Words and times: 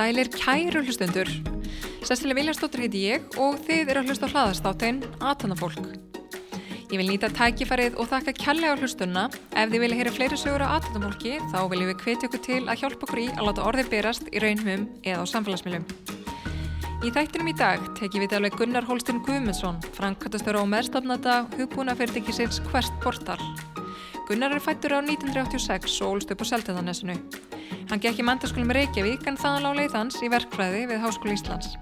Sælir 0.00 0.30
kæru 0.32 0.80
hlustundur. 0.80 1.28
Sestilega 2.08 2.38
Viljarsdóttir 2.38 2.86
heiti 2.86 3.02
ég 3.12 3.36
og 3.36 3.60
þið 3.66 3.92
eru 3.92 4.00
að 4.00 4.10
hlusta 4.10 4.26
á 4.26 4.32
hlaðastáttin 4.32 5.02
Atanafólk. 5.20 5.99
Ég 6.90 6.98
vil 6.98 7.06
nýta 7.06 7.28
tækifærið 7.30 8.00
og 8.02 8.08
þakka 8.10 8.32
kjallega 8.34 8.74
hlustunna. 8.80 9.28
Ef 9.54 9.68
þið 9.70 9.82
vilja 9.84 9.98
heyra 10.00 10.10
fleiri 10.10 10.38
sögur 10.40 10.64
á 10.66 10.74
Atanafólki 10.74 11.36
þá 11.52 11.58
viljum 11.70 11.90
við 11.92 12.00
hvetja 12.02 12.26
okkur 12.26 12.40
til 12.42 12.62
að 12.64 12.80
hjálpa 12.80 13.06
okkur 13.06 13.20
í 13.22 13.26
að 13.30 13.46
láta 13.46 13.66
orðið 13.68 13.90
berast 13.92 14.26
í 14.34 14.42
raunmum 14.42 14.88
eða 15.06 15.22
á 15.22 15.30
samfélagsmiljum. 15.30 15.84
Í 17.06 17.12
þættinum 17.14 17.52
í 17.52 17.54
dag 17.60 17.84
tekjum 17.94 18.24
við 18.24 18.34
alveg 18.40 18.56
Gunnar 18.58 18.88
Holstein 18.88 19.22
Guðmundsson, 19.22 19.78
frankattastöru 19.94 20.64
á 20.66 20.72
meðstofnata 20.72 21.36
hugbúna 21.54 21.94
fyrirtækisins 21.94 22.58
Quest 22.66 22.98
Portal. 23.04 23.38
Gunnar 24.26 24.58
er 24.58 24.66
fættur 24.66 24.98
á 24.98 25.00
1986 25.00 25.94
og 26.02 26.18
ólst 26.18 26.34
upp 26.34 26.42
á 26.42 26.50
Selteðanessinu. 26.50 27.16
Hann 27.86 28.02
gekk 28.02 28.18
í 28.18 28.26
mandaskólum 28.26 28.74
Reykjavík 28.74 29.30
en 29.30 29.38
þaðan 29.38 29.70
lá 29.70 29.72
leið 29.78 29.96
hans 30.00 30.18
í 30.26 30.34
verkfræði 30.34 30.84
við 30.90 31.02
Háskóli 31.06 31.38
Íslands. 31.38 31.78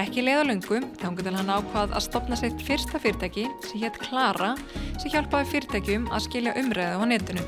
Ekki 0.00 0.22
leið 0.24 0.38
á 0.40 0.44
lungu, 0.48 0.78
þannig 1.00 1.26
til 1.26 1.32
hann 1.36 1.50
ákvað 1.52 1.90
að 1.92 2.04
stopna 2.06 2.36
sitt 2.38 2.62
fyrsta 2.64 2.96
fyrirtæki 3.02 3.42
sem 3.66 3.82
hétt 3.82 3.98
Klara 4.00 4.54
sem 5.02 5.10
hjálpaði 5.12 5.50
fyrirtækjum 5.50 6.06
að 6.08 6.24
skilja 6.24 6.54
umræðu 6.56 7.02
á 7.02 7.04
netinu. 7.10 7.44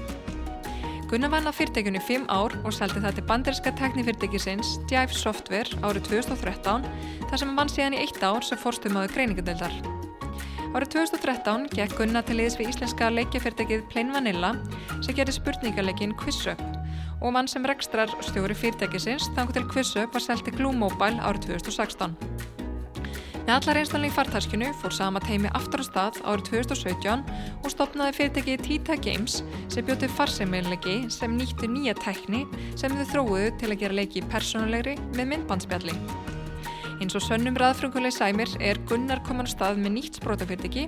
Gunnar 1.09 1.33
vann 1.33 1.49
á 1.49 1.53
fyrirtækjunni 1.57 2.03
5 2.05 2.27
ár 2.29 2.57
og 2.61 2.77
seldi 2.77 3.01
það 3.05 3.17
til 3.17 3.25
banderska 3.31 3.73
teknifyrirtækisins 3.81 4.75
Jive 4.91 5.17
Software 5.17 5.81
árið 5.81 6.11
2013 6.11 6.85
þar 7.31 7.41
sem 7.41 7.49
hann 7.49 7.61
vann 7.63 7.73
síðan 7.73 7.97
í 7.97 8.03
eitt 8.05 8.21
ár 8.21 8.45
sem 8.45 8.61
fórstumöðu 8.61 9.15
greiningadeildar. 9.17 9.79
Árið 10.77 10.93
2013 10.99 11.67
gekk 11.73 11.97
Gunnar 12.01 12.29
til 12.29 12.41
liðs 12.43 12.61
við 12.61 12.75
íslenska 12.75 13.09
leikjafyrirtækið 13.17 13.89
Plain 13.93 14.13
Vanilla 14.13 14.55
sem 15.01 15.17
gerði 15.17 15.39
spurningaleikin 15.41 16.17
Quiz 16.21 16.45
Up 16.53 16.72
og 17.23 17.33
mann 17.35 17.49
sem 17.51 17.65
rekstrar 17.67 18.11
stjóri 18.27 18.57
fyrirtækisins 18.59 19.31
þangu 19.37 19.55
til 19.57 19.69
QuizUp 19.71 20.15
var 20.15 20.25
selti 20.25 20.55
Glue 20.55 20.75
Mobile 20.75 21.23
árið 21.23 21.53
2016. 21.55 22.17
Með 23.43 23.55
allar 23.57 23.79
einstaklega 23.81 24.13
í 24.13 24.15
fartarskinu 24.15 24.69
fór 24.79 24.95
sama 24.95 25.23
teimi 25.23 25.51
aftur 25.59 25.83
á 25.83 25.87
stað 25.87 26.21
árið 26.23 26.51
2017 26.51 27.25
og 27.63 27.73
stopnaði 27.73 28.15
fyrirtæki 28.19 28.59
Tita 28.63 28.99
Games 29.03 29.41
sem 29.73 29.87
bjóti 29.87 30.11
farseimilegi 30.19 31.01
sem 31.11 31.35
nýttu 31.39 31.71
nýja 31.71 31.97
tekni 31.99 32.45
sem 32.79 32.95
þau 32.95 33.09
þróuðu 33.15 33.51
til 33.59 33.73
að 33.73 33.81
gera 33.83 33.99
leiki 33.99 34.23
persónulegri 34.31 34.95
með 35.17 35.35
myndbandspjalli. 35.35 35.99
Eins 37.03 37.17
og 37.19 37.23
sönnum 37.25 37.57
raðfrunguleg 37.59 38.13
sæmir 38.15 38.51
er 38.63 38.79
Gunnar 38.87 39.19
komin 39.27 39.43
á 39.43 39.51
stað 39.51 39.81
með 39.83 39.91
nýtt 39.97 40.19
sprótafyrirtæki 40.21 40.85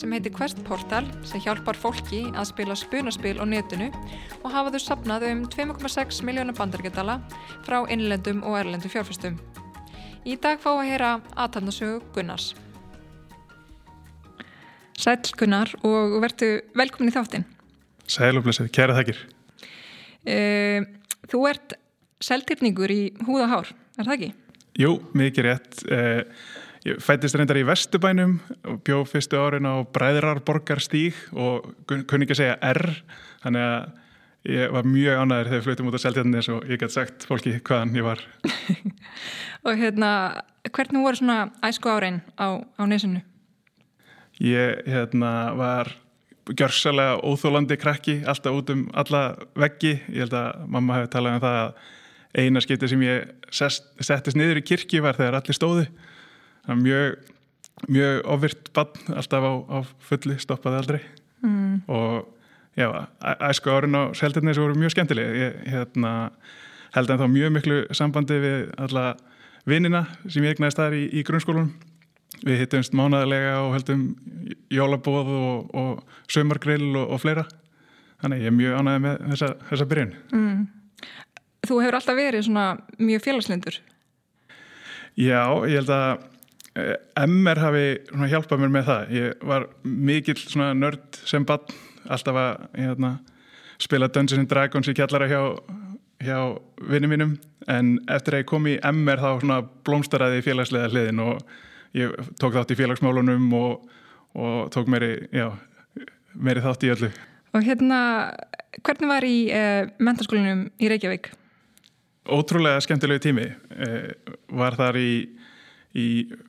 sem 0.00 0.14
heitir 0.16 0.32
Quest 0.32 0.62
Portal 0.64 1.04
sem 1.28 1.42
hjálpar 1.44 1.76
fólki 1.76 2.22
að 2.30 2.46
spila 2.48 2.76
spunaspil 2.78 3.34
á 3.36 3.44
netinu 3.44 3.90
og 4.38 4.46
hafa 4.54 4.72
þau 4.72 4.80
sapnað 4.80 5.26
um 5.28 5.42
2,6 5.52 6.22
miljónar 6.24 6.56
bandargetala 6.56 7.18
frá 7.68 7.82
innlendum 7.92 8.40
og 8.48 8.56
erlendum 8.62 8.94
fjárfæstum. 8.94 9.36
Í 10.24 10.38
dag 10.40 10.56
fá 10.64 10.70
að 10.72 10.88
heyra 10.88 11.12
aðtæmnasögu 11.36 12.00
Gunnars. 12.16 12.54
Sæl 14.96 15.20
Gunnar 15.36 15.76
og 15.84 16.16
verðu 16.24 16.52
velkomin 16.80 17.12
í 17.12 17.16
þáttinn. 17.20 17.48
Sæl 18.08 18.40
og 18.40 18.48
blessið, 18.48 18.72
kæra 18.72 18.96
þakkir. 18.96 19.20
Uh, 20.24 20.88
þú 21.28 21.46
ert 21.52 21.76
seltirningur 22.24 22.88
í 22.88 23.02
húða 23.28 23.52
hár, 23.52 23.76
er 24.00 24.06
það 24.06 24.16
ekki? 24.16 24.34
Jú, 24.78 24.98
mikið 25.16 25.46
rétt. 25.46 25.78
Uh, 25.88 26.20
ég 26.86 27.00
fættist 27.02 27.36
reyndar 27.38 27.58
í 27.58 27.64
Vestubænum 27.66 28.36
og 28.68 28.82
bjóð 28.86 29.06
fyrstu 29.12 29.40
árin 29.40 29.68
á 29.68 29.82
Bræðrarborgar 29.94 30.82
stíg 30.82 31.16
og 31.32 31.72
kunni 31.88 32.26
ekki 32.26 32.36
að 32.36 32.42
segja 32.42 32.58
R, 32.72 32.84
þannig 33.44 33.66
að 33.68 33.88
ég 34.48 34.72
var 34.72 34.86
mjög 34.88 35.22
ánæður 35.22 35.50
þegar 35.52 35.64
flutum 35.66 35.90
út 35.90 35.98
á 35.98 36.04
seltirnis 36.04 36.50
og 36.52 36.68
ég 36.70 36.80
gæti 36.80 36.94
sagt 36.94 37.26
fólki 37.28 37.56
hvaðan 37.58 37.96
ég 37.98 38.06
var. 38.06 38.22
og 39.66 39.80
hérna, 39.80 40.10
hvernig 40.70 41.04
voru 41.04 41.20
svona 41.20 41.38
æsku 41.66 41.90
árein 41.90 42.22
á, 42.38 42.62
á 42.62 42.82
nesinu? 42.88 43.24
Ég 44.38 44.86
hérna, 44.86 45.56
var 45.58 45.90
gjörsalega 46.56 47.18
óþólandi 47.26 47.76
krakki 47.76 48.20
alltaf 48.26 48.54
út 48.56 48.70
um 48.72 48.86
alla 48.96 49.22
veggi 49.58 49.98
ég 50.08 50.24
held 50.24 50.36
að 50.38 50.66
mamma 50.70 50.98
hefði 50.98 51.10
talað 51.12 51.36
um 51.36 51.42
það 51.42 51.58
að 51.62 51.72
eina 52.36 52.60
skipti 52.60 52.90
sem 52.90 53.02
ég 53.02 53.30
settist 53.50 54.36
niður 54.36 54.60
í 54.60 54.66
kirkji 54.66 55.00
var 55.04 55.16
þegar 55.16 55.40
allir 55.40 55.56
stóði 55.56 55.88
mjög 56.68 57.18
mjög 57.86 58.24
ofvirt 58.26 58.72
bann 58.74 59.14
alltaf 59.14 59.44
á, 59.44 59.52
á 59.70 59.78
fulli 60.02 60.38
stoppaði 60.42 60.80
aldrei. 60.80 61.00
Mm. 61.38 61.82
og 61.86 62.26
já, 62.74 63.06
æsku 63.46 63.70
árin 63.70 63.94
á 63.94 64.10
seldirnis 64.14 64.58
voru 64.58 64.74
mjög 64.74 64.90
skemmtileg. 64.90 65.36
Ég 65.36 65.60
hérna, 65.70 66.30
held 66.94 67.10
að 67.10 67.22
það 67.22 67.34
mjög 67.34 67.52
miklu 67.54 67.76
sambandi 67.94 68.38
við 68.42 68.64
alla 68.78 69.04
vinnina 69.68 70.06
sem 70.26 70.42
ég 70.42 70.56
egnaðist 70.56 70.80
þar 70.80 70.96
í, 70.98 71.04
í 71.12 71.22
grunnskólunum 71.22 71.70
við 72.46 72.60
hittumst 72.62 72.94
mánaðilega 72.94 73.54
og 73.64 73.72
heldum 73.76 74.02
jólabóð 74.70 75.30
og, 75.34 75.70
og 75.74 76.30
sömargrill 76.30 76.90
og, 76.96 77.14
og 77.14 77.22
fleira. 77.22 77.46
Þannig 78.22 78.42
ég 78.42 78.50
er 78.50 78.58
mjög 78.58 78.78
ánæðið 78.80 79.04
með 79.06 79.22
þessa, 79.32 79.52
þessa 79.70 79.88
byrjun. 79.92 80.14
Mm. 80.34 80.66
Þú 81.68 81.82
hefur 81.82 81.98
alltaf 81.98 82.18
verið 82.18 82.46
svona 82.48 82.66
mjög 82.98 83.24
félagslindur 83.26 83.80
Já, 85.18 85.42
ég 85.66 85.80
held 85.80 85.92
að 85.92 86.24
eh, 86.78 86.94
MR 87.26 87.60
hafi 87.62 87.86
hjálpað 88.32 88.62
mér 88.62 88.74
með 88.76 88.88
það 88.88 89.14
ég 89.16 89.46
var 89.50 89.68
mikill 89.82 90.40
nörd 90.78 91.20
sem 91.26 91.46
bann 91.48 91.66
alltaf 92.08 92.38
að 92.40 92.66
hérna, 92.78 93.12
spila 93.82 94.08
Dungeons 94.08 94.42
and 94.42 94.50
Dragons 94.50 94.88
í 94.88 94.94
kjallara 94.96 95.28
hjá, 95.28 95.40
hjá 96.24 96.38
vinnum 96.88 97.12
mínum 97.12 97.34
en 97.68 97.96
eftir 98.08 98.36
að 98.36 98.44
ég 98.44 98.48
kom 98.48 98.68
í 98.70 98.76
MR 98.80 99.20
þá 99.20 99.56
blómstaraði 99.86 100.44
félagslega 100.46 100.92
hliðin 100.92 101.24
og 101.24 101.42
ég 101.96 102.14
tók 102.40 102.54
þátt 102.56 102.72
í 102.72 102.78
félagsmálunum 102.78 103.48
og, 103.58 103.90
og 104.38 104.70
tók 104.74 104.88
meiri, 104.90 105.28
já, 105.34 105.50
meiri 106.34 106.64
þátt 106.64 106.86
í 106.86 106.92
öllu. 106.94 107.10
Og 107.56 107.64
hérna, 107.64 108.00
hvernig 108.84 109.10
var 109.10 109.26
í 109.26 109.36
eh, 109.52 109.90
mentaskólinum 109.98 110.66
í 110.78 110.90
Reykjavík? 110.92 111.30
Ótrúlega 112.28 112.80
skemmtilegu 112.84 113.22
tími. 113.24 113.46
Eh, 113.72 114.10
var 114.52 114.76
þar 114.76 114.98
í, 115.00 115.12
í 115.96 116.08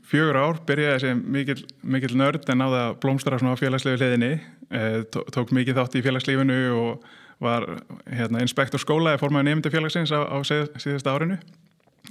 fjögur 0.09 0.39
ár, 0.39 0.61
byrjaði 0.67 1.03
sem 1.05 1.21
mikil, 1.23 1.57
mikil 1.81 2.15
nörd 2.19 2.49
en 2.51 2.61
náða 2.63 2.83
blómstra 2.99 3.39
á 3.39 3.55
félagslegu 3.59 3.99
hliðinni. 3.99 4.33
Eh, 4.69 5.01
tók 5.09 5.53
mikið 5.55 5.79
þátt 5.79 5.99
í 5.99 6.05
félagslífinu 6.05 6.59
og 6.75 7.05
var 7.39 7.65
hérna, 8.11 8.41
inspektor 8.43 8.81
skóla 8.81 9.13
eða 9.13 9.21
formaði 9.21 9.47
nefndi 9.47 9.71
félagsins 9.71 10.11
á, 10.11 10.27
á 10.27 10.37
síðasta 10.43 11.15
árinu 11.15 11.39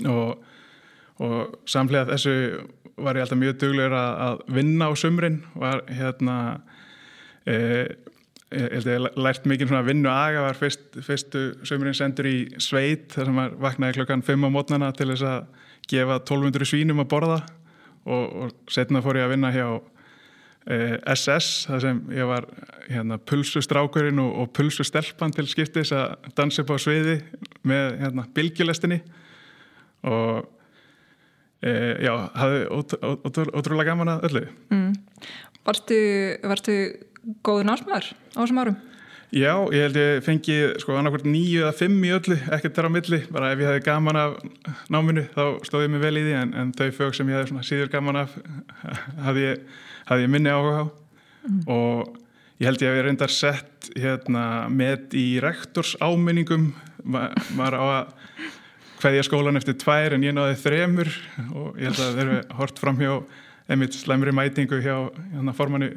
og 0.09 0.39
og 1.23 1.59
samlega 1.69 2.12
þessu 2.12 2.35
var 2.99 3.19
ég 3.19 3.25
alltaf 3.25 3.39
mjög 3.39 3.59
duglegur 3.62 3.97
að, 3.99 4.12
að 4.27 4.55
vinna 4.59 4.91
á 4.91 4.93
sumrin 4.99 5.41
var 5.59 5.83
hérna 5.91 6.37
e, 7.47 7.56
ég 8.54 8.72
held 8.72 8.88
að 8.88 8.94
ég 8.94 9.19
lært 9.20 9.47
mikið 9.48 9.69
svona 9.70 9.84
vinnu 9.84 10.09
aga 10.09 10.47
var 10.47 10.56
fyrst, 10.56 10.86
fyrstu 11.04 11.42
sumrin 11.69 11.97
sendur 11.97 12.28
í 12.31 12.36
sveit 12.62 13.12
þar 13.12 13.28
sem 13.28 13.41
var 13.42 13.54
vaknaði 13.60 13.98
klokkan 13.98 14.25
5 14.25 14.48
á 14.48 14.50
mótnana 14.54 14.88
til 14.97 15.10
þess 15.10 15.26
að 15.28 15.69
gefa 15.88 16.19
1200 16.22 16.69
svínum 16.69 17.03
að 17.04 17.10
borða. 17.12 17.38
Og, 18.08 18.25
og 18.25 18.72
setna 18.72 19.03
fór 19.04 19.19
ég 19.20 19.26
að 19.26 19.34
vinna 19.34 19.50
hjá 19.53 19.66
e, 20.64 20.97
SS 21.12 21.66
þar 21.69 21.82
sem 21.84 21.98
ég 22.16 22.28
var 22.31 22.47
hérna 22.88 23.19
pulsustrákurinn 23.20 24.22
og, 24.22 24.31
og 24.44 24.53
pulsustelpan 24.56 25.34
til 25.37 25.44
skiptis 25.50 25.92
að 25.92 26.31
dansa 26.38 26.64
upp 26.64 26.72
á 26.72 26.76
sviði 26.81 27.19
með 27.69 27.98
hérna 28.00 28.25
bilgjulestinni 28.32 29.03
og 30.08 30.49
e, 31.61 31.75
já, 32.06 32.14
hafði 32.38 32.64
ótrúlega 32.73 33.90
gaman 33.90 34.14
að 34.14 34.26
öllu. 34.31 34.44
Mm. 34.73 34.90
Vartu, 35.69 36.00
varstu 36.49 36.78
góður 37.46 37.69
námsmaður 37.69 38.12
á 38.14 38.38
þessum 38.38 38.62
árum? 38.62 38.78
Já, 39.28 39.52
ég 39.76 39.82
held 39.84 39.98
ég 40.00 40.22
fengi 40.25 40.54
sko 40.80 40.94
annarkvært 40.96 41.26
nýju 41.28 41.66
eða 41.66 41.75
fimm 41.76 41.98
í 42.00 42.12
öllu, 42.16 42.38
ekkert 42.54 42.78
þar 42.78 42.88
á 42.88 42.94
milli 42.94 43.19
bara 43.28 43.50
ef 43.52 43.60
ég 43.60 43.69
hefði 43.69 43.82
gaman 43.84 44.16
af 44.16 44.38
náminu 44.88 45.26
þá 45.34 45.42
stóð 45.69 45.84
ég 45.84 45.92
mig 45.92 46.00
vel 46.00 46.14
í 46.16 46.22
því 46.25 46.38
en, 46.38 46.54
en 46.56 46.70
þau 46.78 46.86
fög 46.96 47.19
sem 47.19 47.28
ég 47.28 47.42
hefði 47.42 47.64
síður 47.69 47.92
gaman 47.92 48.22
af 48.22 48.38
hafði 49.26 49.44
ég, 49.44 49.66
hafði 50.08 50.25
ég 50.25 50.32
minni 50.32 50.54
áhuga 50.54 50.80
á 50.80 50.84
mm. 50.88 51.60
og 51.76 52.16
ég 52.56 52.70
held 52.70 52.86
ég 52.86 52.94
að 52.94 52.98
ég 53.02 53.06
reyndar 53.10 53.34
sett 53.34 53.90
hérna, 53.92 54.44
með 54.72 55.19
í 55.20 55.26
rektors 55.44 55.92
áminningum 56.00 56.70
maður 57.04 57.76
á 57.76 57.84
að 57.84 58.14
hvaðið 58.98 59.26
skólan 59.28 59.60
eftir 59.60 59.76
tvær 59.78 60.16
en 60.16 60.25
ég 60.25 60.34
náði 60.34 60.56
þremur 60.64 61.12
og 61.52 61.76
ég 61.76 61.92
held 61.92 62.00
að 62.00 62.16
þeir 62.16 62.25
eru 62.25 62.40
hort 62.62 62.80
fram 62.80 62.98
hjá 62.98 63.12
einmitt 63.69 63.94
slemri 63.94 64.32
mætingu 64.32 64.80
hjá 64.80 64.94
hérna, 65.04 65.52
formannu 65.52 65.92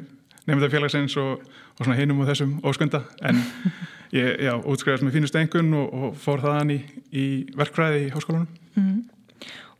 nefndafélagsins 0.48 1.16
og, 1.22 1.42
og 1.78 1.82
svona 1.84 1.98
hinum 1.98 2.22
og 2.22 2.30
þessum 2.30 2.58
óskunda 2.66 3.02
en 3.22 3.40
ég 4.18 4.44
já, 4.48 4.52
útskriðast 4.58 5.06
með 5.06 5.18
fínu 5.18 5.30
stengun 5.30 5.72
og, 5.78 5.88
og 5.92 6.20
fór 6.20 6.42
þaðan 6.44 6.74
í, 6.76 6.78
í 7.14 7.26
verkfræði 7.58 8.06
í 8.06 8.12
háskólanum 8.14 8.48
mm. 8.76 9.02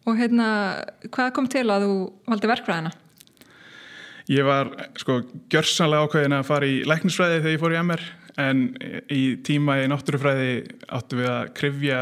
Og 0.02 0.18
hérna, 0.18 0.46
hvað 1.14 1.28
kom 1.36 1.46
til 1.46 1.68
að 1.70 1.84
þú 1.86 1.96
valdi 2.26 2.48
verkfræðina? 2.50 2.90
Ég 4.30 4.46
var 4.46 4.70
sko 4.98 5.20
gjörsanlega 5.50 6.08
ákveðin 6.08 6.34
að 6.34 6.48
fara 6.48 6.66
í 6.66 6.80
læknisfræði 6.86 7.38
þegar 7.38 7.54
ég 7.54 7.62
fór 7.62 7.74
í 7.74 7.78
MR 7.82 8.04
en 8.42 8.62
í 9.12 9.22
tíma 9.46 9.78
í 9.82 9.88
náttúrufræði 9.92 10.52
áttu 10.94 11.18
við 11.20 11.30
að 11.30 11.50
krifja 11.58 12.00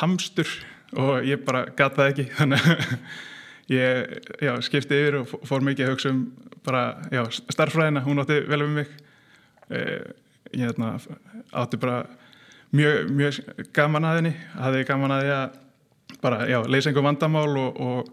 hamstur 0.00 0.52
og 0.96 1.26
ég 1.26 1.42
bara 1.44 1.66
gata 1.76 2.02
það 2.02 2.10
ekki 2.12 2.26
þannig 2.38 2.68
að 2.70 2.94
ég 3.70 4.30
já, 4.42 4.52
skipti 4.66 4.98
yfir 4.98 5.20
og 5.20 5.34
fór 5.48 5.64
mikið 5.64 5.86
að 5.86 5.92
hugsa 5.94 6.12
um 6.14 6.22
bara, 6.66 6.84
já, 7.14 7.22
starffræðina, 7.50 8.04
hún 8.04 8.22
átti 8.22 8.40
vel 8.50 8.64
um 8.66 8.78
mig. 8.80 8.90
Eh, 9.70 10.02
ég 10.52 10.66
hérna, 10.66 10.96
átti 11.54 11.78
bara 11.80 12.04
mjög, 12.74 13.10
mjög 13.14 13.66
gaman 13.76 14.08
að 14.08 14.20
henni. 14.20 14.32
Hafði 14.58 14.86
gaman 14.88 15.14
að 15.16 15.26
því 15.26 15.34
að 15.36 15.60
bara, 16.20 16.40
já, 16.50 16.58
leysa 16.66 16.90
einhver 16.90 17.06
vandamál 17.06 17.50
og, 17.60 17.80
og 17.80 18.10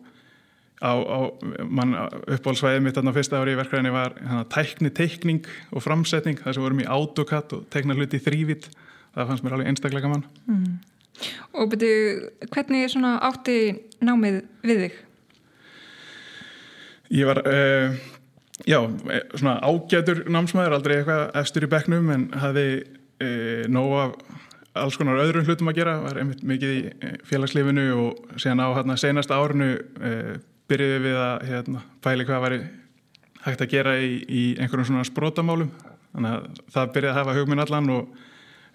á, 0.81 0.93
á 0.93 1.19
uppbólsvæðið 2.37 2.83
mitt 2.85 2.99
á 3.01 3.11
fyrsta 3.15 3.41
ári 3.41 3.55
í 3.55 3.59
verkræðinni 3.59 3.93
var 3.95 4.17
hana, 4.21 4.45
tækni, 4.53 4.93
teikning 4.93 5.47
og 5.73 5.83
framsetning. 5.85 6.37
Þar 6.43 6.57
sem 6.57 6.67
vorum 6.67 6.83
í 6.85 6.91
AutoCAD 6.97 7.57
og 7.57 7.65
teikna 7.73 7.97
hluti 7.97 8.21
þrývit 8.21 8.69
það 9.17 9.31
fannst 9.31 9.45
mér 9.45 9.57
alveg 9.57 9.71
einstaklega 9.71 10.05
gaman. 10.05 10.23
Mm. 10.45 10.77
Og 11.57 11.71
betur, 11.71 12.27
hvernig 12.53 12.93
átti 13.01 13.57
námið 14.05 14.43
við 14.61 14.83
þig? 14.85 14.97
Ég 17.13 17.27
var 17.27 17.39
uh, 17.47 17.95
já, 18.67 18.79
svona 19.35 19.57
ágætur 19.63 20.25
námsmaður, 20.31 20.75
aldrei 20.77 20.97
eitthvað 20.99 21.23
efstur 21.39 21.67
í 21.67 21.71
bekknum 21.71 22.09
en 22.11 22.25
hafði 22.35 22.67
uh, 23.23 23.63
nóg 23.71 23.93
af 24.01 24.17
alls 24.77 24.97
konar 24.99 25.21
öðrum 25.23 25.47
hlutum 25.47 25.71
að 25.71 25.79
gera, 25.79 25.95
var 26.03 26.19
einmitt 26.21 26.43
mikið 26.45 26.73
í 26.75 26.81
eh, 26.85 27.13
félagslifinu 27.25 27.85
og 27.97 28.35
síðan 28.37 28.59
á 28.61 28.67
hérna, 28.75 28.97
senast 28.99 29.31
árnu 29.33 29.71
uh, 29.73 30.35
byrjuði 30.69 30.99
við 31.07 31.17
að 31.17 31.45
hérna, 31.49 31.81
pæli 32.05 32.27
hvað 32.27 32.43
væri 32.43 32.59
hægt 33.47 33.63
að 33.63 33.71
gera 33.71 33.95
í, 33.97 34.11
í 34.27 34.43
einhverjum 34.59 34.91
svona 34.91 35.07
sprótamálum 35.07 35.71
þannig 36.11 36.35
að 36.35 36.61
það 36.75 36.93
byrjaði 36.97 37.13
að 37.13 37.19
hafa 37.23 37.35
hugminn 37.39 37.63
allan 37.63 37.89
og 37.95 38.21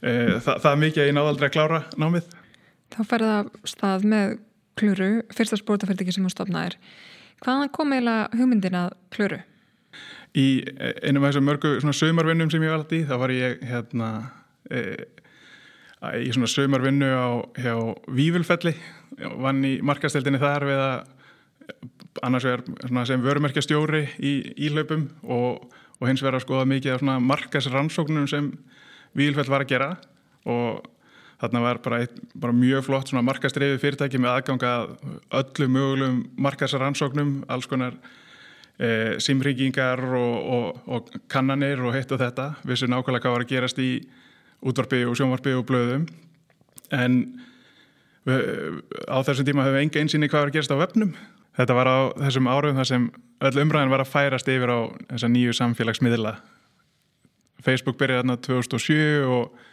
það, 0.03 0.57
það 0.65 0.69
er 0.73 0.83
mikið 0.83 1.05
að 1.05 1.09
ég 1.09 1.17
náði 1.17 1.31
aldrei 1.31 1.47
að 1.47 1.55
klára 1.55 1.81
námið. 2.03 2.35
Þá 2.97 3.01
ferða 3.13 3.37
stað 3.69 4.07
með 4.11 4.35
kluru, 4.81 5.11
fyrsta 5.37 5.61
sprótafyrirtæki 5.61 6.17
sem 6.17 6.27
hún 6.27 6.35
stopnaðir 6.35 6.79
Hvaðan 7.43 7.73
kom 7.75 7.95
eiginlega 7.95 8.29
hugmyndin 8.39 8.79
að 8.79 8.93
kluru? 9.15 9.41
Í 10.39 10.47
einum 11.03 11.25
af 11.25 11.33
þessum 11.33 11.49
mörgu 11.49 11.73
sömarvinnum 11.99 12.53
sem 12.53 12.63
ég 12.63 12.71
var 12.71 12.81
alltaf 12.81 12.97
í, 12.97 13.03
þá 13.09 13.17
var 13.21 13.33
ég 13.35 13.65
hérna 13.69 14.11
e, 14.71 14.83
í 16.23 16.31
svona 16.33 16.49
sömarvinnu 16.49 17.11
á 17.11 17.29
hjá 17.59 17.75
Vífulfelli 18.15 18.73
vann 19.43 19.61
í 19.67 19.75
markasteldinni 19.85 20.41
þar 20.41 20.69
við 20.71 20.85
að 20.87 21.11
annars 22.23 22.47
er 22.47 22.63
sem 23.09 23.23
vörumerkjastjóri 23.25 24.05
í 24.23 24.33
íhlaupum 24.69 25.09
og, 25.25 25.67
og 25.99 26.09
hins 26.09 26.23
verður 26.23 26.41
að 26.41 26.47
skoða 26.47 26.71
mikið 26.73 26.97
af 26.97 27.23
markasrannsóknum 27.27 28.31
sem 28.31 28.53
Vílfell 29.19 29.51
var 29.51 29.65
að 29.65 29.75
gera 29.75 29.91
og 30.49 30.92
þarna 31.43 31.63
var 31.65 31.81
bara, 31.83 32.01
eitt, 32.05 32.19
bara 32.39 32.55
mjög 32.55 32.87
flott 32.87 33.13
markastriði 33.19 33.81
fyrirtæki 33.83 34.21
með 34.23 34.37
aðganga 34.37 34.73
öllu 35.43 35.69
mögulegum 35.75 36.21
markasrannsóknum 36.47 37.41
alls 37.51 37.67
konar 37.71 37.97
e, 38.79 39.19
simringingar 39.23 40.03
og, 40.07 40.37
og, 40.57 40.83
og 40.87 41.15
kannanir 41.33 41.83
og 41.83 41.97
heitt 41.97 42.13
og 42.15 42.23
þetta. 42.23 42.53
Vissu 42.69 42.87
nákvæmlega 42.91 43.27
hvað 43.27 43.37
var 43.37 43.47
að 43.47 43.55
gerast 43.55 43.83
í 43.83 43.91
útvarpi 44.63 45.03
og 45.09 45.19
sjónvarpi 45.19 45.57
og 45.59 45.67
blöðum. 45.67 46.07
En 46.95 47.19
við, 48.29 48.47
á 49.11 49.19
þessum 49.27 49.49
tíma 49.49 49.67
höfum 49.67 49.79
við 49.79 49.87
enga 49.89 50.05
einsýni 50.05 50.31
hvað 50.31 50.45
var 50.45 50.53
að 50.53 50.59
gerast 50.61 50.75
á 50.75 50.83
vefnum. 50.83 51.15
Þetta 51.59 51.77
var 51.77 51.91
á 51.91 51.99
þessum 52.23 52.49
árum 52.49 52.79
þar 52.79 52.89
sem 52.89 53.11
öll 53.43 53.59
umræðin 53.65 53.93
var 53.93 54.05
að 54.05 54.13
færast 54.13 54.49
yfir 54.49 54.71
á 54.71 54.81
þessa 55.11 55.31
nýju 55.33 55.59
samfélagsmiðla. 55.59 56.37
Facebook 57.63 57.99
byrjaði 58.01 58.23
þarna 58.23 58.39
2007 58.47 59.27
og, 59.27 59.67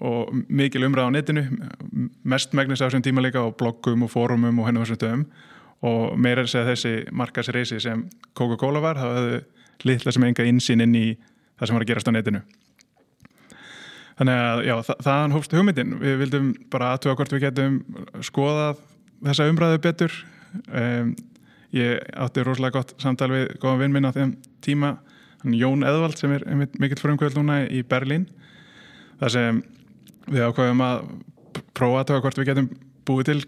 og 0.00 0.30
mikil 0.48 0.84
umræð 0.86 1.10
á 1.10 1.14
netinu, 1.16 1.42
mest 2.24 2.54
megnis 2.56 2.80
á 2.80 2.86
þessum 2.86 3.04
tíma 3.04 3.24
líka 3.24 3.42
á 3.42 3.48
bloggum 3.50 4.06
og 4.06 4.12
fórumum 4.12 4.62
og 4.62 4.68
hennu 4.68 4.84
þessum 4.84 5.00
dögum 5.02 5.24
og 5.80 6.16
meira 6.20 6.44
er 6.44 6.48
að 6.60 6.70
þessi 6.72 6.94
markasreisi 7.16 7.80
sem 7.80 8.04
Coca-Cola 8.36 8.82
var, 8.84 9.00
það 9.00 9.18
hefði 9.18 9.40
litla 9.88 10.12
sem 10.12 10.26
enga 10.28 10.46
insýn 10.48 10.84
inn 10.84 10.96
í 10.96 11.06
það 11.58 11.66
sem 11.66 11.76
var 11.76 11.84
að 11.84 11.90
gerast 11.92 12.10
á 12.10 12.12
netinu. 12.12 12.42
Þannig 14.20 14.42
að 14.44 14.62
já, 14.66 14.74
þa 14.84 14.96
þaðan 15.06 15.34
hófst 15.36 15.54
hugmyndin. 15.56 15.92
Við 16.02 16.18
vildum 16.20 16.48
bara 16.72 16.90
aðtuga 16.92 17.16
hvort 17.16 17.32
við 17.32 17.46
getum 17.46 17.78
skoðað 18.20 18.82
þessa 19.24 19.46
umræðu 19.48 19.80
betur 19.84 20.16
um, 20.68 21.14
ég 21.76 22.02
átti 22.20 22.44
rosalega 22.44 22.80
gott 22.80 22.92
samtal 23.00 23.30
við 23.32 23.54
góðan 23.62 23.84
vinn 23.84 23.96
minn 23.96 24.08
á 24.08 24.16
þeim 24.16 24.34
tíma 24.64 24.98
Jón 25.56 25.86
Eðvald 25.88 26.20
sem 26.20 26.32
er 26.36 26.44
mikill 26.52 27.00
frumkvöld 27.00 27.38
núna 27.38 27.62
í 27.64 27.80
Berlín 27.88 28.26
þar 29.20 29.32
sem 29.32 29.60
við 30.30 30.46
ákvæðum 30.48 30.84
að 30.86 31.04
prófa 31.76 32.02
að 32.02 32.08
taka 32.10 32.24
hvort 32.24 32.40
við 32.40 32.50
getum 32.50 32.70
búið 33.08 33.30
til 33.30 33.40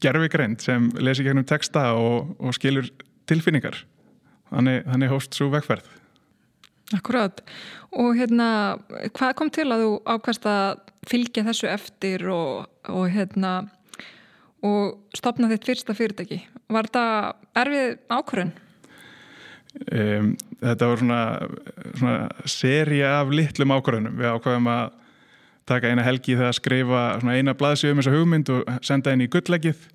gerfigreind 0.00 0.64
sem 0.64 0.88
lesi 1.00 1.24
gegnum 1.26 1.46
texta 1.48 1.90
og, 1.98 2.32
og 2.40 2.56
skilur 2.56 2.88
tilfinningar 3.30 3.82
þannig, 4.50 4.84
þannig 4.88 5.12
hóst 5.12 5.36
svo 5.36 5.50
vegferð 5.52 5.88
Akkurát 6.96 7.44
og 7.94 8.16
hérna 8.18 8.78
hvað 9.14 9.36
kom 9.38 9.50
til 9.54 9.68
að 9.70 9.84
þú 9.84 9.90
ákvæmst 10.10 10.48
að 10.50 10.80
fylgja 11.06 11.44
þessu 11.46 11.68
eftir 11.70 12.24
og, 12.32 12.64
og 12.90 13.04
hérna 13.12 13.52
og 14.66 14.98
stopna 15.16 15.48
þitt 15.50 15.68
fyrsta 15.68 15.96
fyrirtæki. 15.96 16.40
Var 16.70 16.88
þetta 16.88 17.04
erfið 17.62 17.94
ákvörðun? 18.12 18.52
Um, 19.86 20.32
þetta 20.60 20.88
var 20.90 21.00
svona, 21.00 21.20
svona 21.94 22.48
seria 22.50 23.12
af 23.20 23.30
litlum 23.32 23.74
ákvörðunum. 23.76 24.18
Við 24.18 24.34
ákvöðum 24.34 24.70
að 24.72 24.96
taka 25.70 25.90
eina 25.90 26.04
helgi 26.06 26.36
þegar 26.36 26.50
að 26.52 26.58
skrifa 26.58 27.04
eina 27.30 27.56
blaðsíu 27.58 27.94
um 27.94 28.02
þessa 28.02 28.14
hugmynd 28.14 28.52
og 28.54 28.70
senda 28.86 29.14
henni 29.14 29.28
í 29.28 29.32
gulllegið. 29.32 29.86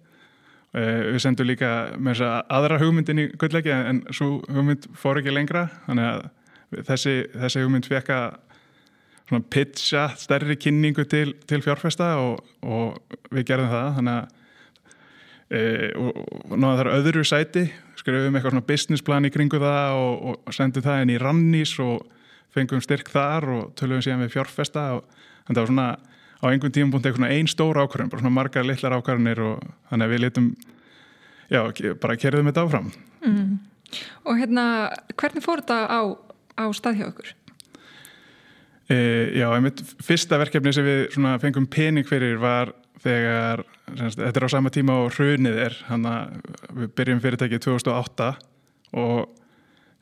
Uh, 0.76 1.14
við 1.14 1.22
sendum 1.24 1.48
líka 1.48 1.72
með 1.96 2.18
þessa 2.18 2.32
aðra 2.58 2.80
hugmyndin 2.82 3.22
í 3.24 3.28
gulllegið 3.40 3.92
en 3.92 4.02
svo 4.16 4.32
hugmynd 4.52 4.90
fór 5.00 5.22
ekki 5.22 5.36
lengra. 5.36 5.68
Þannig 5.86 6.10
að 6.10 6.88
þessi, 6.90 7.16
þessi 7.36 7.64
hugmynd 7.64 7.92
fekk 7.92 8.16
að 8.16 8.42
pitcha 9.50 10.10
stærri 10.22 10.58
kynningu 10.62 11.06
til, 11.10 11.32
til 11.50 11.62
fjárfesta 11.66 12.16
og, 12.22 12.44
og 12.62 13.16
við 13.34 13.48
gerðum 13.52 13.72
það. 13.72 13.88
Þannig 14.00 14.20
að 14.20 15.56
e, 15.56 15.64
og, 16.02 16.22
og 16.52 16.60
náða 16.60 16.78
þar 16.82 16.94
öðru 17.00 17.26
sæti 17.26 17.66
skrifum 18.06 18.36
eitthvað 18.38 18.54
svona 18.54 18.68
businessplan 18.70 19.26
í 19.26 19.32
kringu 19.34 19.60
það 19.62 20.00
og, 20.00 20.52
sendum 20.54 20.86
það 20.86 21.04
inn 21.04 21.14
í 21.16 21.22
rannís 21.22 21.74
og 21.82 22.04
fengum 22.54 22.84
styrk 22.84 23.10
þar 23.12 23.48
og 23.56 23.72
tölum 23.80 24.04
síðan 24.04 24.24
við 24.26 24.36
fjárfesta 24.36 24.86
og 25.00 25.24
það 25.54 25.62
var 25.62 25.72
svona 25.72 25.88
á 26.42 26.46
einhvern 26.50 26.92
búin 26.92 27.06
eitthvað 27.06 27.34
einn 27.34 27.50
stór 27.50 27.80
ákvarðin, 27.82 28.12
bara 28.12 28.24
svona 28.24 28.36
margar 28.36 28.68
litlar 28.68 28.98
ákvarðinir 28.98 29.42
og 29.46 29.64
þannig 29.90 30.06
að 30.06 30.14
við 30.14 30.24
litum 30.24 30.52
já, 31.50 31.62
bara 32.02 32.20
kerðum 32.20 32.52
þetta 32.52 32.66
áfram 32.66 32.92
mm. 33.26 33.56
Og 34.26 34.40
hérna 34.40 34.66
hvernig 35.14 35.46
fór 35.46 35.62
þetta 35.62 35.78
á, 35.88 36.02
á 36.58 36.66
stað 36.76 37.00
hjá 37.00 37.06
okkur? 37.08 37.30
E, 38.90 38.98
já, 39.40 39.46
einmitt 39.54 39.82
fyrsta 40.04 40.40
verkefni 40.42 40.74
sem 40.76 40.86
við 40.86 41.06
fengum 41.42 41.70
pening 41.70 42.08
fyrir 42.10 42.38
var 42.42 42.74
þegar, 43.06 43.64
semst, 43.94 44.20
þetta 44.20 44.42
er 44.42 44.48
á 44.50 44.56
sama 44.56 44.74
tíma 44.74 44.98
og 45.06 45.16
hrunið 45.16 45.62
er, 45.68 45.78
hann 45.90 46.06
að 46.10 46.36
við 46.82 46.92
byrjum 46.98 47.24
fyrirtækið 47.24 47.64
2008 47.68 48.30
og 49.02 49.45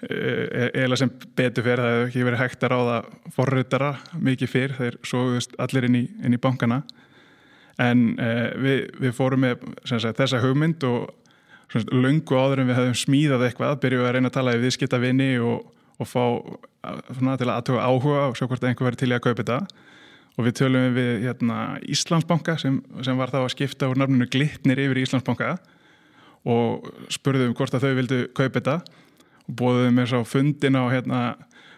eða 0.10 0.98
sem 1.00 1.12
betur 1.38 1.66
fyrir 1.66 1.82
það 1.82 1.94
hefur 1.94 2.10
ekki 2.10 2.26
verið 2.28 2.42
hægt 2.42 2.66
að 2.66 2.74
ráða 2.74 2.98
forröðara 3.36 3.92
mikið 4.20 4.52
fyrr, 4.52 4.76
þeir 4.78 4.98
sóðust 5.08 5.56
allir 5.62 5.88
inn 5.88 6.00
í, 6.00 6.04
inn 6.24 6.36
í 6.36 6.42
bankana. 6.42 6.82
En 7.82 8.14
e, 8.22 8.32
við, 8.62 8.82
við 9.02 9.16
fórum 9.18 9.46
með 9.46 9.64
sagt, 9.90 10.18
þessa 10.20 10.42
hugmynd 10.44 10.84
og 10.88 11.14
semst, 11.74 11.94
lungu 11.94 12.38
áður 12.38 12.64
en 12.64 12.70
við 12.70 12.80
hefum 12.80 13.00
smíðað 13.04 13.48
eitthvað, 13.48 13.80
byrjuðum 13.86 14.10
að 14.10 14.16
reyna 14.18 14.32
að 14.32 14.38
tala 14.38 14.56
við 14.58 14.68
viðskipta 14.68 15.02
vinni 15.02 15.30
og, 15.42 15.72
og 15.98 16.10
fá 16.10 16.26
svona, 17.14 17.38
til 17.40 17.50
að 17.50 17.56
aðtöga 17.56 17.88
áhuga 17.88 18.28
og 18.28 18.38
sjá 18.38 18.46
hvort 18.46 18.68
einhver 18.68 18.90
verið 18.92 19.04
til 19.04 19.12
í 19.14 19.18
að 19.18 19.26
kaupa 19.28 19.42
þetta. 19.42 19.60
Og 20.34 20.48
við 20.48 20.58
tölum 20.58 20.96
við 20.96 21.12
hérna, 21.28 21.58
Íslandsbanka 21.94 22.58
sem, 22.62 22.80
sem 23.06 23.18
var 23.18 23.30
þá 23.34 23.44
að 23.44 23.52
skipta 23.54 23.90
úr 23.92 24.00
nafnunu 24.02 24.26
Glitnir 24.34 24.82
yfir 24.82 25.04
Íslandsbanka 25.04 25.56
og 26.50 26.90
spurðum 27.14 27.54
hvort 27.56 27.76
að 27.78 27.86
þau 27.86 27.98
vildu 28.02 28.22
kaupa 28.36 28.60
þetta 28.60 29.03
og 29.48 29.58
bóðum 29.60 30.02
við 30.02 30.10
svo 30.12 30.22
fundin 30.28 30.80
á 30.80 30.84
hérna, 30.92 31.22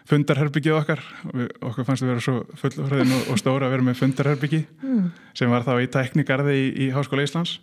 fundarherbyggið 0.06 0.76
okkar 0.76 1.02
við, 1.32 1.48
okkur 1.60 1.86
fannst 1.88 2.04
við 2.04 2.12
vera 2.12 2.24
svo 2.24 2.36
fullfræðin 2.60 3.14
og, 3.16 3.30
og 3.32 3.40
stóra 3.42 3.68
að 3.68 3.76
vera 3.76 3.86
með 3.88 3.98
fundarherbyggi 4.02 4.62
mm. 4.82 5.06
sem 5.38 5.50
var 5.50 5.66
þá 5.66 5.72
í 5.82 5.88
tæknigarði 5.96 6.58
í, 6.58 6.68
í 6.86 6.90
Háskóla 6.94 7.26
Íslands 7.26 7.58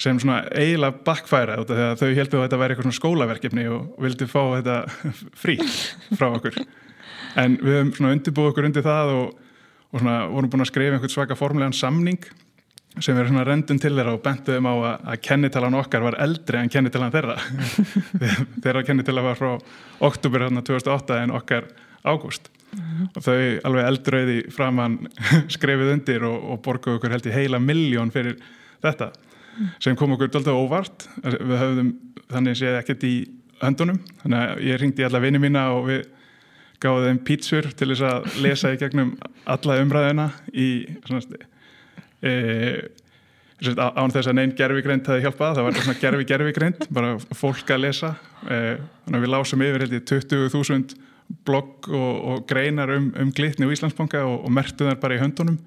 sem 0.00 0.16
svona 0.18 0.40
eiginlega 0.56 1.02
bakkfæra 1.06 1.60
þegar 1.68 1.98
þau 2.00 2.08
heldur 2.16 2.40
að 2.40 2.46
þetta 2.46 2.58
væri 2.62 2.74
eitthvað 2.74 2.86
svona 2.88 2.98
skólaverkefni 2.98 3.66
og 3.70 4.00
vildi 4.02 4.26
fá 4.30 4.40
þetta 4.56 4.78
frí 5.42 5.58
frá 6.16 6.30
okkur 6.32 6.56
en 7.38 7.58
við 7.60 7.76
höfum 7.76 7.92
svona 7.98 8.14
undirbúið 8.16 8.50
okkur 8.50 8.68
undir 8.70 8.86
það 8.86 9.12
og 9.18 9.28
og 9.92 10.00
svona 10.00 10.22
vorum 10.32 10.50
búin 10.52 10.64
að 10.64 10.70
skrifa 10.70 10.96
einhvern 10.96 11.12
svaka 11.12 11.36
formulegan 11.36 11.76
samning 11.76 12.24
sem 13.00 13.16
er 13.16 13.28
svona 13.28 13.44
rendun 13.46 13.80
til 13.80 13.94
þeirra 13.96 14.16
og 14.16 14.22
bentuðum 14.24 14.68
á 14.68 14.74
að, 14.74 15.04
að 15.12 15.20
kennitalan 15.24 15.76
okkar 15.80 16.04
var 16.04 16.18
eldri 16.20 16.60
en 16.60 16.72
kennitalan 16.72 17.12
þeirra 17.14 17.36
þeirra 18.64 18.82
kennitala 18.84 19.24
var 19.24 19.38
frá 19.38 19.52
oktober 20.04 20.48
2008 20.58 21.20
en 21.22 21.34
okkar 21.38 21.68
ágúst 22.04 22.50
mm 22.52 22.80
-hmm. 22.80 23.10
og 23.16 23.22
þau 23.22 23.60
alveg 23.68 23.88
eldröði 23.88 24.38
framann 24.52 24.98
skrefið 25.54 25.92
undir 25.92 26.24
og, 26.28 26.38
og 26.52 26.62
borguðu 26.62 27.00
okkur 27.00 27.14
held 27.16 27.26
í 27.26 27.36
heila 27.36 27.58
miljón 27.58 28.12
fyrir 28.12 28.36
þetta 28.82 29.12
mm. 29.12 29.68
sem 29.80 29.96
kom 29.96 30.12
okkur 30.12 30.28
doldið 30.28 30.58
óvart 30.58 31.08
við 31.22 31.58
höfðum 31.58 31.94
þannig 32.28 32.56
séð 32.56 32.80
ekkert 32.80 33.04
í 33.04 33.14
höndunum 33.62 34.02
þannig 34.22 34.38
að 34.38 34.60
ég 34.66 34.80
ringdi 34.80 35.04
alla 35.04 35.20
vini 35.20 35.38
mína 35.38 35.70
og 35.72 35.86
við 35.88 36.04
gáðum 36.82 37.08
þeim 37.08 37.24
pítsur 37.24 37.70
til 37.72 37.88
þess 37.92 38.02
að 38.02 38.42
lesa 38.42 38.72
í 38.74 38.76
gegnum 38.80 39.16
alla 39.46 39.78
umræðina 39.80 40.30
í 40.52 40.68
svona 41.06 41.22
án 42.22 44.12
þess 44.12 44.30
að 44.30 44.36
neinn 44.38 44.54
gerfigreind 44.58 45.06
hefði 45.06 45.26
hjálpað, 45.26 45.56
það 45.58 45.66
var 45.66 45.78
svona 45.78 46.00
gerfi 46.00 46.26
gerfigreind 46.30 46.86
bara 46.94 47.14
fólk 47.36 47.70
að 47.70 47.84
lesa. 47.84 48.14
E, 48.46 48.58
þannig 49.04 49.18
að 49.18 49.24
við 49.24 49.32
lásum 49.34 49.64
yfir 49.66 49.84
held 49.84 49.96
í 49.96 50.02
20.000 50.10 50.96
blogg 51.46 51.88
og, 51.88 52.16
og 52.32 52.42
greinar 52.50 52.90
um, 52.92 53.12
um 53.18 53.30
glitni 53.34 53.66
og 53.66 53.72
Íslandsbanka 53.74 54.24
og, 54.26 54.42
og 54.46 54.52
mertu 54.52 54.88
þar 54.88 54.98
bara 55.00 55.16
í 55.16 55.22
höndunum 55.22 55.60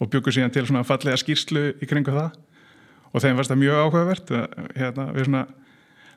og 0.00 0.10
byggur 0.12 0.36
síðan 0.36 0.52
til 0.54 0.66
svona 0.68 0.84
fallega 0.86 1.18
skýrslu 1.20 1.64
í 1.80 1.88
kringu 1.88 2.12
það. 2.14 2.36
Og 3.10 3.24
þeim 3.24 3.40
varst 3.40 3.50
það 3.50 3.62
mjög 3.64 3.80
áhugavert 3.80 4.32
hérna, 4.76 5.08
við 5.16 5.26
svona 5.26 5.46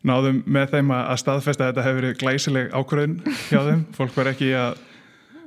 náðum 0.04 0.42
með 0.46 0.76
þeim 0.76 0.92
að 0.94 1.20
staðfesta 1.24 1.66
að 1.66 1.72
þetta 1.72 1.86
hefur 1.88 2.02
verið 2.02 2.18
glæsileg 2.22 2.74
ákvörðin 2.76 3.16
hjá 3.50 3.60
þeim. 3.70 3.86
Fólk 3.96 4.18
var 4.20 4.30
ekki 4.34 4.52
að 4.60 4.82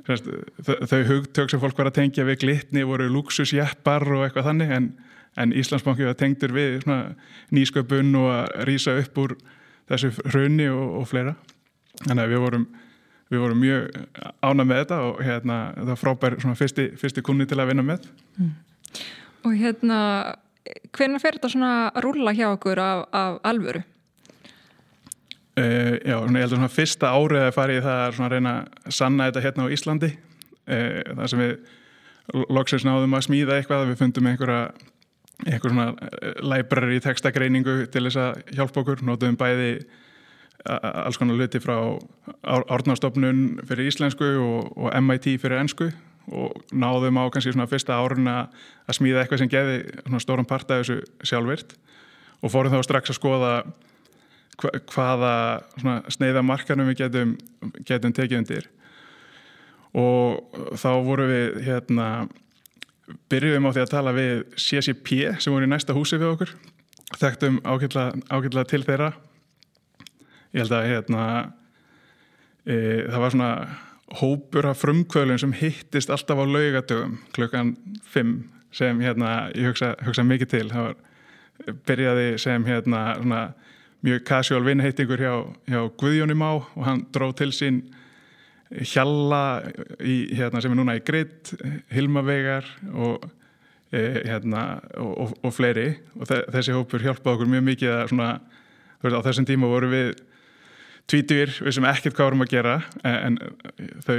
þau 0.07 1.01
hugtök 1.09 1.51
sem 1.51 1.61
fólk 1.61 1.77
var 1.77 1.91
að 1.91 1.99
tengja 1.99 2.25
við 2.27 2.41
glitni 2.45 2.85
voru 2.87 3.09
luxusjeppar 3.11 4.05
og 4.15 4.25
eitthvað 4.25 4.49
þannig 4.51 4.73
en, 4.77 4.89
en 5.37 5.53
Íslandsbanki 5.53 6.07
var 6.07 6.17
tengdur 6.19 6.55
við 6.55 6.87
nýsköpun 7.53 8.15
og 8.21 8.31
að 8.31 8.67
rýsa 8.69 8.95
upp 9.01 9.21
úr 9.23 9.37
þessu 9.91 10.13
hrunni 10.31 10.69
og, 10.71 11.01
og 11.01 11.07
fleira 11.11 11.35
þannig 12.05 12.23
að 12.23 12.33
við 12.33 12.43
vorum 12.45 12.67
við 13.27 13.43
vorum 13.43 13.59
mjög 13.59 13.99
ána 14.45 14.63
með 14.63 14.81
þetta 14.83 14.97
og 15.03 15.21
hérna, 15.25 15.57
það 15.75 15.91
var 15.91 16.01
frábær 16.01 16.37
fyrsti, 16.55 16.89
fyrsti 16.99 17.23
kunni 17.25 17.47
til 17.47 17.59
að 17.59 17.73
vinna 17.73 17.83
með 17.83 18.07
mm. 18.39 18.53
Og 19.47 19.53
hérna 19.55 19.99
hvernig 20.95 21.23
fer 21.23 21.37
þetta 21.37 21.51
svona 21.51 21.71
að 21.89 22.01
rúla 22.05 22.33
hjá 22.35 22.47
okkur 22.49 22.81
af, 22.83 23.03
af 23.15 23.39
alvöru? 23.47 23.83
Uh, 25.57 25.95
já, 26.05 26.13
ég 26.13 26.35
held 26.37 26.43
að 26.43 26.51
svona 26.53 26.69
fyrsta 26.69 27.11
árið 27.17 27.47
að 27.47 27.55
fara 27.55 27.73
í 27.73 27.81
það 27.81 28.19
að 28.21 28.33
reyna 28.35 28.51
að 28.53 28.93
sanna 28.93 29.29
þetta 29.29 29.45
hérna 29.47 29.65
á 29.65 29.73
Íslandi. 29.73 30.09
Uh, 30.67 30.99
það 31.15 31.31
sem 31.31 31.41
við 31.41 31.55
loksins 32.53 32.85
náðum 32.85 33.15
að 33.17 33.25
smíða 33.29 33.57
eitthvað 33.57 33.87
við 33.89 33.99
fundum 34.01 34.29
einhverja 34.29 34.61
einhver 35.45 35.71
svona 35.71 35.87
eh, 35.93 36.33
library 36.41 36.99
textagreiningu 37.03 37.85
til 37.93 38.03
þess 38.07 38.19
að 38.21 38.53
hjálpa 38.57 38.81
okkur, 38.81 39.03
nótum 39.05 39.37
bæði 39.39 39.71
alls 40.67 41.19
konar 41.19 41.37
luti 41.39 41.61
frá 41.63 41.77
árnastofnun 42.43 43.61
fyrir 43.69 43.87
íslensku 43.87 44.27
og, 44.41 44.71
og 44.75 44.95
MIT 44.99 45.37
fyrir 45.39 45.61
ennsku 45.61 45.91
og 46.27 46.57
náðum 46.75 47.21
á 47.21 47.31
kannski 47.31 47.53
svona 47.53 47.69
fyrsta 47.71 47.95
árun 47.95 48.27
að 48.27 48.97
smíða 48.97 49.23
eitthvað 49.23 49.43
sem 49.43 49.51
geði 49.51 49.77
svona 50.01 50.23
stóran 50.23 50.49
part 50.49 50.71
af 50.73 50.81
þessu 50.81 50.97
sjálfvirt 51.23 51.77
og 52.41 52.51
fórum 52.51 52.73
þá 52.73 52.81
strax 52.83 53.13
að 53.13 53.19
skoða 53.19 53.53
hvaða 54.57 55.33
sneiða 56.09 56.41
markanum 56.45 56.89
við 56.89 57.03
getum, 57.03 57.35
getum 57.85 58.13
tekið 58.15 58.41
undir. 58.41 58.69
Og 59.97 60.75
þá 60.77 60.89
voru 61.05 61.27
við 61.29 61.61
hérna 61.67 62.07
byrjuðum 63.31 63.69
á 63.69 63.73
því 63.75 63.83
að 63.83 63.93
tala 63.93 64.15
við 64.15 64.41
CCP 64.59 65.37
sem 65.39 65.53
voru 65.53 65.67
í 65.67 65.71
næsta 65.71 65.95
húsi 65.95 66.19
við 66.19 66.33
okkur. 66.33 66.53
Þekktum 67.17 67.61
ákveðlega 67.63 68.67
til 68.67 68.83
þeirra. 68.83 69.13
Ég 70.55 70.63
held 70.63 70.73
að 70.75 70.89
hérna, 70.89 71.23
e, 72.65 72.75
það 73.07 73.21
var 73.23 73.35
svona 73.35 73.51
hópur 74.17 74.67
af 74.69 74.81
frumkvölun 74.81 75.39
sem 75.39 75.53
hittist 75.55 76.11
alltaf 76.11 76.39
á 76.39 76.45
laugadögum 76.47 77.17
klukkan 77.35 77.75
5 78.13 78.37
sem 78.71 78.99
hérna, 79.01 79.51
ég 79.55 79.71
hugsa, 79.71 79.95
hugsa 80.05 80.23
mikið 80.23 80.51
til. 80.51 80.65
Það 80.71 80.89
var, 80.89 80.95
byrjaði 81.87 82.27
sem 82.41 82.65
hérna, 82.67 83.03
svona, 83.21 83.41
mjög 84.07 84.25
casual 84.27 84.65
vinnheitingur 84.65 85.21
hjá, 85.21 85.33
hjá 85.67 85.81
Guðjónum 85.99 86.43
á 86.43 86.51
og 86.55 86.83
hann 86.87 87.05
dró 87.13 87.31
til 87.35 87.51
sín 87.55 87.83
Hjalla 88.67 89.61
í, 90.03 90.33
hérna, 90.35 90.59
sem 90.59 90.73
er 90.73 90.75
núna 90.75 90.97
í 90.97 91.03
Grid, 91.07 91.53
Hilmavegar 91.93 92.65
og, 92.91 93.23
e, 93.95 94.01
hérna, 94.27 94.63
og, 94.99 95.13
og, 95.23 95.29
og 95.47 95.53
fleiri. 95.55 95.93
Og 96.19 96.27
þessi 96.27 96.75
hópur 96.75 96.99
hjálpaði 96.99 97.37
okkur 97.37 97.51
mjög 97.53 97.63
mikið 97.69 97.93
að 97.93 98.11
svona, 98.11 98.27
veist, 99.05 99.15
á 99.15 99.25
þessum 99.29 99.47
tíma 99.47 99.71
voru 99.71 99.91
við 99.93 100.11
tvítur 101.07 101.53
við 101.63 101.77
sem 101.77 101.87
ekkert 101.87 102.17
hvað 102.17 102.29
vorum 102.29 102.43
að 102.43 102.51
gera 102.51 102.75
en 103.07 103.39
þau 104.03 104.17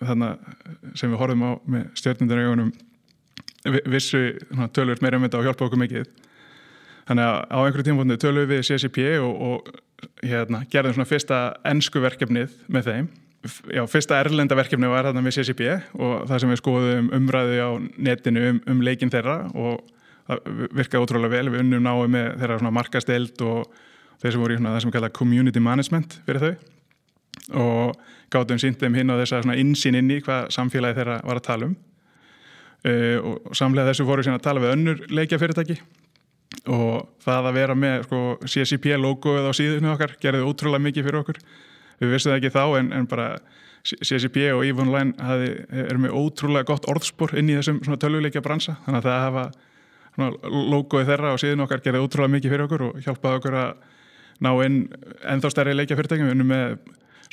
þannig, 0.00 0.46
sem 0.96 1.12
við 1.12 1.20
horfum 1.20 1.44
á 1.44 1.50
með 1.74 1.90
stjórnundaraugunum 2.00 2.72
vissu 3.92 4.22
tölur 4.72 5.02
meira 5.04 5.20
um 5.20 5.26
þetta 5.26 5.42
og 5.42 5.50
hjálpa 5.50 5.68
okkur 5.68 5.82
mikið 5.82 6.08
þannig 7.08 7.28
að 7.28 7.38
á 7.50 7.58
einhverju 7.62 7.86
tímfóndi 7.88 8.18
tölum 8.22 8.48
við 8.50 8.62
CCP 8.68 9.06
og, 9.22 9.42
og 9.48 10.22
hérna, 10.22 10.62
gerðum 10.70 10.96
svona 10.96 11.08
fyrsta 11.08 11.40
ennsku 11.68 12.02
verkefnið 12.02 12.54
með 12.72 12.88
þeim. 12.88 13.10
Já, 13.74 13.82
fyrsta 13.90 14.20
erlenda 14.22 14.54
verkefni 14.54 14.90
var 14.90 15.08
þarna 15.08 15.24
með 15.24 15.40
CCP 15.40 15.70
og 15.98 16.28
það 16.30 16.42
sem 16.42 16.52
við 16.52 16.60
skoðum 16.60 17.08
umræði 17.16 17.58
á 17.58 17.70
netinu 17.98 18.44
um, 18.52 18.60
um 18.70 18.82
leikin 18.86 19.10
þeirra 19.10 19.38
og 19.58 19.80
það 20.28 20.52
virkaði 20.78 21.02
ótrúlega 21.02 21.34
vel, 21.34 21.48
við 21.50 21.64
unnum 21.64 21.82
náðu 21.82 22.10
með 22.14 22.28
þeirra 22.38 22.74
markasteld 22.74 23.42
og 23.46 23.72
þeir 24.22 24.34
sem 24.34 24.44
voru 24.44 24.54
í 24.54 24.60
svona, 24.60 24.74
það 24.76 24.84
sem 24.84 24.92
við 24.92 24.96
kalla 24.98 25.14
community 25.18 25.62
management 25.62 26.20
fyrir 26.26 26.44
þau 26.44 26.52
og 27.58 27.96
gáttum 28.32 28.60
síndum 28.62 28.94
hinn 28.94 29.10
á 29.10 29.18
þess 29.18 29.40
að 29.40 29.58
insýn 29.58 29.98
inn 29.98 30.12
í 30.14 30.20
hvað 30.22 30.52
samfélagi 30.54 31.00
þeirra 31.00 31.18
var 31.26 31.40
að 31.40 31.48
tala 31.48 31.68
um. 31.70 31.74
Uh, 32.82 33.18
og 33.22 33.54
samlega 33.54 33.92
þessu 33.92 34.06
voru 34.06 34.24
síðan 34.26 34.40
að 34.40 34.46
tala 34.46 34.62
við 34.62 34.72
önnur 34.74 35.02
leikjafyrirtæki 35.14 35.76
og 36.70 37.08
það 37.24 37.48
að 37.48 37.56
vera 37.58 37.74
með 37.78 38.06
sko, 38.06 38.20
CSCP 38.44 38.94
logoið 39.00 39.48
á 39.48 39.52
síðunni 39.56 39.90
okkar 39.92 40.16
gerði 40.22 40.46
ótrúlega 40.46 40.86
mikið 40.86 41.08
fyrir 41.08 41.20
okkur. 41.22 41.42
Við 42.02 42.14
vissum 42.14 42.32
það 42.32 42.38
ekki 42.40 42.54
þá 42.54 42.64
en, 42.78 42.92
en 42.98 43.08
bara 43.10 43.28
CSCP 43.82 44.46
og 44.54 44.62
EVE 44.66 44.84
Online 44.84 45.32
er 45.88 45.98
með 45.98 46.14
ótrúlega 46.14 46.68
gott 46.70 46.86
orðspor 46.90 47.34
inn 47.38 47.50
í 47.50 47.58
þessum 47.58 47.80
tölvuleikja 47.82 48.42
bransa. 48.44 48.76
Þannig 48.86 49.02
að 49.02 49.08
það 49.08 49.24
hafa 49.26 49.44
logoið 50.46 51.10
þeirra 51.10 51.34
og 51.34 51.42
síðan 51.42 51.64
okkar 51.64 51.82
gerði 51.82 52.02
ótrúlega 52.04 52.34
mikið 52.36 52.54
fyrir 52.54 52.66
okkur 52.68 52.86
og 52.88 52.98
hjálpaði 53.06 53.40
okkur 53.40 53.58
að 53.62 53.72
ná 54.42 54.50
inn 54.66 54.78
ennþá 55.32 55.52
stærri 55.54 55.76
leikjafyrirtækjum. 55.78 56.28
Við 56.30 56.36
unum 56.36 56.52
með 56.52 56.76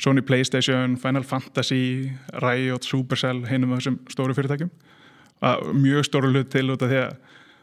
Sony 0.00 0.24
Playstation, 0.24 0.96
Final 0.96 1.26
Fantasy 1.28 2.10
Riot, 2.40 2.86
Supercell, 2.88 3.44
hinnum 3.50 3.76
þessum 3.76 4.00
stóru 4.10 4.34
fyrirtækjum. 4.36 4.70
Að 5.44 5.68
mjög 5.76 6.08
stóru 6.08 6.32
hlut 6.32 6.50
til 6.52 6.66
út 6.72 6.82
af 6.82 6.90
því 6.90 7.02
að 7.04 7.12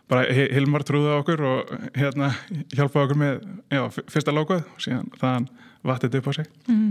bara 0.07 0.25
Hilmar 0.31 0.85
trúði 0.87 1.11
á 1.11 1.19
okkur 1.19 1.43
og 1.47 1.71
hérna 1.97 2.31
hjálpaði 2.75 3.03
okkur 3.03 3.19
með 3.19 3.39
já, 3.73 3.81
fyrsta 4.07 4.35
logoð 4.35 4.63
og 4.63 4.83
síðan 4.83 5.09
þann 5.19 5.49
vattið 5.87 6.19
upp 6.21 6.31
á 6.31 6.33
sig. 6.37 6.49
Mm. 6.67 6.89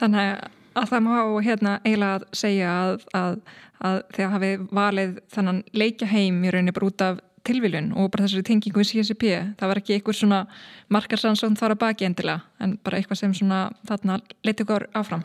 Þannig 0.00 0.32
að 0.78 0.90
það 0.90 1.06
má 1.06 1.14
hérna 1.46 1.78
eiginlega 1.84 2.36
segja 2.36 2.74
að, 2.74 3.06
að, 3.18 3.38
að 3.78 4.02
þegar 4.16 4.34
hafið 4.34 4.68
valið 4.80 5.16
þannan 5.34 5.62
leikjaheim 5.72 6.44
í 6.44 6.52
rauninni 6.54 6.76
bara 6.76 6.90
út 6.90 7.06
af 7.06 7.24
tilviljun 7.48 7.92
og 7.96 8.10
bara 8.12 8.26
þessari 8.26 8.46
tengingu 8.46 8.82
í 8.82 8.88
CSP 8.88 9.30
það 9.58 9.70
var 9.70 9.80
ekki 9.80 9.96
eitthvað 9.96 10.18
svona 10.18 10.42
markarsansón 10.92 11.56
þar 11.58 11.76
að 11.76 11.82
baki 11.84 12.08
endilega 12.08 12.42
en 12.62 12.76
bara 12.84 12.98
eitthvað 12.98 13.22
sem 13.22 13.34
svona 13.36 13.68
þarna 13.88 14.18
leti 14.46 14.66
okkur 14.66 14.88
áfram. 14.98 15.24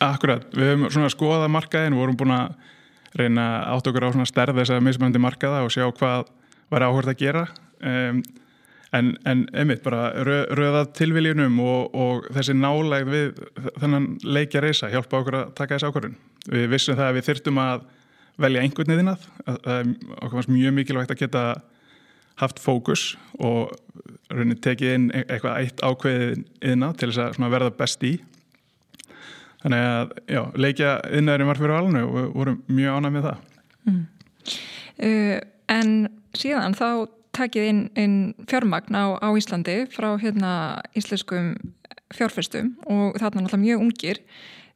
Akkurat, 0.00 0.46
við 0.56 0.72
höfum 0.72 0.90
svona 0.94 1.12
skoðað 1.12 1.50
markaðin 1.52 1.94
og 1.96 2.02
vorum 2.02 2.18
búin 2.20 2.34
að 2.34 2.54
reyna 3.20 3.46
átt 3.68 3.88
okkur 3.90 4.06
á 4.08 4.14
svona 4.14 4.28
stærð 4.28 4.60
þess 4.60 4.74
að 4.74 4.84
mismöndi 4.86 5.20
markaða 5.22 5.64
og 5.66 5.72
sjá 5.74 5.84
hvað 5.90 6.30
var 6.70 6.86
áhört 6.86 7.10
að 7.12 7.20
gera. 7.20 7.46
Um, 7.80 8.22
en, 8.96 9.12
en 9.28 9.44
einmitt 9.54 9.82
bara 9.84 10.10
röð, 10.26 10.44
röða 10.58 10.84
tilviljunum 10.98 11.58
og, 11.62 11.94
og 11.94 12.28
þessi 12.34 12.56
nálegð 12.58 13.12
við 13.14 13.42
þennan 13.80 14.08
leikja 14.26 14.62
reysa 14.64 14.90
hjálpa 14.92 15.20
okkur 15.20 15.38
að 15.40 15.52
taka 15.58 15.76
þessi 15.76 15.90
ákvörðun. 15.90 16.16
Við 16.50 16.70
vissum 16.72 16.98
það 16.98 17.10
að 17.10 17.18
við 17.18 17.28
þyrtum 17.28 17.60
að 17.62 17.84
velja 18.40 18.64
einhvern 18.64 18.94
veginn 18.94 19.12
að 19.12 19.92
okkur 20.16 20.38
fannst 20.38 20.54
mjög 20.54 20.74
mikilvægt 20.78 21.14
að 21.14 21.22
geta 21.22 21.44
haft 22.40 22.60
fókus 22.62 23.14
og 23.38 23.74
raunin 24.32 24.58
tekið 24.64 24.94
inn 24.96 25.08
e- 25.12 25.26
eitthvað 25.26 25.58
eitt 25.60 25.82
ákveðið 25.84 26.44
inna 26.72 26.92
til 26.96 27.10
þess 27.10 27.40
að 27.40 27.52
verða 27.52 27.74
best 27.76 28.04
í. 28.06 28.14
Þannig 29.60 29.86
að 29.86 30.12
já, 30.32 30.40
leikja 30.56 30.92
innæðurinn 31.18 31.50
var 31.50 31.60
fyrir 31.60 31.76
alveg 31.76 32.06
og 32.08 32.30
vorum 32.38 32.62
mjög 32.72 32.96
ánæg 32.96 33.16
með 33.16 33.26
það. 33.28 33.42
Mm. 33.90 34.04
uh, 35.04 35.40
En 35.70 35.92
síðan 36.38 36.76
þá 36.78 37.08
takið 37.36 37.68
inn, 37.70 37.82
inn 37.98 38.16
fjármagn 38.50 38.96
á, 38.96 39.14
á 39.22 39.28
Íslandi 39.38 39.84
frá 39.92 40.12
hérna 40.20 40.80
íslenskum 40.98 41.54
fjárfestum 42.14 42.74
og 42.90 43.18
þarna 43.20 43.44
náttúrulega 43.44 43.62
mjög 43.62 43.84
ungir 43.86 44.20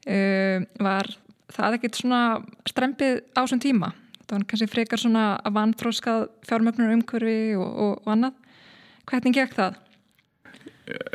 uh, 0.06 0.62
var 0.78 1.10
það 1.54 1.78
ekkert 1.78 2.00
svona 2.00 2.22
strempið 2.68 3.22
á 3.34 3.42
þessum 3.42 3.62
tíma 3.64 3.90
það 4.24 4.36
var 4.36 4.46
kannski 4.50 4.70
frekar 4.70 5.02
svona 5.02 5.24
að 5.42 5.56
vanþróskað 5.58 6.26
fjármögnur 6.48 6.94
umhverfi 6.94 7.38
og, 7.58 7.66
og, 7.68 7.96
og 8.04 8.12
annað 8.14 8.38
hvernig 9.10 9.36
gekk 9.36 9.58
það? 9.58 9.80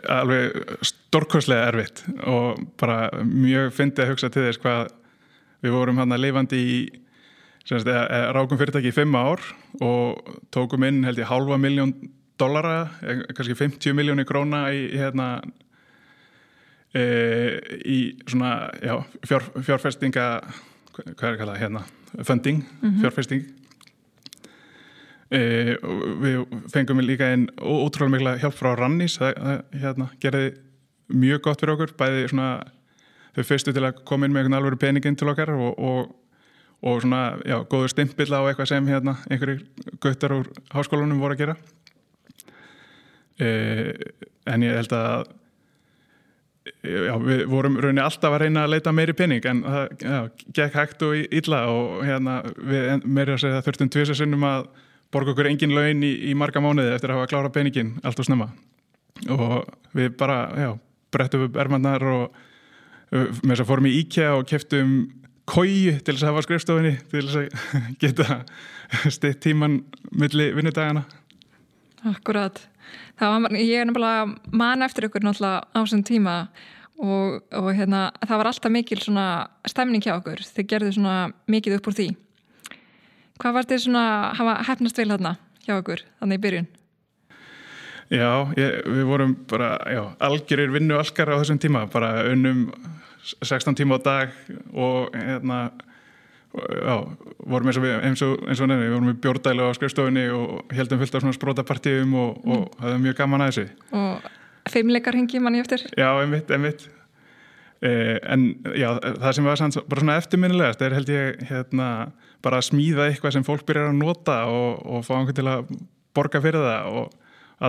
Alveg 0.09 0.79
stórkoslega 0.85 1.69
erfitt 1.71 2.03
og 2.27 2.61
bara 2.81 3.09
mjög 3.23 3.73
fyndi 3.77 4.03
að 4.03 4.13
hugsa 4.13 4.31
til 4.33 4.47
þess 4.47 4.61
hvað 4.63 4.95
við 5.63 5.75
vorum 5.75 6.01
hann 6.01 6.15
að 6.15 6.23
lifandi 6.25 6.59
í 6.59 6.79
rákum 7.69 8.57
fyrirtæki 8.57 8.89
í 8.89 8.95
fimm 8.95 9.15
ár 9.15 9.43
og 9.85 10.39
tókum 10.53 10.83
inn 10.87 11.03
held 11.05 11.19
ég 11.21 11.29
halva 11.29 11.57
miljón 11.61 11.93
dollara, 12.39 12.89
kannski 13.35 13.55
50 13.55 13.93
miljónir 13.93 14.25
króna 14.25 14.69
í 14.73 14.87
hérna 14.95 15.41
e, 16.95 17.03
í 17.85 17.99
svona 18.25 18.71
já, 18.81 18.95
fjár, 19.27 19.45
fjárfestinga 19.59 20.25
hvað 20.95 21.05
er 21.05 21.15
það 21.19 21.33
að 21.33 21.39
kalla 21.43 21.57
hérna 21.59 21.83
funding, 22.25 22.63
mm 22.63 22.89
-hmm. 22.89 22.99
fjárfesting 23.03 23.45
e, 25.31 25.39
við 26.23 26.45
fengum 26.73 27.03
líka 27.03 27.29
einn 27.29 27.49
ótrúlega 27.59 28.11
mikla 28.15 28.37
hjálp 28.37 28.55
frá 28.55 28.75
Rannis 28.75 29.19
það, 29.19 29.33
það 29.35 29.81
hérna, 29.83 30.09
gerði 30.19 30.53
mjög 31.09 31.41
gott 31.41 31.61
fyrir 31.61 31.73
okkur 31.73 31.95
bæði 31.97 32.27
svona 32.29 32.63
þau 33.35 33.43
fyrstu 33.43 33.73
til 33.73 33.85
að 33.85 34.03
koma 34.05 34.25
inn 34.25 34.33
með 34.33 34.45
einhvern 34.45 34.57
alveg 34.57 34.79
peningin 34.79 35.15
til 35.15 35.29
okkar 35.29 35.53
og, 35.53 35.79
og, 35.79 36.15
og 36.79 37.01
svona, 37.03 37.23
já, 37.43 37.57
góður 37.67 37.91
stimpill 37.91 38.31
á 38.31 38.39
eitthvað 38.47 38.71
sem 38.71 38.87
hérna 38.87 39.17
einhverjir 39.27 39.65
guttar 39.99 40.35
úr 40.37 40.47
háskólanum 40.71 41.19
voru 41.19 41.35
að 41.35 41.41
gera. 41.43 41.55
E, 43.39 43.49
en 44.47 44.63
ég 44.63 44.79
held 44.79 44.95
að 44.95 45.27
já, 46.83 47.13
við 47.23 47.43
vorum 47.51 47.77
rauninni 47.79 48.03
alltaf 48.03 48.35
að 48.35 48.45
reyna 48.45 48.63
að 48.63 48.75
leita 48.75 48.93
meiri 48.95 49.15
pening 49.17 49.45
en 49.49 49.63
það 49.65 50.05
já, 50.05 50.19
gekk 50.59 50.79
hægt 50.79 51.05
og 51.07 51.35
illa 51.41 51.61
og 51.73 52.03
hérna 52.07 52.39
við 52.55 53.07
meiri 53.07 53.35
að 53.35 53.43
segja 53.43 53.63
þurftum 53.65 53.91
tviðsessinnum 53.95 54.47
að 54.47 54.67
borga 55.13 55.33
okkur 55.33 55.49
engin 55.49 55.75
laun 55.75 56.03
í, 56.05 56.13
í 56.29 56.35
marga 56.37 56.61
mánuði 56.63 56.93
eftir 56.95 57.11
að 57.11 57.19
hafa 57.21 57.31
klára 57.31 57.53
peningin 57.53 57.95
allt 58.03 58.19
og 58.21 58.27
snemma. 58.27 58.51
Og 59.35 59.65
við 59.97 60.13
bara, 60.19 60.43
já, 60.55 60.69
brettum 61.11 61.47
upp 61.49 61.57
ermannar 61.59 62.05
og 62.07 62.45
með 63.11 63.55
þess 63.55 63.63
að 63.63 63.69
fórum 63.71 63.89
í 63.89 63.95
IKEA 64.03 64.35
og 64.37 64.45
keftum 64.47 64.91
kói 65.49 65.97
til 66.03 66.15
þess 66.15 66.25
að 66.25 66.31
hafa 66.31 66.45
skrifstofinni 66.45 66.95
til 67.11 67.23
þess 67.25 67.39
að 67.39 67.69
geta 68.01 68.41
stitt 69.13 69.41
tíman 69.45 69.81
milli 70.11 70.49
vinnudagana. 70.55 71.05
Akkurat. 72.09 72.61
Var, 73.19 73.55
ég 73.59 73.81
er 73.81 73.89
nefnilega 73.89 74.55
man 74.55 74.85
eftir 74.85 75.09
ykkur 75.09 75.25
náttúrulega 75.25 75.65
á 75.75 75.77
þessum 75.81 76.05
tíma 76.07 76.35
og, 76.99 77.43
og 77.55 77.69
hérna, 77.75 78.07
það 78.23 78.41
var 78.41 78.49
alltaf 78.51 78.73
mikil 78.73 79.03
stemning 79.67 80.03
hjá 80.03 80.15
okkur, 80.17 80.41
þið 80.55 80.69
gerðu 80.71 81.11
mikið 81.51 81.77
upp 81.79 81.91
úr 81.91 81.97
því. 81.99 82.09
Hvað 83.39 83.55
var 83.55 83.67
þetta 83.67 83.83
svona 83.85 84.05
hafa 84.35 84.57
hefnast 84.67 84.99
vel 84.99 85.09
hérna 85.13 85.37
hjá 85.63 85.77
okkur, 85.77 86.03
þannig 86.19 86.39
í 86.39 86.43
byrjun? 86.43 86.69
Já, 88.09 88.31
ég, 88.57 88.79
við 88.89 89.03
vorum 89.05 89.35
bara 89.49 89.75
algjörir 90.25 90.71
vinnu 90.73 90.97
algar 90.97 91.29
á 91.29 91.39
þessum 91.39 91.59
tíma 91.61 91.83
bara 91.93 92.23
unnum 92.31 92.71
16 93.23 93.77
tíma 93.77 93.97
á 93.97 93.99
dag 94.03 94.35
og 94.73 95.15
hérna 95.15 95.59
já, 96.53 96.95
vorum 97.45 97.69
eins 97.69 97.77
og, 97.77 97.85
eins 97.85 98.21
og, 98.25 98.37
eins 98.47 98.61
og 98.61 98.69
nefnir, 98.69 98.89
við 98.89 98.95
vorum 98.95 99.11
í 99.11 99.17
bjórdælu 99.21 99.67
á 99.69 99.71
skrifstofunni 99.77 100.25
og 100.33 100.73
heldum 100.73 101.01
fullt 101.01 101.17
af 101.17 101.25
svona 101.25 101.37
sprótapartíum 101.37 102.15
og, 102.17 102.39
og 102.45 102.63
mm. 102.63 102.79
hafðum 102.83 103.03
mjög 103.05 103.19
gaman 103.19 103.45
að 103.45 103.51
þessu. 103.51 103.67
Og 103.99 104.71
feimleikar 104.73 105.17
hengi 105.17 105.41
manni 105.43 105.61
eftir. 105.61 105.85
Já, 105.97 106.09
einmitt, 106.21 106.49
einmitt. 106.51 106.87
Eh, 107.79 108.17
en 108.27 108.49
já, 108.75 108.89
það 108.99 109.35
sem 109.37 109.45
var 109.47 109.59
sanns, 109.61 109.79
bara 109.87 110.03
svona 110.03 110.17
eftirminnilegast 110.19 110.81
er 110.83 110.97
held 110.97 111.11
ég 111.13 111.45
hérna, 111.47 112.09
bara 112.43 112.59
að 112.59 112.71
smíða 112.73 113.05
eitthvað 113.07 113.37
sem 113.37 113.45
fólk 113.47 113.63
byrjar 113.67 113.93
að 113.93 114.01
nota 114.01 114.41
og, 114.51 114.81
og 114.83 115.05
fá 115.07 115.13
einhvern 115.15 115.37
til 115.37 115.47
að 115.47 115.69
borga 116.17 116.41
fyrir 116.43 116.65
það 116.65 116.97
og 116.99 117.13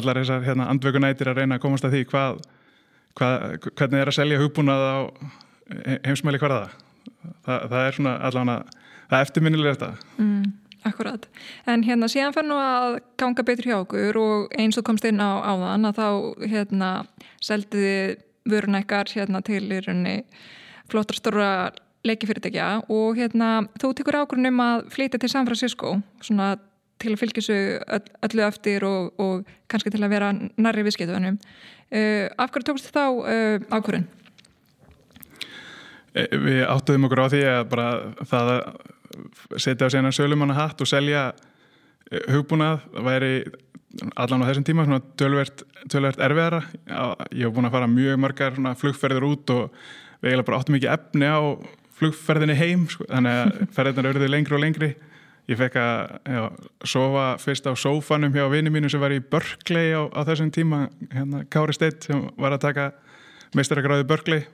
allar 0.00 0.18
þessar 0.18 0.42
hérna, 0.46 0.66
andvökunætir 0.72 1.30
að 1.30 1.42
reyna 1.42 1.60
að 1.60 1.62
komast 1.62 1.86
að 1.86 1.94
því 1.94 2.02
hvað, 2.10 2.40
hvað, 3.18 3.68
hvernig 3.74 4.00
er 4.00 4.12
að 4.12 4.18
selja 4.18 4.40
hugbúnað 4.40 4.86
á 4.86 4.96
heimsmæli 6.06 6.40
hverða? 6.42 6.70
Það, 7.44 7.68
það 7.70 7.80
er 7.84 7.96
svona 7.96 8.16
allavega 8.26 8.80
það 9.10 9.18
er 9.18 9.26
eftirminnilega 9.26 9.76
þetta. 9.76 10.10
Mm, 10.20 10.44
Akkurat, 10.88 11.26
en 11.68 11.82
hérna 11.84 12.08
síðan 12.08 12.32
fann 12.32 12.48
nú 12.48 12.56
að 12.56 13.02
ganga 13.20 13.44
betur 13.44 13.66
hjá 13.68 13.74
okkur 13.82 14.16
og 14.16 14.54
eins 14.56 14.78
og 14.80 14.86
komst 14.88 15.04
inn 15.04 15.20
á 15.20 15.36
áðan 15.44 15.84
að 15.90 15.98
þá 15.98 16.08
hérna 16.48 16.88
seldiði 17.44 18.16
vörunækkar 18.48 19.12
hérna 19.12 19.42
til 19.44 19.66
í 19.66 19.80
rauninni 19.84 20.14
flottar 20.88 21.18
stóra 21.18 21.50
leikifyrirtækja 22.08 22.70
og 22.88 23.20
hérna 23.20 23.50
þú 23.76 23.92
tekur 23.98 24.22
ágrunum 24.22 24.64
að 24.64 24.88
flytja 24.94 25.20
til 25.20 25.28
San 25.28 25.48
Francisco 25.48 25.98
svona 26.24 26.54
til 27.00 27.12
að 27.12 27.20
fylgja 27.26 27.44
svo 27.44 27.58
öllu 28.30 28.46
eftir 28.46 28.88
og, 28.88 29.12
og 29.20 29.52
kannski 29.68 29.92
til 29.92 30.00
að 30.00 30.14
vera 30.14 30.32
nærri 30.32 30.86
viðskiptunum 30.88 31.36
af 31.90 32.50
hverju 32.54 32.66
tókst 32.68 32.92
þá 32.94 33.04
uh, 33.10 33.68
ákvörðun? 33.74 34.08
Eh, 36.10 36.26
við 36.34 36.64
áttuðum 36.66 37.06
okkur 37.06 37.22
á 37.22 37.26
því 37.30 37.40
að 37.46 37.64
bara 37.70 37.88
það 38.26 38.52
að 38.54 39.60
setja 39.62 39.86
á 39.86 39.94
sena 39.94 40.10
sölumanna 40.14 40.56
hatt 40.58 40.80
og 40.82 40.90
selja 40.90 41.28
eh, 42.10 42.24
hugbúnað 42.34 42.82
væri 43.06 43.34
allan 44.18 44.42
á 44.42 44.48
þessum 44.48 44.66
tíma 44.66 44.86
tölvert, 45.18 45.64
tölvert 45.90 46.22
erfiðara. 46.22 46.62
Ég 47.34 47.46
hef 47.46 47.54
búin 47.54 47.66
að 47.66 47.74
fara 47.74 47.90
mjög 47.90 48.20
margar 48.22 48.58
flugferðir 48.78 49.26
út 49.26 49.50
og 49.54 49.70
við 50.20 50.30
eiginlega 50.30 50.48
bara 50.50 50.60
áttum 50.62 50.78
ekki 50.78 50.90
efni 50.90 51.30
á 51.30 51.40
flugferðinni 52.00 52.58
heim 52.58 52.84
sko, 52.90 53.06
þannig 53.10 53.38
að 53.38 53.72
ferðirna 53.76 54.10
auðvitað 54.10 54.34
lengri 54.34 54.56
og 54.56 54.62
lengri 54.64 54.90
ég 55.50 55.58
fekk 55.58 55.78
að 55.82 56.00
já, 56.30 56.42
sofa 56.86 57.24
fyrst 57.42 57.66
á 57.66 57.72
sófanum 57.74 58.34
hjá 58.34 58.44
vinið 58.52 58.74
mínu 58.76 58.90
sem 58.92 59.02
var 59.02 59.14
í 59.14 59.22
Berkeley 59.22 59.92
á, 59.96 60.06
á 60.14 60.20
þessum 60.28 60.52
tíma 60.54 60.84
hérna 61.10 61.42
Kári 61.50 61.74
Steitt 61.74 62.06
sem 62.06 62.22
var 62.38 62.54
að 62.54 62.64
taka 62.68 62.86
meistaragráði 63.58 64.06
Berkeley. 64.06 64.46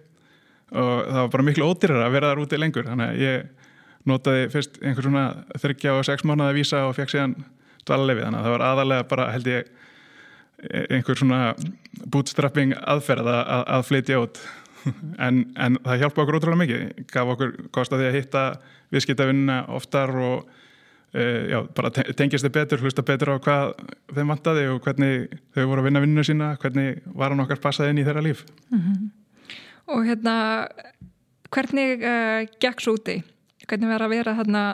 Og 0.72 0.92
það 1.04 1.20
var 1.20 1.32
bara 1.34 1.46
miklu 1.46 1.68
ódýrar 1.68 2.06
að 2.06 2.16
vera 2.16 2.32
þar 2.32 2.42
úti 2.42 2.58
lengur. 2.58 2.88
Þannig 2.88 3.12
að 3.12 3.20
ég 3.22 3.66
notaði 4.08 4.48
fyrst 4.54 4.80
einhver 4.82 5.06
svona 5.06 5.26
þryggja 5.60 5.94
og 5.98 6.06
sex 6.08 6.24
mánuða 6.26 6.52
að 6.52 6.60
vísa 6.60 6.82
og 6.88 6.96
fekk 6.96 7.12
síðan 7.12 7.36
dvalarlefi 7.86 8.24
þannig 8.24 8.40
að 8.40 8.46
það 8.46 8.54
var 8.56 8.66
aðalega 8.70 9.08
bara 9.12 9.30
held 9.34 9.50
ég 9.52 9.72
einhver 10.96 11.18
svona 11.20 11.40
bootstrapping 12.08 12.72
aðferð 12.80 13.28
að, 13.28 13.42
að, 13.42 13.66
að 13.76 13.90
flytja 13.90 14.22
út. 14.24 14.46
En, 15.18 15.40
en 15.58 15.74
það 15.82 16.04
hjálpa 16.04 16.22
okkur 16.22 16.36
ótrúlega 16.38 16.60
mikið. 16.60 17.06
Gaf 17.10 17.30
okkur 17.32 17.54
kost 17.74 17.90
að 17.90 18.04
því 18.04 18.06
að 18.06 18.16
hitta 18.20 18.42
viðskiptavinnina 18.94 19.56
oftar 19.74 20.12
og 20.14 20.44
já, 21.14 21.58
bara 21.76 21.90
tengist 21.90 22.44
þið 22.44 22.54
betur 22.56 22.82
hlusta 22.82 23.04
betur 23.06 23.34
á 23.34 23.36
hvað 23.38 23.70
þeim 24.16 24.32
vantaði 24.34 24.66
og 24.72 24.82
hvernig 24.84 25.38
þau 25.54 25.68
voru 25.70 25.84
að 25.84 25.86
vinna 25.90 26.02
vinninu 26.04 26.24
sína 26.26 26.50
hvernig 26.60 27.04
var 27.06 27.32
hann 27.32 27.44
okkar 27.44 27.62
passað 27.62 27.92
inn 27.92 28.02
í 28.02 28.08
þeirra 28.08 28.24
líf 28.26 28.44
mm 28.70 28.80
-hmm 28.80 29.14
og 29.86 30.06
hérna 30.06 30.36
hvernig 31.54 32.02
uh, 32.02 32.46
gekk 32.62 32.82
svo 32.82 32.96
úti? 32.98 33.20
Hvernig 33.66 33.90
verður 33.90 34.06
að 34.06 34.14
vera 34.14 34.34
hérna 34.38 34.64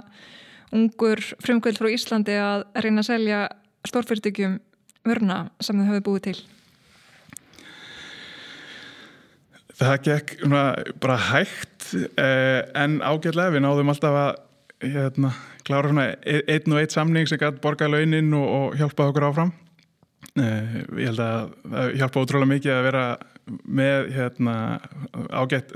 ungur 0.73 1.21
frumkvöld 1.45 1.81
frá 1.81 1.90
Íslandi 1.92 2.37
að 2.40 2.64
reyna 2.85 3.05
að 3.05 3.11
selja 3.11 3.42
stórfyrirtækjum 3.88 4.59
vörna 5.09 5.38
sem 5.61 5.79
þau 5.79 5.88
hafið 5.90 6.05
búið 6.09 6.27
til? 6.29 6.37
Það 9.83 9.95
gekk 10.07 10.35
bara 11.03 11.16
hægt 11.33 11.88
eh, 12.21 12.61
en 12.79 13.01
ágjörlega 13.03 13.57
við 13.57 13.64
náðum 13.64 13.92
alltaf 13.92 14.18
að 14.21 14.33
hérna, 14.83 15.33
klára 15.66 15.90
svona 15.90 16.09
e-, 16.21 16.42
einn 16.55 16.75
og 16.75 16.81
eitt 16.83 16.95
samning 16.95 17.29
sem 17.29 17.40
gæti 17.40 17.62
borga 17.62 17.88
launin 17.90 18.33
og, 18.38 18.49
og 18.49 18.81
hjálpaði 18.81 19.12
okkur 19.12 19.29
áfram. 19.29 19.53
Eh, 20.40 20.75
ég 21.03 21.11
held 21.11 21.23
að 21.23 21.55
það 21.75 21.95
hjálpa 22.01 22.25
ótrúlega 22.25 22.53
mikið 22.55 22.75
að 22.77 22.87
vera 22.88 23.05
með 23.66 24.11
hérna, 24.16 24.57
ágætt 25.35 25.75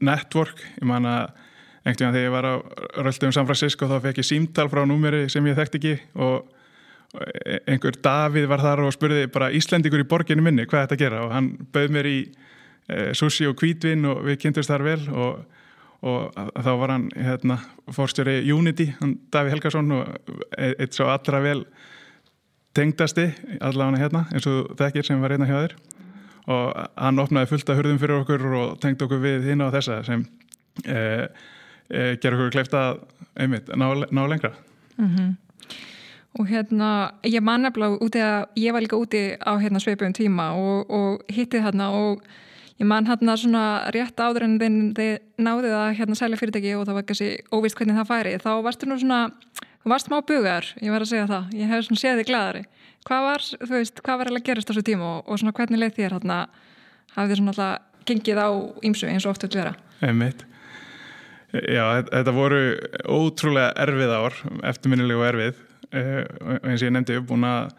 network, 0.00 0.62
ég 0.78 0.86
man 0.88 1.08
að 1.10 1.32
einhvern 1.82 2.12
veginn 2.12 2.14
þegar 2.14 2.26
ég 2.26 2.34
var 2.36 2.46
á 2.46 2.54
röldum 3.02 3.32
San 3.34 3.46
Francisco 3.48 3.88
þá 3.90 3.96
fekk 4.04 4.20
ég 4.22 4.28
símtal 4.28 4.68
frá 4.70 4.84
númeri 4.86 5.26
sem 5.32 5.46
ég 5.50 5.56
þekkt 5.58 5.78
ekki 5.80 5.94
og 6.14 6.44
einhver 7.68 7.96
Davíð 8.02 8.46
var 8.48 8.62
þar 8.62 8.84
og 8.86 8.94
spurði 8.94 9.26
bara 9.32 9.50
Íslendikur 9.52 10.00
í 10.00 10.08
borginu 10.08 10.44
minni 10.44 10.64
hvað 10.68 10.86
þetta 10.86 11.00
gera 11.00 11.24
og 11.26 11.34
hann 11.34 11.50
bauð 11.74 11.90
mér 11.92 12.08
í 12.08 12.18
e, 12.22 13.10
sushi 13.18 13.48
og 13.50 13.58
kvítvin 13.60 14.06
og 14.08 14.22
við 14.28 14.38
kynntumst 14.44 14.72
þar 14.72 14.86
vel 14.86 15.00
og, 15.10 15.42
og 16.02 16.34
þá 16.34 16.70
var 16.80 16.90
hann 16.90 17.08
hérna, 17.14 17.58
fórstjóri 17.94 18.40
Unity, 18.52 18.88
hann 18.98 19.16
Davíð 19.32 19.56
Helgason 19.56 19.92
og 19.94 20.08
e, 20.58 20.72
eitt 20.82 20.96
svo 20.96 21.06
allra 21.12 21.42
vel 21.44 21.64
tengdasti 22.74 23.28
allavega 23.60 24.00
hérna 24.00 24.24
eins 24.32 24.48
og 24.50 24.72
þekkir 24.80 25.06
sem 25.06 25.22
var 25.22 25.34
hérna 25.34 25.46
hjá 25.50 25.58
þér 25.60 25.76
og 26.52 26.80
hann 26.98 27.22
opnaði 27.22 27.52
fullt 27.52 27.70
af 27.70 27.78
hurðum 27.78 28.00
fyrir 28.02 28.18
okkur 28.18 28.46
og 28.58 28.74
tengdi 28.82 29.06
okkur 29.06 29.22
við 29.22 29.46
hinn 29.50 29.62
á 29.62 29.70
þessa 29.74 30.00
sem 30.08 30.24
e, 30.82 30.98
e, 31.86 32.16
ger 32.18 32.34
okkur 32.34 32.54
kleifta 32.56 32.82
einmitt, 33.38 33.70
ná, 33.70 33.86
ná 34.10 34.26
lengra 34.26 34.54
mm 34.96 35.08
-hmm. 35.08 35.32
Og 36.40 36.46
hérna 36.48 37.12
ég 37.24 37.40
man 37.40 37.62
nefnilega 37.62 37.98
úti 38.00 38.18
að 38.18 38.46
ég 38.56 38.72
var 38.72 38.80
líka 38.80 38.96
úti 38.96 39.36
á 39.36 39.52
hérna 39.60 39.78
sveipum 39.78 40.12
tíma 40.12 40.52
og, 40.56 40.90
og 40.90 41.20
hittið 41.28 41.62
hérna 41.62 41.90
og 41.90 42.22
Ég 42.82 42.88
man 42.90 43.06
hérna 43.06 43.36
svona 43.38 43.64
rétt 43.94 44.18
áður 44.18 44.42
en 44.42 44.54
þið 44.58 45.12
náðið 45.38 45.74
að 45.78 45.90
hérna 46.00 46.16
selja 46.18 46.38
fyrirtæki 46.40 46.72
og 46.74 46.88
það 46.88 46.96
var 46.96 47.04
ekki 47.12 47.26
óvist 47.54 47.76
hvernig 47.78 47.98
það 48.00 48.08
færi. 48.08 48.32
Þá 48.42 48.48
varstu 48.66 48.88
nú 48.90 48.96
svona, 48.98 49.18
þú 49.84 49.92
varst 49.92 50.08
smá 50.08 50.16
bugar, 50.26 50.70
ég 50.82 50.90
var 50.90 51.04
að 51.04 51.10
segja 51.12 51.28
það. 51.30 51.52
Ég 51.60 51.70
hef 51.70 51.84
svona 51.86 52.00
séð 52.00 52.18
þig 52.18 52.28
glæðari. 52.32 52.62
Hvað 53.06 53.26
var, 53.28 53.44
þú 53.52 53.70
veist, 53.76 54.02
hvað 54.02 54.18
var 54.18 54.30
alveg 54.32 54.46
gerast 54.48 54.66
á 54.66 54.70
þessu 54.72 54.82
tíma 54.90 55.12
og, 55.12 55.30
og 55.30 55.38
svona 55.38 55.54
hvernig 55.60 55.78
leið 55.78 55.94
þér 56.00 56.16
hérna, 56.16 56.40
hafið 57.14 57.30
þið 57.30 57.40
svona 57.42 57.54
alltaf 57.54 58.02
gengið 58.10 58.42
á 58.42 58.48
ímsu 58.90 59.12
eins 59.12 59.28
og 59.28 59.36
oft 59.36 59.46
vil 59.46 59.52
vera? 59.60 59.76
Einmitt. 60.02 60.42
Já, 61.54 61.86
þetta 62.10 62.34
voru 62.34 62.60
ótrúlega 63.06 63.70
erfið 63.86 64.18
ár, 64.18 64.42
eftirminnilegu 64.72 65.26
erfið, 65.30 65.64
eins 65.94 66.82
og 66.82 66.86
ég 66.88 66.96
nefndi 66.98 67.22
upp, 67.22 67.30
að 67.30 67.72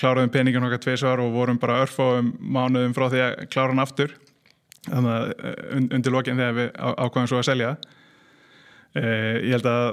kláraðum 0.00 0.32
peningin 0.32 0.64
okkar 0.66 0.80
tveisvar 0.82 1.20
og 1.22 1.34
vorum 1.36 1.60
bara 1.60 1.82
örfáum 1.84 2.32
mánuðum 2.40 2.94
frá 2.96 3.10
því 3.12 3.26
að 3.28 3.34
klára 3.52 3.74
hann 3.74 3.82
aftur 3.82 4.16
þannig 4.88 5.12
að 5.16 5.90
undir 5.96 6.14
lokin 6.14 6.40
þegar 6.40 6.56
við 6.58 6.70
ákvæðum 6.76 7.28
svo 7.30 7.40
að 7.40 7.48
selja 7.50 7.74
ég 8.92 9.54
held 9.54 9.68
að 9.70 9.86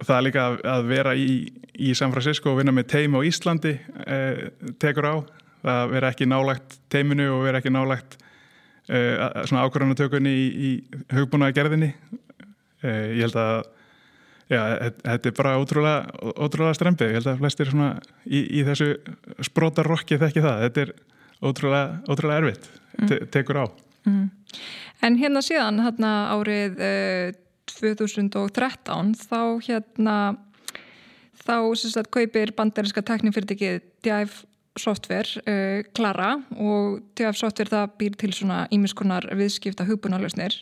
það 0.00 0.14
er 0.16 0.24
líka 0.24 0.44
að 0.72 0.86
vera 0.88 1.14
í, 1.20 1.32
í 1.76 1.90
San 1.98 2.14
Francisco 2.14 2.54
og 2.54 2.62
vinna 2.62 2.72
með 2.72 2.86
teim 2.94 3.16
á 3.18 3.20
Íslandi 3.28 3.74
tekur 4.80 5.04
á. 5.04 5.14
Það 5.64 5.90
vera 5.92 6.12
ekki 6.14 6.28
nálagt 6.28 6.78
teiminu 6.92 7.26
og 7.34 7.42
vera 7.44 7.60
ekki 7.60 7.72
nálagt 7.74 8.16
svona 8.88 9.66
ákvörðanatökunni 9.66 10.32
í, 10.32 10.46
í 10.48 10.70
hugbúnaða 11.12 11.58
gerðinni 11.58 11.90
ég 12.84 13.20
held 13.26 13.36
að 13.42 13.68
Já, 14.52 14.60
þetta 15.00 15.30
er 15.30 15.34
bara 15.38 15.56
ótrúlega, 15.56 16.00
ótrúlega 16.36 16.76
strempið, 16.76 17.08
ég 17.08 17.16
held 17.16 17.28
að 17.32 17.38
flestir 17.40 17.70
í, 18.28 18.40
í 18.60 18.64
þessu 18.66 18.88
sprótarrokki 19.48 20.18
þekki 20.20 20.42
það, 20.44 20.64
þetta 20.66 20.82
er 20.82 20.92
ótrúlega, 21.40 21.86
ótrúlega 22.12 22.42
erfitt. 22.42 22.68
Te 23.08 23.20
tekur 23.32 23.64
á. 23.64 23.66
Mm. 24.08 24.30
En 25.04 25.18
hérna 25.20 25.42
síðan, 25.44 25.82
hérna 25.84 26.12
árið 26.32 26.80
uh, 26.80 27.36
2013, 27.74 29.14
þá 29.26 29.40
hérna, 29.66 30.16
þá 31.44 31.56
sagt, 31.80 32.10
kaupir 32.14 32.54
banderiska 32.56 33.04
teknifyrirtikið 33.04 33.82
Dive 34.04 34.44
Software 34.80 35.42
uh, 35.44 35.82
Klara 35.96 36.36
og 36.56 37.02
Dive 37.18 37.34
Software 37.38 37.72
það 37.72 37.98
býr 38.00 38.16
til 38.20 38.32
svona 38.36 38.64
ímiskunar 38.74 39.28
viðskipta 39.36 39.86
hugbúnarlausnir. 39.88 40.60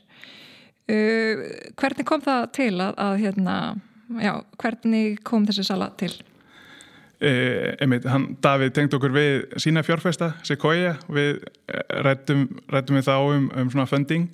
Uh, 0.91 1.47
hvernig 1.79 2.09
kom 2.09 2.25
það 2.25 2.51
til 2.59 2.75
að, 2.81 2.99
að 2.99 3.17
hérna, 3.23 3.57
já, 4.23 4.35
hvernig 4.63 5.23
kom 5.27 5.47
þessi 5.49 5.69
sala 5.69 5.93
til? 6.01 6.15
Uh, 7.23 7.77
einmitt, 7.79 8.07
hann, 8.11 8.33
Davíð 8.43 8.73
tengd 8.75 8.95
okkur 8.97 9.13
við 9.15 9.45
sína 9.63 9.85
fjárfesta, 9.87 10.33
Sequoia 10.43 10.97
við 11.07 11.45
rættum, 12.03 12.49
rættum 12.73 12.99
við 12.99 13.05
þá 13.07 13.15
um, 13.21 13.45
um 13.63 13.69
svona 13.71 13.87
funding 13.87 14.25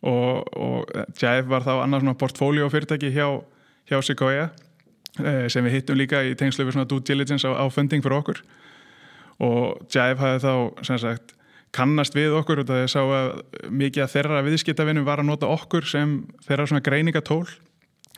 og, 0.00 0.46
og 0.56 0.94
Jive 1.20 1.50
var 1.50 1.66
þá 1.66 1.74
annars 1.82 2.00
svona 2.00 2.16
portfóljó 2.16 2.70
fyrirtæki 2.72 3.10
hjá, 3.12 3.26
hjá 3.90 4.00
Sequoia 4.06 4.46
uh, 4.48 5.44
sem 5.52 5.68
við 5.68 5.76
hittum 5.76 6.00
líka 6.00 6.22
í 6.24 6.32
tengslu 6.38 6.64
við 6.64 6.78
svona 6.78 6.88
due 6.88 7.04
diligence 7.04 7.44
á, 7.44 7.52
á 7.52 7.64
funding 7.68 8.00
fyrir 8.00 8.22
okkur. 8.22 8.40
Og 9.44 9.84
Jive 9.92 10.20
hafði 10.22 10.40
þá 10.46 10.86
sem 10.88 11.02
sagt 11.04 11.36
kannast 11.76 12.16
við 12.16 12.34
okkur 12.40 12.62
og 12.62 12.70
það 12.70 12.84
er 12.86 12.90
sá 12.90 13.00
að 13.04 13.28
mikið 13.68 14.06
að 14.06 14.12
þeirra 14.14 14.42
viðskiptavinnum 14.48 15.06
var 15.06 15.22
að 15.22 15.28
nota 15.28 15.50
okkur 15.50 15.86
sem 15.86 16.16
þeirra 16.48 16.66
svona 16.70 16.84
greiningatól. 16.88 17.44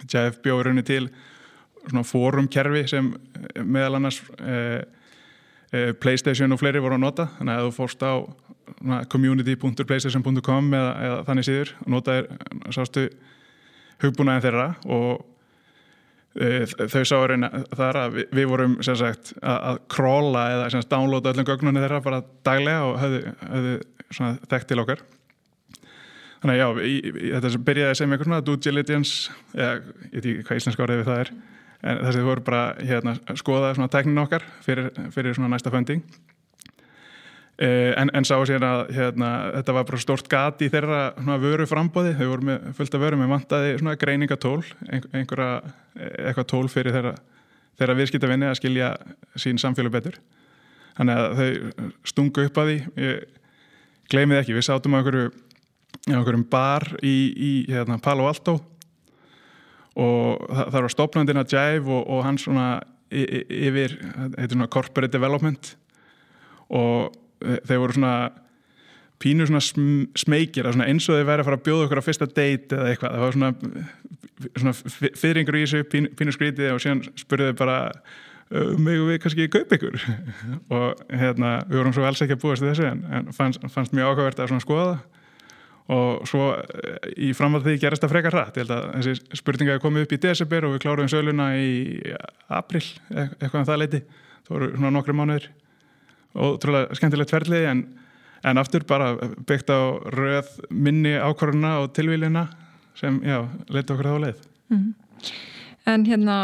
JF 0.07 0.41
bjóður 0.43 0.73
henni 0.73 0.87
til 0.87 1.05
svona 1.89 2.05
fórumkerfi 2.07 2.85
sem 2.91 3.11
meðal 3.63 3.99
annars 3.99 4.21
eh, 4.41 4.83
eh, 5.73 5.91
Playstation 5.99 6.55
og 6.55 6.63
fleiri 6.63 6.83
voru 6.83 6.99
að 6.99 7.05
nota. 7.07 7.29
Þannig 7.39 7.59
að 7.59 7.67
þú 7.69 7.75
fórst 7.81 8.07
á 8.07 8.13
community.playstation.com 9.13 10.73
eða, 10.79 10.93
eða 11.07 11.21
þannig 11.27 11.47
síður 11.49 11.75
og 11.83 11.93
notaðir 11.97 12.31
sástu 12.75 13.07
hugbúnaðin 14.03 14.45
þeirra 14.47 14.69
og 14.91 15.29
þau 16.33 17.03
sá 17.05 17.17
reyna 17.29 17.51
þar 17.77 17.99
að 18.01 18.15
við, 18.17 18.29
við 18.39 18.47
vorum 18.49 18.77
sagt, 18.81 19.35
að, 19.45 19.81
króla 19.93 20.45
eða 20.55 20.71
sagt, 20.73 20.89
downloada 20.89 21.33
öllum 21.35 21.49
gögnunni 21.49 21.83
þeirra 21.83 22.05
bara 22.05 22.23
daglega 22.47 22.87
og 22.89 22.95
höfðu, 23.03 23.35
höfðu 23.51 24.31
þekkt 24.49 24.71
til 24.71 24.81
okkar. 24.81 25.03
Þannig 26.43 26.57
að 26.57 26.63
já, 26.63 26.87
í, 26.89 26.95
í, 26.99 27.33
þetta 27.37 27.65
byrjaði 27.69 27.99
sem 27.99 28.13
einhvern 28.13 28.31
svona 28.31 28.45
due 28.47 28.63
diligence 28.65 29.35
eða 29.55 29.75
ég 29.77 30.15
veit 30.15 30.25
ekki 30.25 30.47
hvað 30.49 30.63
íslenska 30.63 30.87
orðið 30.87 31.03
við 31.03 31.11
það 31.11 31.21
er 31.23 31.35
en 31.83 31.99
þess 31.99 32.13
að 32.13 32.19
þið 32.21 32.29
voru 32.29 32.45
bara 32.47 32.63
hérna, 32.79 33.15
skoða 33.39 33.73
svona 33.77 33.91
tekninu 33.91 34.23
okkar 34.23 34.45
fyrir, 34.63 34.93
fyrir 35.15 35.35
svona 35.37 35.51
næsta 35.53 35.73
funding. 35.75 36.03
En, 37.63 38.09
en 38.17 38.27
sá 38.27 38.35
sér 38.49 38.65
að 38.65 38.95
hérna, 38.97 39.31
þetta 39.59 39.75
var 39.77 39.85
bara 39.87 40.01
stort 40.01 40.29
gati 40.31 40.67
í 40.67 40.73
þeirra 40.73 41.37
vöru 41.43 41.67
frambóði, 41.69 42.15
þau 42.19 42.31
voru 42.31 42.47
með 42.49 42.71
fullt 42.79 42.97
af 42.97 43.03
vöru 43.03 43.19
með 43.21 43.35
vantaði 43.35 43.75
svona 43.77 43.99
greiningatól 44.01 44.63
einhverja, 44.89 45.51
eitthvað 45.99 46.49
tól 46.55 46.65
fyrir 46.73 46.97
þeirra, 46.97 47.13
þeirra 47.79 47.99
viðskiptavinni 48.01 48.49
að 48.49 48.59
skilja 48.59 48.89
sín 49.39 49.61
samfélag 49.63 49.95
betur. 49.95 50.19
Þannig 50.97 51.21
að 51.21 51.39
þau 51.39 51.93
stungu 52.09 52.49
upp 52.49 52.59
að 52.63 52.71
því. 52.71 52.81
Ég 53.05 53.23
gleymið 54.13 54.43
ekki, 54.43 54.57
við 54.57 54.67
sátum 54.67 54.97
á 54.97 54.99
einhverju, 54.99 55.31
einhverjum 56.09 56.49
bar 56.51 56.89
í, 57.05 57.17
í 57.33 57.53
hérna, 57.71 58.01
Palo 58.03 58.27
Alto 58.31 58.59
og 60.01 60.47
það, 60.49 60.79
var 60.79 60.93
stopnandina 60.95 61.45
Jive 61.49 61.93
og, 61.93 62.07
og 62.09 62.23
hann 62.27 62.39
svona 62.41 62.69
yfir, 63.13 63.99
heitir 64.39 64.55
svona 64.55 64.71
corporate 64.73 65.13
development. 65.13 65.75
Og 66.73 67.13
þeir 67.43 67.83
voru 67.83 67.97
svona 67.97 68.15
pínu 69.23 69.47
svona 69.47 69.63
smekir 70.19 70.67
eins 70.73 71.07
og 71.07 71.19
þeir 71.19 71.29
væri 71.29 71.45
að 71.45 71.49
fara 71.49 71.59
að 71.61 71.65
bjóða 71.69 71.87
okkur 71.87 72.03
á 72.03 72.07
fyrsta 72.09 72.27
date 72.27 72.75
eða 72.75 72.91
eitthvað, 72.91 73.15
það 73.15 73.25
var 73.25 73.37
svona, 73.37 73.87
svona 74.57 75.13
fyrringur 75.21 75.59
í 75.59 75.65
þessu 75.65 75.87
pínu, 75.93 76.13
pínu 76.19 76.35
skrítið 76.35 76.75
og 76.75 76.83
síðan 76.83 77.05
spurðuði 77.21 77.57
bara 77.61 77.79
megu 78.53 79.07
við 79.09 79.21
kannski 79.23 79.49
kaupa 79.53 79.79
ykkur? 79.79 79.97
Og 80.77 81.05
hérna, 81.09 81.55
við 81.69 81.81
vorum 81.81 81.95
svo 81.97 82.05
alls 82.09 82.21
ekki 82.25 82.37
að 82.37 82.43
búast 82.43 82.67
þessu 82.67 82.89
en 82.91 83.31
fannst, 83.37 83.63
fannst 83.73 83.95
mjög 83.97 84.13
ákvæmvert 84.13 84.43
að 84.43 84.53
svona 84.53 84.65
skoða 84.65 84.89
það 84.91 85.22
og 85.93 86.27
svo 86.29 86.49
í 87.17 87.33
framvæð 87.37 87.67
því 87.67 87.75
gerast 87.83 88.05
það 88.05 88.15
frekar 88.15 88.37
rætt, 88.37 88.59
ég 88.59 88.65
held 88.65 88.75
að 88.77 88.87
þessi 88.97 89.39
spurninga 89.41 89.75
hefði 89.75 89.85
komið 89.85 90.07
upp 90.07 90.15
í 90.17 90.21
desember 90.23 90.67
og 90.67 90.75
við 90.75 90.85
kláruðum 90.85 91.11
söluna 91.13 91.49
í 91.59 91.73
april, 92.53 92.85
e-, 93.13 93.29
eitthvað 93.39 93.61
um 93.61 93.69
það 93.69 93.83
leiti 93.83 94.03
það 94.47 94.55
voru 94.55 94.71
svona 94.77 94.95
nokkru 94.97 95.17
mánuður 95.19 95.49
og 96.43 96.59
trúlega 96.63 96.99
skemmtilegt 96.99 97.35
ferli 97.35 97.63
en, 97.69 97.85
en 98.49 98.61
aftur 98.63 98.87
bara 98.89 99.13
byggt 99.49 99.73
á 99.73 99.81
röð 100.17 100.51
minni 100.71 101.15
ákvarðuna 101.21 101.79
og 101.83 101.93
tilvílina 101.97 102.47
sem, 102.99 103.21
já, 103.25 103.43
leti 103.73 103.95
okkur 103.95 104.09
þá 104.09 104.19
leið. 104.27 104.45
Mm. 104.73 104.89
En 105.93 106.07
hérna 106.07 106.37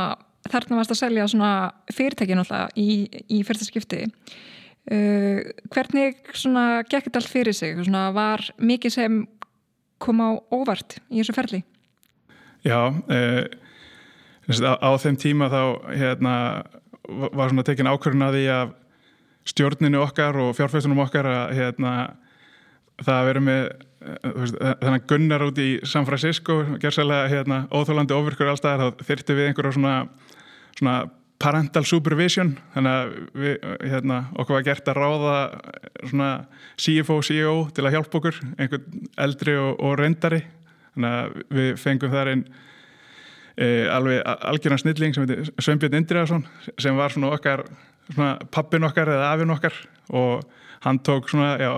þarna 0.49 0.81
varst 0.81 0.95
að 0.95 1.03
selja 1.03 1.27
svona 1.31 1.53
fyrirtækin 1.95 2.41
alltaf 2.43 2.73
í, 2.79 3.07
í 3.29 3.43
fyrsta 3.47 3.69
skipti 3.69 4.07
uh, 4.93 5.41
hvernig 5.75 6.21
svona 6.37 6.83
gekk 6.89 7.09
þetta 7.09 7.23
allt 7.23 7.33
fyrir 7.33 7.57
sig? 7.57 7.79
Svona 7.85 8.09
var 8.17 8.45
mikið 8.59 8.95
sem 8.95 9.23
kom 10.03 10.23
á 10.23 10.31
óvart 10.55 10.99
í 11.09 11.21
þessu 11.21 11.37
ferli? 11.37 11.63
Já 12.67 12.91
uh, 12.91 13.45
á, 14.49 14.73
á 14.79 14.91
þeim 15.01 15.19
tíma 15.21 15.51
þá 15.53 15.63
hérna 15.95 16.35
var 17.09 17.51
svona 17.51 17.65
tekin 17.65 17.89
ákvarðun 17.89 18.29
að 18.29 18.39
því 18.39 18.47
að 18.53 18.73
stjórninu 19.49 20.01
okkar 20.05 20.37
og 20.43 20.57
fjárfæstunum 20.59 21.01
okkar 21.07 21.29
að 21.29 21.55
hérna, 21.57 21.93
það 23.01 23.15
að 23.15 23.29
vera 23.31 23.45
með 23.49 23.63
þannig 23.99 25.07
gunnar 25.11 25.45
út 25.49 25.61
í 25.61 25.69
San 25.89 26.07
Francisco 26.07 26.61
gerðsælega 26.79 27.31
hérna, 27.33 27.63
óþólandi 27.75 28.15
ofirkur 28.15 28.53
allstaðar 28.53 28.93
þá 28.93 29.07
þyrti 29.09 29.37
við 29.39 29.49
einhverjum 29.49 29.77
svona, 29.79 29.95
svona 30.79 30.97
parental 31.39 31.85
supervision 31.87 32.53
þannig 32.75 32.95
að 32.95 33.11
við, 33.39 33.67
hérna, 33.93 34.21
okkur 34.35 34.57
var 34.57 34.65
gert 34.67 34.89
að 34.91 34.99
ráða 34.99 35.35
svona 36.01 36.31
CFO, 36.79 37.19
CEO 37.23 37.59
til 37.75 37.85
að 37.87 37.95
hjálpa 37.95 38.19
okkur 38.19 38.41
einhvern 38.59 39.05
eldri 39.27 39.55
og, 39.59 39.77
og 39.79 39.99
reyndari. 40.01 40.41
Þannig 40.97 41.19
að 41.19 41.37
við 41.59 41.69
fengum 41.79 42.15
þar 42.15 42.33
einn 42.33 42.43
e, 43.55 43.69
alveg 43.95 44.25
algjörna 44.27 44.81
snilling 44.83 45.15
sem 45.15 45.27
heitir 45.27 45.53
Sveinbjörn 45.63 46.01
Indriðarsson 46.01 46.49
sem 46.75 46.99
var 46.99 47.15
svona 47.15 47.31
okkar 47.37 47.63
pappin 48.51 48.89
okkar 48.89 49.13
eða 49.15 49.31
afin 49.31 49.55
okkar. 49.55 49.79
Og 50.11 50.43
hann 50.83 50.99
tók 51.07 51.31
svona, 51.31 51.55
já, 51.61 51.71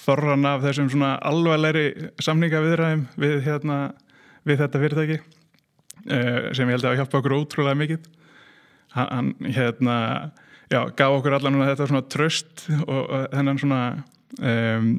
þorran 0.00 0.48
af 0.48 0.64
þessum 0.64 0.88
svona 0.92 1.14
alvarleiri 1.28 2.10
samningaviðræðum 2.22 3.06
við, 3.20 3.38
hérna, 3.44 3.78
við 4.48 4.64
þetta 4.64 4.82
fyrirtæki 4.82 5.20
uh, 5.20 6.50
sem 6.56 6.68
ég 6.68 6.76
held 6.76 6.88
að 6.88 6.98
hjálpa 7.02 7.20
okkur 7.20 7.38
ótrúlega 7.42 7.80
mikið 7.84 8.10
hann, 8.94 9.32
hérna, 9.44 9.96
já, 10.72 10.80
gaf 10.96 11.18
okkur 11.18 11.36
allan 11.38 11.60
þetta 11.62 11.88
svona 11.88 12.04
tröst 12.12 12.66
og, 12.86 13.02
og 13.02 13.26
þennan 13.32 13.60
svona 13.60 13.80
um, 14.40 14.90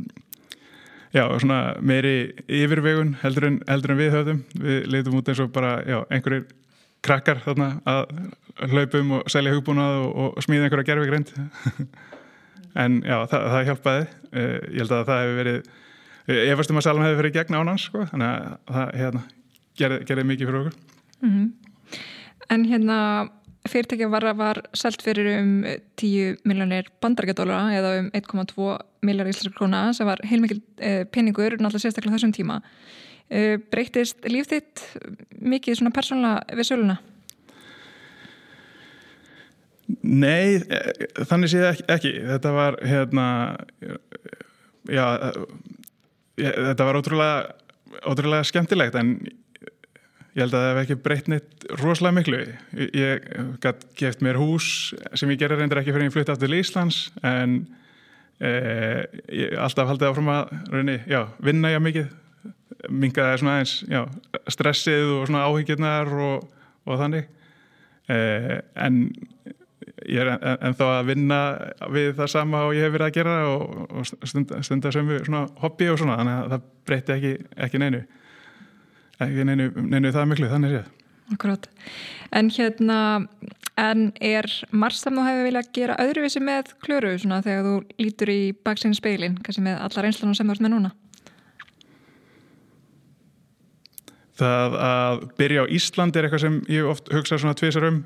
já, 1.14 1.26
svona 1.40 1.60
meiri 1.82 2.16
yfirvegun 2.48 3.16
heldur 3.22 3.50
en, 3.50 3.60
heldur 3.70 3.94
en 3.94 4.02
við 4.02 4.16
höfðum. 4.18 4.42
Við 4.64 4.90
leitum 4.94 5.20
út 5.20 5.30
eins 5.30 5.44
og 5.44 5.54
bara, 5.56 5.76
já, 5.88 6.00
einhverjir 6.10 6.48
krakkar 7.04 7.44
þarna 7.44 7.70
að 7.90 8.18
hlaupum 8.72 9.18
og 9.20 9.30
selja 9.32 9.54
hugbúnað 9.54 10.02
og, 10.06 10.18
og 10.38 10.44
smíða 10.46 10.68
einhverja 10.68 10.90
gerfi 10.92 11.10
greint 11.10 11.34
en 12.84 13.00
já, 13.04 13.18
það, 13.30 13.48
það 13.56 13.70
hjálpaði. 13.70 14.12
Uh, 14.34 14.60
ég 14.74 14.84
held 14.84 14.98
að 14.98 15.08
það 15.12 15.24
hefur 15.24 15.42
verið 15.44 15.72
ég 16.32 16.56
veist 16.56 16.72
um 16.72 16.80
að 16.80 16.86
Salman 16.88 17.10
hefur 17.10 17.20
verið 17.20 17.38
gegn 17.38 17.58
ánans 17.60 17.88
sko, 17.90 18.06
þannig 18.12 18.30
að 18.30 18.76
það 18.78 18.92
hérna, 19.02 19.24
gerði, 19.80 20.04
gerði 20.08 20.28
mikið 20.30 20.50
fyrir 20.50 20.60
okkur. 20.62 20.78
Mm 21.24 21.34
-hmm. 21.34 22.00
En 22.54 22.66
hérna 22.68 22.98
fyrirtækja 23.70 24.10
var, 24.12 24.26
var 24.36 24.60
selt 24.76 25.02
fyrir 25.04 25.30
um 25.38 25.54
10 26.00 26.44
miljónir 26.48 26.90
bandarækjadólara 27.04 27.78
eða 27.78 27.94
um 28.02 28.10
1,2 28.16 28.68
miljar 29.08 29.30
íslenskar 29.32 29.56
króna 29.58 29.86
sem 29.96 30.08
var 30.08 30.22
heilmikil 30.28 30.60
eh, 30.80 31.04
peningur 31.06 31.56
náttúrulega 31.56 31.86
sérstaklega 31.86 32.18
þessum 32.18 32.36
tíma 32.36 32.60
eh, 33.30 33.56
breytist 33.72 34.24
líf 34.28 34.50
þitt 34.52 34.84
mikið 35.40 35.80
svona 35.80 35.96
persónulega 35.96 36.60
við 36.60 36.70
söluna? 36.70 36.98
Nei, 40.04 40.60
eh, 40.60 40.92
þannig 41.28 41.54
séð 41.54 41.70
ekki, 41.70 41.86
ekki. 41.96 42.14
Þetta 42.34 42.54
var 42.56 42.80
hérna 42.88 43.28
já, 44.92 45.06
þetta 46.40 46.88
var 46.88 47.00
ótrúlega, 47.00 47.56
ótrúlega 48.12 48.48
skemmtilegt 48.48 49.00
en 49.00 49.16
ég 50.34 50.42
held 50.42 50.56
að 50.58 50.64
það 50.64 50.72
hef 50.72 50.82
ekki 50.82 50.98
breytt 51.06 51.30
neitt 51.30 51.66
rosalega 51.82 52.18
miklu. 52.18 52.42
Ég 52.98 53.28
gætt 53.62 53.86
geft 54.00 54.24
mér 54.26 54.40
hús 54.42 54.68
sem 55.14 55.30
ég 55.30 55.40
gerði 55.42 55.60
reyndir 55.62 55.82
ekki 55.82 55.94
fyrir 55.94 56.08
að 56.08 56.10
ég 56.10 56.16
flutti 56.16 56.34
aftur 56.34 56.56
í 56.56 56.62
Íslands 56.64 57.00
en 57.22 57.60
eh, 58.42 59.04
ég 59.30 59.54
alltaf 59.62 59.92
haldið 59.92 60.10
áfram 60.10 60.32
að 60.34 60.56
reyni, 60.74 60.98
já, 61.10 61.22
vinna 61.44 61.74
ég 61.74 61.86
mikið. 61.86 62.10
Mingaði 62.90 63.40
svona 63.40 63.60
aðeins 63.60 63.76
já, 63.88 64.02
stressið 64.52 65.14
og 65.20 65.30
svona 65.30 65.46
áhyggjurnar 65.48 66.10
og, 66.26 66.50
og 66.90 67.00
þannig. 67.00 67.30
Eh, 68.12 68.58
en 68.84 69.00
ég 70.10 70.20
er 70.20 70.34
ennþá 70.34 70.90
að 70.98 71.14
vinna 71.14 71.40
við 71.94 72.12
það 72.18 72.34
sama 72.34 72.66
og 72.68 72.74
ég 72.76 72.88
hef 72.88 72.96
verið 72.96 73.08
að 73.08 73.16
gera 73.20 73.38
og, 73.52 73.78
og 73.86 74.10
stunda, 74.10 74.60
stunda 74.66 74.92
sömu 74.96 75.22
svona 75.24 75.46
hobby 75.62 75.88
og 75.94 76.02
svona 76.02 76.18
þannig 76.20 76.40
að 76.42 76.54
það 76.56 76.68
breyti 76.90 77.16
ekki, 77.16 77.34
ekki 77.68 77.82
neinu 77.84 78.02
ekki 79.28 79.48
neinu, 79.50 79.70
neinu 79.88 80.14
það 80.14 80.30
miklu 80.32 80.52
þannig 80.52 80.78
séð 80.78 80.92
Akkurát, 81.34 81.70
en 82.36 82.50
hérna 82.52 82.98
en 83.80 84.10
er 84.22 84.46
marg 84.76 84.96
sem 84.98 85.16
þú 85.16 85.24
hefur 85.26 85.48
viljað 85.48 85.70
gera 85.76 86.00
öðruvísi 86.02 86.42
með 86.44 86.74
klöru 86.84 87.14
svona 87.18 87.42
þegar 87.46 87.66
þú 87.66 88.04
lítur 88.04 88.32
í 88.34 88.42
baksinu 88.66 88.98
speilin 88.98 89.40
kannski 89.42 89.64
með 89.66 89.80
allar 89.88 90.10
einslanum 90.10 90.38
sem 90.38 90.50
þú 90.50 90.56
ert 90.56 90.66
með 90.66 90.74
núna? 90.76 90.92
Það 94.38 94.76
að 94.82 95.24
byrja 95.40 95.66
á 95.66 95.72
Ísland 95.78 96.18
er 96.18 96.28
eitthvað 96.28 96.46
sem 96.46 96.60
ég 96.74 96.90
oft 96.90 97.10
hugsa 97.14 97.38
svona 97.38 97.58
tvísar 97.58 97.86
um. 97.90 98.04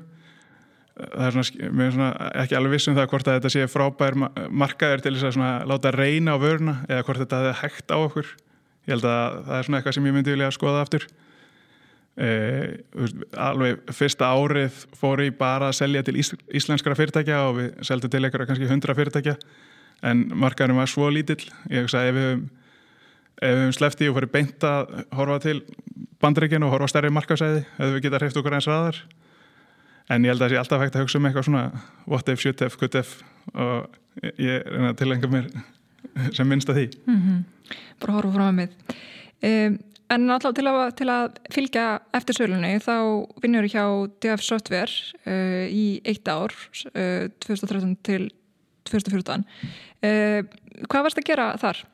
Það 0.98 1.24
er 1.24 1.36
svona, 1.36 1.70
mér 1.78 1.86
er 1.86 1.94
svona 1.94 2.10
ekki 2.42 2.56
alveg 2.58 2.74
vissum 2.74 2.96
það 2.96 3.12
hvort 3.12 3.28
að 3.30 3.36
þetta 3.38 3.52
sé 3.54 3.68
frábær 3.70 4.16
markaður 4.50 5.04
til 5.04 5.12
þess 5.14 5.28
að 5.28 5.36
svona 5.36 5.52
láta 5.70 5.92
reyna 5.94 6.34
á 6.34 6.42
vöruna 6.42 6.74
eða 6.88 7.04
hvort 7.06 7.22
þetta 7.22 7.42
hefði 7.42 7.58
hægt 7.60 7.94
á 7.94 7.98
okkur 8.00 8.32
ég 8.88 8.94
held 8.96 9.06
að 9.06 9.40
það 9.46 9.56
er 9.58 9.66
svona 9.68 9.80
eitthvað 9.80 9.98
sem 9.98 10.08
ég 10.08 10.16
myndi 10.16 10.34
vilja 10.34 10.52
skoða 10.56 10.82
aftur. 10.82 11.06
Eh, 12.18 12.80
alveg 13.38 13.94
fyrsta 13.94 14.32
árið 14.34 14.84
fór 14.98 15.22
ég 15.22 15.36
bara 15.38 15.68
að 15.70 15.78
selja 15.78 16.02
til 16.06 16.16
ís, 16.18 16.32
íslenskara 16.50 16.98
fyrirtækja 16.98 17.42
og 17.46 17.58
við 17.60 17.68
seldum 17.86 18.10
til 18.10 18.24
eitthvað 18.24 18.48
kannski 18.50 18.70
hundra 18.72 18.96
fyrirtækja. 18.98 19.36
En 20.08 20.24
markaðurum 20.34 20.80
var 20.80 20.90
svo 20.90 21.10
lítill. 21.12 21.44
Ég 21.70 21.84
hugsa 21.84 22.06
ef 22.08 22.16
við 22.16 22.26
höfum 22.32 22.48
höfum 23.42 23.74
sleppti 23.76 24.08
og 24.10 24.16
farið 24.18 24.34
beint 24.34 24.66
að 24.66 24.92
horfa 25.14 25.38
til 25.44 25.60
bandreikinu 26.22 26.66
og 26.66 26.74
horfa 26.74 26.90
stærri 26.90 27.12
markaðsæði 27.14 27.62
ef 27.62 27.94
við 27.94 28.04
geta 28.06 28.18
hreift 28.18 28.38
okkur 28.40 28.56
eins 28.56 28.66
raðar 28.66 28.98
en 30.08 30.24
ég 30.24 30.32
held 30.32 30.42
að 30.42 30.46
það 30.46 30.54
sé 30.54 30.60
alltaf 30.62 30.82
hægt 30.82 30.96
að 30.96 31.04
hugsa 31.04 31.20
um 31.20 31.28
eitthvað 31.28 31.46
svona 31.48 31.64
what 32.08 32.28
if, 32.32 32.40
should 32.42 32.60
have, 32.64 32.78
could 32.80 32.96
have. 32.96 33.26
Og 33.54 34.32
ég 34.40 34.64
er 34.64 34.88
að 34.90 34.96
tilengja 35.02 35.30
mér 35.30 35.50
sem 36.36 36.48
minnst 36.48 36.70
að 36.70 36.80
því 36.80 36.86
mm 37.06 37.20
-hmm. 37.20 37.76
bara 38.00 38.16
horfa 38.18 38.34
frá 38.34 38.50
mið 38.52 38.70
um, 39.42 39.78
en 40.08 40.30
alltaf 40.30 40.54
til 40.56 40.66
að, 40.66 40.80
til 40.96 41.08
að 41.12 41.36
fylgja 41.52 41.86
eftir 42.16 42.38
sölunni 42.38 42.78
þá 42.80 42.96
vinnur 43.42 43.68
ég 43.68 43.76
hjá 43.76 43.84
DF 44.22 44.42
Software 44.42 44.92
uh, 45.26 45.66
í 45.68 46.00
eitt 46.04 46.28
ár 46.28 46.54
uh, 46.94 47.28
2013 47.44 47.96
til 48.02 48.30
2014 48.88 49.44
uh, 49.44 50.42
hvað 50.88 51.06
varst 51.06 51.18
að 51.18 51.28
gera 51.28 51.52
þar? 51.60 51.84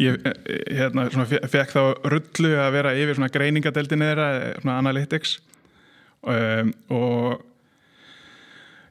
Ég 0.00 0.16
hérna, 0.72 1.04
fekk 1.52 1.74
þá 1.74 1.82
rullu 2.08 2.54
að 2.56 2.72
vera 2.72 2.94
yfir 2.96 3.18
greiningadeldin 3.28 4.02
eða 4.02 4.28
analytics 4.72 5.36
um, 6.24 6.72
og 6.88 7.42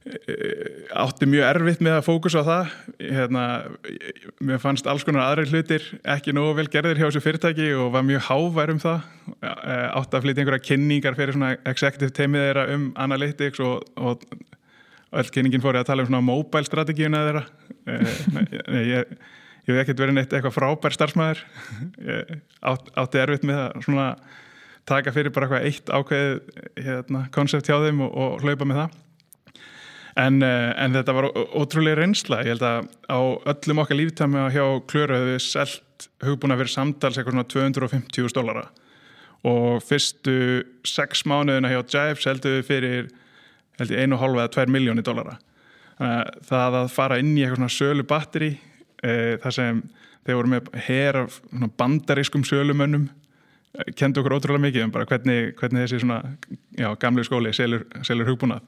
átti 0.01 1.27
mjög 1.29 1.43
erfitt 1.45 1.81
með 1.85 1.99
að 1.99 2.05
fókusa 2.07 2.41
á 2.41 2.45
það. 2.45 2.69
Hérna, 3.05 3.41
mér 4.41 4.61
fannst 4.61 4.87
alls 4.89 5.03
konar 5.05 5.27
aðri 5.27 5.51
hlutir 5.51 5.83
ekki 6.09 6.33
nógu 6.33 6.55
vel 6.57 6.69
gerðir 6.73 6.97
hjá 6.97 7.05
þessu 7.05 7.21
fyrirtæki 7.21 7.67
og 7.77 7.91
var 7.93 8.07
mjög 8.07 8.23
hávær 8.25 8.73
um 8.73 8.79
það. 8.81 9.03
E, 9.37 9.51
átti 9.99 10.17
að 10.17 10.25
flytja 10.25 10.43
einhverja 10.43 10.65
kynningar 10.65 11.17
fyrir 11.19 11.37
svona 11.37 11.51
executive 11.69 12.15
teimið 12.17 12.47
þeirra 12.47 12.63
um 12.73 12.87
analytics 13.03 13.61
og, 13.61 13.85
og 14.01 14.25
öll 15.21 15.29
kynningin 15.35 15.61
fóri 15.61 15.81
að 15.83 15.91
tala 15.91 16.05
um 16.05 16.09
svona 16.09 16.23
mobile 16.31 16.65
strategíuna 16.65 17.21
þeirra. 17.27 17.45
E, 17.85 17.99
ég, 18.89 19.13
ég 19.69 19.69
hef 19.69 19.83
ekkert 19.83 20.01
verið 20.01 20.17
neitt 20.17 20.33
eitthvað 20.33 20.57
frábær 20.57 20.97
starfsmæður 20.97 21.45
átti 22.65 23.21
erfitt 23.21 23.45
með 23.45 23.61
það 23.61 23.85
svona 23.85 24.09
taka 24.89 25.13
fyrir 25.13 25.29
bara 25.29 25.61
eitthvað 25.61 25.93
eitt 25.93 26.81
hérna, 26.81 27.27
konsept 27.29 27.69
hjá 27.69 27.77
þeim 27.85 28.01
og, 28.07 28.17
og 28.17 28.41
hlaupa 28.41 28.65
með 28.65 28.81
það 28.81 28.99
en, 30.19 30.41
uh, 30.43 30.71
en 30.75 30.97
þetta 30.97 31.15
var 31.15 31.29
ótrúlega 31.31 32.01
reynsla. 32.01 32.41
Ég 32.45 32.55
held 32.55 32.65
að 32.67 32.91
á 33.07 33.19
öllum 33.53 33.83
okkar 33.83 33.99
líftæmi 33.99 34.45
hjá 34.55 34.65
Klöru 34.91 35.17
hefur 35.17 35.33
við 35.33 35.43
selt 35.45 36.07
hugbúna 36.25 36.57
fyrir 36.59 36.73
samtals 36.73 37.19
eitthvað 37.19 37.37
svona 37.37 37.51
250.000 37.53 38.35
dólara 38.37 38.67
og 39.47 39.81
fyrstu 39.85 40.35
sex 40.85 41.23
mánuðina 41.25 41.71
hjá 41.71 41.81
Jive 41.81 42.21
seldu 42.21 42.57
við 42.57 42.67
fyrir 42.67 43.07
held 43.79 43.93
ég 43.93 44.03
1,5 44.05 44.37
eða 44.37 44.51
2 44.57 44.73
miljónir 44.73 45.05
dólara 45.05 45.39
það 46.45 46.77
að 46.81 46.91
fara 46.93 47.17
inn 47.21 47.33
í 47.35 47.43
eitthvað 47.43 47.61
svona 47.61 47.73
sölu 47.75 48.05
batteri 48.09 48.51
e, 49.01 49.37
þar 49.41 49.55
sem 49.55 49.81
þeir 50.25 50.37
voru 50.37 50.51
með 50.53 50.69
her 50.87 51.19
af 51.23 51.39
bandarískum 51.77 52.45
sölumönnum 52.45 53.09
kendi 53.97 54.21
okkur 54.21 54.37
ótrúlega 54.37 54.65
mikið 54.67 54.85
um 54.85 54.93
bara 54.93 55.07
hvernig, 55.09 55.53
hvernig 55.59 55.85
þessi 55.85 56.01
svona, 56.03 56.35
já, 56.77 56.89
gamlu 57.01 57.23
skóli 57.25 57.53
selur, 57.55 57.85
selur 58.05 58.29
hugbúnað 58.29 58.65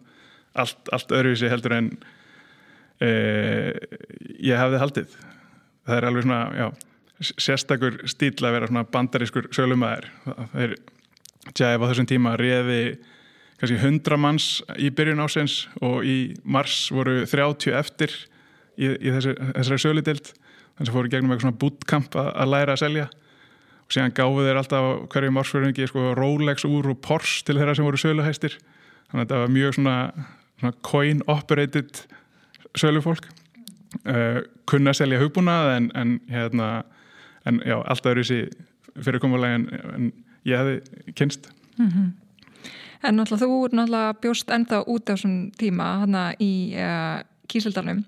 allt, 0.54 0.90
allt 0.96 1.14
öðruvísi 1.14 1.52
heldur 1.52 1.78
en 1.78 1.92
e, 3.02 3.12
ég 4.40 4.60
hefði 4.60 4.82
haldið. 4.82 5.16
Það 5.84 6.00
er 6.00 6.10
alveg 6.10 6.28
svona, 6.28 6.42
já 6.58 6.68
sérstakur 7.24 8.02
stíl 8.10 8.36
að 8.42 8.56
vera 8.58 8.70
svona 8.70 8.86
bandarískur 8.90 9.50
sölumæður. 9.56 10.10
Það 10.26 10.62
er 10.66 10.76
tjæf 11.54 11.84
á 11.84 11.90
þessum 11.90 12.10
tíma 12.10 12.36
reði 12.40 12.82
kannski 13.60 13.80
100 13.80 14.20
manns 14.20 14.48
í 14.82 14.90
byrjun 14.96 15.24
ásins 15.24 15.64
og 15.84 16.04
í 16.08 16.34
mars 16.44 16.88
voru 16.92 17.24
30 17.30 17.76
eftir 17.78 18.14
í, 18.76 18.90
í 18.90 19.14
þessi, 19.14 19.36
þessari 19.54 19.84
söludild 19.84 20.32
þannig 20.34 20.90
að 20.90 20.96
fóru 20.98 21.12
gegnum 21.12 21.34
eitthvað 21.34 21.46
svona 21.46 21.62
bootcamp 21.62 22.18
að, 22.20 22.48
læra 22.50 22.76
að 22.76 22.82
selja. 22.84 23.10
Og 23.84 23.94
síðan 23.94 24.16
gáðu 24.18 24.48
þeir 24.48 24.60
alltaf 24.62 24.88
hverju 25.14 25.34
marsfjörðingi 25.36 25.90
sko, 25.92 26.06
Rolex 26.18 26.66
úr 26.68 26.90
og 26.94 27.02
Porsche 27.04 27.44
til 27.48 27.60
þeirra 27.60 27.76
sem 27.78 27.86
voru 27.86 28.00
söluhæstir. 28.02 28.58
Þannig 29.12 29.20
að 29.20 29.24
þetta 29.24 29.42
var 29.44 29.54
mjög 29.54 29.76
svona, 29.78 29.98
svona 30.64 30.76
coin 30.82 31.24
operated 31.28 32.04
sölufólk 32.80 33.28
uh, 34.08 34.42
kunna 34.70 34.94
selja 34.96 35.20
hugbúnað 35.22 35.76
en, 35.78 35.92
en, 35.96 36.20
hérna, 36.32 36.84
en 37.46 37.62
já, 37.66 37.78
alltaf 37.82 38.14
eru 38.14 38.24
þessi 38.24 39.04
fyrirkomulega 39.04 39.60
en, 39.60 39.68
en 39.94 40.12
ég 40.48 40.60
hefði 40.60 41.14
kynst 41.14 41.52
mm 41.78 41.90
-hmm. 41.90 42.12
En 43.04 43.18
náttúrulega 43.20 43.46
þú 43.46 43.66
er 43.66 43.74
náttúrulega 43.76 44.14
bjóst 44.22 44.50
ennþá 44.50 44.84
út 44.88 45.10
á 45.10 45.12
þessum 45.12 45.52
tíma 45.60 45.84
hana 46.00 46.34
í 46.40 46.72
uh, 46.80 47.20
Kísildalum 47.48 48.06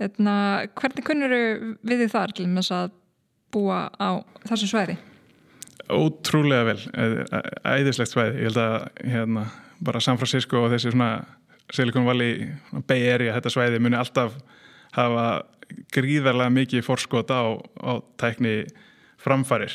hérna, 0.00 0.66
hvernig 0.76 1.04
kunnur 1.04 1.34
við 1.82 2.02
þið 2.04 2.12
þar 2.12 2.32
til 2.36 2.46
að 2.70 2.90
búa 3.52 3.88
á 3.96 4.20
þessu 4.48 4.68
svæði? 4.68 4.96
Ótrúlega 5.88 6.64
vel, 6.64 6.80
æðislegt 7.64 8.10
svæði 8.10 8.42
ég 8.42 8.50
held 8.50 8.56
að 8.56 8.88
hérna, 9.04 9.46
bara 9.80 10.00
San 10.00 10.18
Francisco 10.18 10.64
og 10.64 10.72
þessi 10.74 10.90
svona 10.90 11.24
Silicon 11.74 12.06
Valley 12.06 12.50
Bay 12.86 13.08
Area, 13.10 13.34
þetta 13.36 13.52
svæði 13.52 13.80
muni 13.82 13.98
alltaf 13.98 14.36
hafa 14.96 15.26
gríðarlega 15.94 16.52
mikið 16.54 16.84
forskot 16.86 17.32
á, 17.34 17.58
á 17.58 17.92
tækni 18.20 18.66
framfarir. 19.20 19.74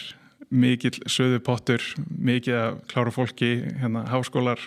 Mikill 0.52 0.98
söðu 1.10 1.40
pottur 1.44 1.84
mikið 2.12 2.58
að 2.60 2.80
klára 2.92 3.14
fólki 3.16 3.52
hérna, 3.80 4.06
háskólar, 4.12 4.60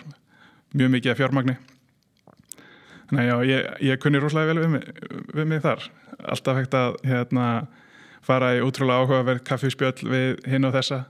mjög 0.73 0.93
mikið 0.95 1.13
að 1.13 1.19
fjármagni. 1.21 1.57
Þannig 3.09 3.33
að 3.33 3.43
ég, 3.51 3.67
ég 3.85 3.99
kunni 4.01 4.21
rúslega 4.21 4.49
vel 4.49 4.63
við 4.63 4.71
mig, 4.77 4.87
við 5.33 5.49
mig 5.51 5.61
þar. 5.65 5.83
Alltaf 6.25 6.57
hægt 6.57 6.77
að 6.77 6.95
hérna 7.05 7.49
fara 8.25 8.55
í 8.57 8.63
útrúlega 8.65 9.03
áhugaverð 9.03 9.45
kaffíspjöll 9.45 10.09
við 10.09 10.41
hinn 10.49 10.65
og 10.65 10.73
þessa. 10.73 11.03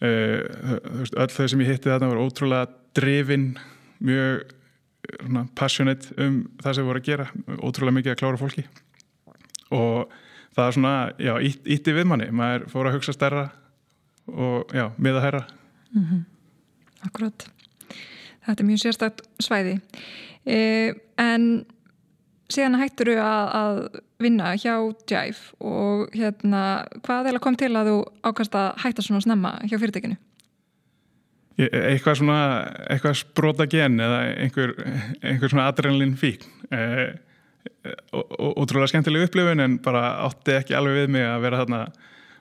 Uh, 0.00 0.78
öll 1.12 1.28
þau 1.28 1.46
sem 1.50 1.60
ég 1.64 1.74
hitti 1.74 1.90
þarna 1.90 2.12
voru 2.12 2.28
ótrúlega 2.30 2.70
drifin 2.96 3.50
mjög 4.00 4.54
passionate 5.58 6.14
um 6.18 6.42
það 6.60 6.74
sem 6.74 6.82
við 6.82 6.90
vorum 6.90 7.02
að 7.02 7.08
gera, 7.08 7.26
ótrúlega 7.60 7.96
mikið 7.98 8.12
að 8.14 8.20
klára 8.22 8.40
fólki. 8.40 8.66
Og 9.70 10.12
það 10.56 10.66
er 10.66 10.76
svona, 10.76 10.94
já, 11.18 11.32
ít, 11.46 11.62
ítti 11.76 11.94
við 11.96 12.08
manni 12.10 12.28
maður 12.34 12.68
fór 12.72 12.90
að 12.90 12.98
hugsa 12.98 13.14
stærra 13.16 13.48
og 14.30 14.74
já, 14.74 14.90
miða 14.98 15.24
herra 15.24 15.44
mm 15.94 16.04
-hmm. 16.04 16.24
Akkurat. 17.06 17.50
Þetta 18.46 18.62
er 18.62 18.66
mjög 18.66 18.80
sérstakt 18.80 19.20
svæði. 19.40 19.80
Eh, 20.44 20.94
en 21.18 21.66
síðan 22.48 22.78
hættur 22.80 23.12
þú 23.12 23.16
að, 23.24 23.48
að 23.54 24.00
vinna 24.18 24.54
hjá 24.56 24.74
Jive 25.08 25.54
og 25.60 26.10
hérna, 26.12 26.86
hvað 27.02 27.26
er 27.30 27.34
að 27.34 27.44
kom 27.44 27.56
til 27.56 27.76
að 27.76 27.90
þú 27.90 28.04
ákast 28.22 28.54
að 28.54 28.68
hætta 28.82 29.02
svona 29.02 29.20
snemma 29.20 29.52
hjá 29.64 29.78
fyrirtekinu? 29.78 30.16
Eitthvað 31.58 32.20
svona, 32.20 32.42
eitthvað 32.88 33.16
sprota 33.20 33.66
gen 33.68 34.00
eða 34.00 34.20
einhver, 34.44 34.70
einhver 35.20 35.50
svona 35.52 35.66
adrenalin 35.68 36.14
fík 36.16 36.46
eh, 36.72 37.10
ótrúlega 38.40 38.88
skemmtileg 38.92 39.26
upplifun 39.26 39.60
en 39.60 39.76
bara 39.84 40.04
átti 40.28 40.54
ekki 40.56 40.76
alveg 40.78 41.02
við 41.02 41.12
mig 41.16 41.26
að 41.26 41.44
vera 41.44 41.60
þarna 41.60 41.80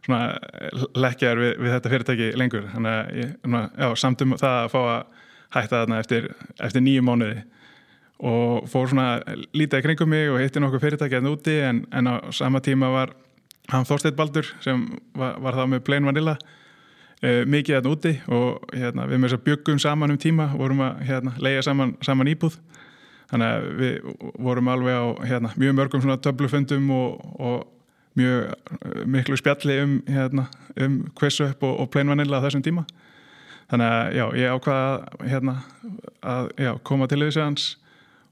svona 0.05 0.89
lekkjar 0.95 1.41
við, 1.41 1.53
við 1.59 1.73
þetta 1.75 1.93
fyrirtæki 1.93 2.29
lengur. 2.39 2.67
Þannig 2.71 3.73
að 3.83 3.95
samt 3.99 4.23
um 4.23 4.35
það 4.39 4.59
að 4.63 4.71
fá 4.73 4.79
að 4.81 4.99
hætta 5.55 5.81
þarna 5.81 6.03
eftir, 6.03 6.29
eftir 6.61 6.85
nýju 6.85 7.05
mánuði 7.05 7.41
og 8.29 8.67
fór 8.67 8.89
svona 8.91 9.19
lítið 9.55 9.85
kringum 9.85 10.11
mig 10.11 10.29
og 10.31 10.41
hitti 10.41 10.59
nokkuð 10.59 10.83
fyrirtæki 10.83 11.17
hérna 11.17 11.31
úti 11.31 11.55
en, 11.63 11.85
en 11.95 12.11
á 12.11 12.15
sama 12.35 12.59
tíma 12.63 12.91
var 12.91 13.13
hann 13.71 13.87
Þorstein 13.87 14.17
Baldur 14.17 14.47
sem 14.63 14.81
var, 15.15 15.37
var 15.39 15.55
þá 15.55 15.63
með 15.71 15.85
Plain 15.87 16.09
Vanilla 16.09 16.35
uh, 17.23 17.41
mikið 17.49 17.75
hérna 17.77 17.93
úti 17.93 18.13
og 18.27 18.69
hérna, 18.73 19.07
við 19.09 19.17
með 19.17 19.29
þess 19.29 19.39
að 19.39 19.47
byggum 19.47 19.81
saman 19.81 20.13
um 20.13 20.21
tíma 20.21 20.51
vorum 20.55 20.85
að 20.85 21.01
hérna, 21.09 21.33
leia 21.39 21.65
saman, 21.65 21.95
saman 22.05 22.31
íbúð. 22.31 22.59
Þannig 23.29 23.49
að 23.49 23.67
við 23.77 23.97
vorum 24.41 24.71
alveg 24.73 24.95
á 24.97 25.05
hérna, 25.29 25.51
mjög 25.61 25.75
mörgum 25.77 26.01
svona 26.01 26.17
töflufundum 26.17 26.87
og, 26.95 27.19
og 27.37 27.59
mjög 28.17 28.47
eh, 28.49 29.03
miklu 29.05 29.37
spjalli 29.37 29.75
um, 29.83 29.99
hérna, 30.09 30.47
um 30.81 31.03
QuizUp 31.19 31.61
og, 31.63 31.75
og 31.83 31.91
Plain 31.93 32.09
Vanilla 32.09 32.41
þessum 32.41 32.65
tíma. 32.65 32.87
Þannig 33.69 33.85
að 33.85 34.15
já, 34.17 34.25
ég 34.41 34.55
ákvaða 34.55 35.27
hérna, 35.29 35.59
að 36.25 36.49
já, 36.57 36.71
koma 36.89 37.07
til 37.07 37.21
þessu 37.21 37.43
hans 37.43 37.67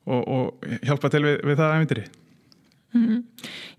og, 0.07 0.23
og 0.27 0.79
hjálpa 0.87 1.11
til 1.13 1.23
við, 1.25 1.35
við 1.45 1.59
það 1.59 1.75
æfintýri 1.75 2.05
mm. 2.95 3.19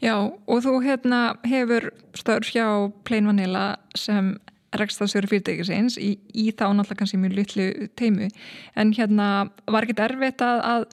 Já, 0.04 0.14
og 0.28 0.62
þú 0.64 0.74
hérna 0.84 1.22
hefur 1.48 1.90
störf 2.18 2.52
hjá 2.52 2.66
Plain 3.08 3.28
Vanilla 3.30 3.66
sem 3.98 4.36
rekstastjóri 4.76 5.30
fyrirtækisins 5.30 5.96
í, 6.00 6.16
í 6.34 6.50
þá 6.52 6.68
náttúrulega 6.76 7.00
kannski 7.02 7.20
mjög 7.20 7.36
litlu 7.38 7.68
teimu 7.96 8.28
en 8.76 8.92
hérna 8.96 9.28
var 9.70 9.86
ekki 9.86 9.96
erfitt 10.04 10.44
að, 10.44 10.60
að, 10.68 10.84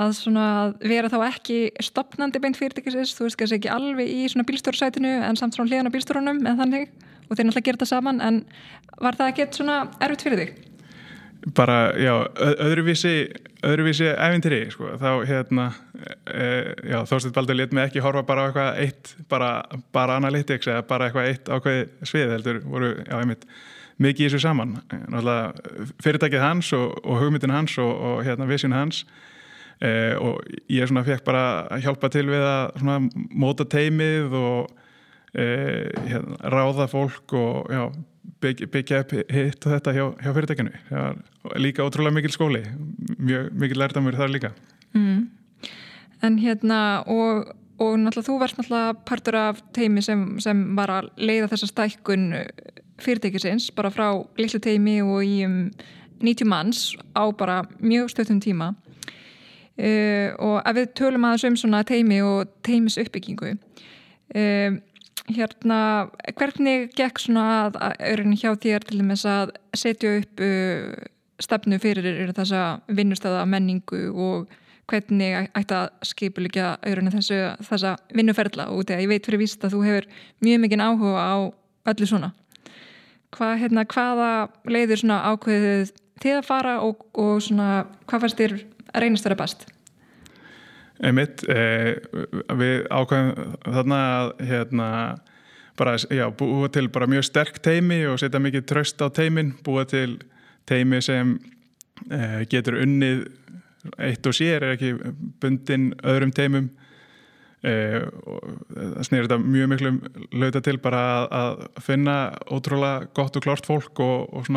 að 0.00 0.78
vera 0.80 1.10
þá 1.12 1.18
ekki 1.26 1.58
stopnandi 1.84 2.40
beint 2.40 2.56
fyrirtækisins? 2.56 3.16
Þú 3.18 3.28
veist 3.28 3.40
kannski 3.40 3.60
ekki 3.60 3.74
alveg 3.74 4.08
í 4.08 4.24
svona 4.32 4.48
bílstjórnsætinu 4.48 5.12
en 5.28 5.36
samt 5.36 5.58
svona 5.58 5.72
hliðan 5.72 5.92
á 5.92 5.94
bílstjórnum 5.96 6.40
en 6.46 6.62
þannig 6.62 6.88
og 7.26 7.34
þeir 7.34 7.48
náttúrulega 7.48 7.66
gera 7.68 7.80
þetta 7.80 7.90
saman. 7.90 8.22
En 8.22 8.40
var 9.02 9.18
það 9.18 9.32
ekki 9.32 9.46
svona 9.58 9.78
erfitt 10.00 10.26
fyrir 10.26 10.42
þig? 10.42 10.75
Bara, 11.54 11.92
já, 12.00 12.12
öðruvísi 12.34 13.28
öðruvísi 13.66 14.08
eventri, 14.10 14.60
sko. 14.72 14.92
Þá, 15.00 15.10
hérna 15.28 15.66
e, 16.26 16.48
já, 16.90 16.98
Þorstein 17.08 17.34
Baldur 17.36 17.58
lit 17.58 17.74
mig 17.74 17.88
ekki 17.88 18.02
horfa 18.04 18.24
bara 18.26 18.46
á 18.46 18.46
eitthvað 18.48 18.80
eitt 18.84 19.14
bara, 19.30 19.50
bara 19.94 20.18
analytics 20.20 20.68
eða 20.70 20.84
bara 20.88 21.08
eitthvað 21.08 21.30
eitt 21.30 21.50
ákveði 21.50 21.86
svið, 22.06 22.34
heldur, 22.36 22.60
voru, 22.66 22.92
já, 23.02 23.14
einmitt 23.20 23.46
mikið 24.02 24.26
í 24.26 24.28
þessu 24.28 24.42
saman, 24.44 24.74
náttúrulega 24.92 25.86
fyrirtækið 26.04 26.42
hans 26.44 26.72
og, 26.76 26.98
og 27.00 27.22
hugmyndin 27.22 27.54
hans 27.54 27.78
og, 27.80 27.92
og 27.94 28.18
hérna 28.26 28.48
vissin 28.48 28.76
hans 28.76 29.04
e, 29.80 29.90
og 30.20 30.42
ég 30.72 30.88
svona 30.88 31.06
fekk 31.06 31.24
bara 31.24 31.78
hjálpa 31.80 32.10
til 32.12 32.26
við 32.28 32.44
að 32.44 32.76
svona 32.82 32.98
móta 33.32 33.64
teimið 33.72 34.36
og 34.36 34.68
e, 34.68 34.85
hérna, 35.34 36.36
ráða 36.52 36.86
fólk 36.88 37.32
og 37.36 37.72
já 37.72 37.82
byggja, 38.40 39.00
upp 39.00 39.12
hitt 39.32 39.66
og 39.66 39.72
þetta 39.72 39.94
hjá, 39.94 40.04
hjá 40.22 40.32
var 40.34 41.60
líka 41.62 41.84
ótrúlega 41.84 42.14
mikil 42.14 42.34
skóli. 42.34 42.62
Mjög 43.18 43.52
mikil 43.52 43.80
lærtamur 43.80 44.16
þar 44.16 44.32
líka. 44.32 44.52
Mm. 44.94 45.28
En 46.22 46.38
hérna 46.38 47.02
og, 47.06 47.52
og 47.78 47.98
náttúrulega 48.00 48.28
þú 48.28 48.38
varst 48.40 48.58
náttúrulega 48.60 48.96
partur 49.08 49.38
af 49.40 49.60
teimi 49.76 50.02
sem, 50.02 50.38
sem 50.40 50.64
var 50.76 50.92
að 50.92 51.10
leiða 51.16 51.50
þessa 51.52 51.70
stækkun 51.72 52.32
fyrirtækisins 53.02 53.70
bara 53.76 53.92
frá 53.92 54.08
litlu 54.38 54.60
teimi 54.62 55.00
og 55.04 55.22
í 55.24 55.44
um 55.46 55.70
90 56.22 56.48
manns 56.48 56.96
á 57.12 57.28
bara 57.36 57.62
mjög 57.80 58.10
stöðum 58.12 58.40
tíma. 58.40 58.74
Uh, 59.76 60.32
og 60.40 60.62
ef 60.64 60.76
við 60.78 60.92
tölum 60.96 61.26
aðeins 61.28 61.44
um 61.44 61.56
svona 61.60 61.82
teimi 61.84 62.22
og 62.24 62.48
teimis 62.64 62.96
uppbyggingu 62.96 63.50
uh, 63.52 64.78
hérna, 65.30 65.80
hvernig 66.36 66.90
gekk 66.96 67.20
svona 67.22 67.46
að, 67.66 67.80
að 67.82 68.36
hjá 68.38 68.50
þér 68.62 68.86
til 68.86 69.00
dæmis 69.00 69.24
að 69.28 69.52
setja 69.76 70.14
upp 70.20 70.42
uh, 70.44 70.94
stefnu 71.42 71.78
fyrir 71.82 72.32
þessa 72.36 72.62
vinnustöða 72.88 73.44
menningu 73.48 74.08
og 74.12 74.54
hvernig 74.86 75.50
ætti 75.58 75.74
að 75.74 75.88
skipulikja 76.06 76.76
þessu, 76.84 77.40
þessa 77.66 77.96
vinnuferðla 78.14 78.68
og 78.70 78.86
þegar 78.86 79.02
ég 79.02 79.10
veit 79.10 79.26
fyrir 79.26 79.42
víst 79.42 79.64
að 79.66 79.74
þú 79.74 79.84
hefur 79.86 80.10
mjög 80.46 80.60
mikinn 80.62 80.84
áhuga 80.84 81.22
á 81.26 81.36
öllu 81.92 82.08
svona 82.08 82.32
Hvað, 83.36 83.56
hérna, 83.60 83.82
hvaða 83.90 84.28
leiður 84.70 85.00
svona 85.02 85.16
ákveðið 85.32 85.90
þið 86.22 86.36
að 86.38 86.46
fara 86.46 86.76
og, 86.86 87.02
og 87.18 87.40
svona, 87.44 87.84
hvað 88.06 88.22
fannst 88.22 88.38
þér 88.38 88.54
að 88.56 89.02
reynast 89.02 89.26
vera 89.26 89.36
best? 89.42 89.66
Einmitt 91.04 91.44
eh, 91.52 91.96
við 92.56 92.86
ákvæðum 92.88 93.56
þarna 93.64 93.98
að 94.06 94.30
hérna, 94.48 94.88
bara, 95.76 95.96
já, 96.08 96.24
búa 96.32 96.70
til 96.72 96.88
bara 96.92 97.08
mjög 97.10 97.26
sterk 97.28 97.60
teimi 97.64 98.00
og 98.08 98.20
setja 98.22 98.40
mikið 98.40 98.64
tröst 98.70 99.02
á 99.04 99.08
teimin, 99.12 99.52
búa 99.64 99.84
til 99.88 100.18
teimi 100.68 101.02
sem 101.04 101.36
eh, 102.10 102.42
getur 102.50 102.80
unnið 102.82 103.26
eitt 104.02 104.26
og 104.26 104.34
sér 104.34 104.64
er 104.64 104.74
ekki 104.74 104.94
bundin 105.42 105.92
öðrum 106.02 106.32
teimum 106.34 106.70
eh, 107.62 108.00
það 108.72 109.04
snýr 109.06 109.28
þetta 109.28 109.38
mjög 109.42 109.70
miklu 109.74 109.92
lauta 110.40 110.64
til 110.64 110.80
bara 110.82 111.04
að, 111.12 111.28
að 111.42 111.84
finna 111.86 112.16
ótrúlega 112.50 113.12
gott 113.14 113.38
og 113.38 113.46
klart 113.46 113.68
fólk 113.68 114.02
og, 114.02 114.32
og 114.32 114.50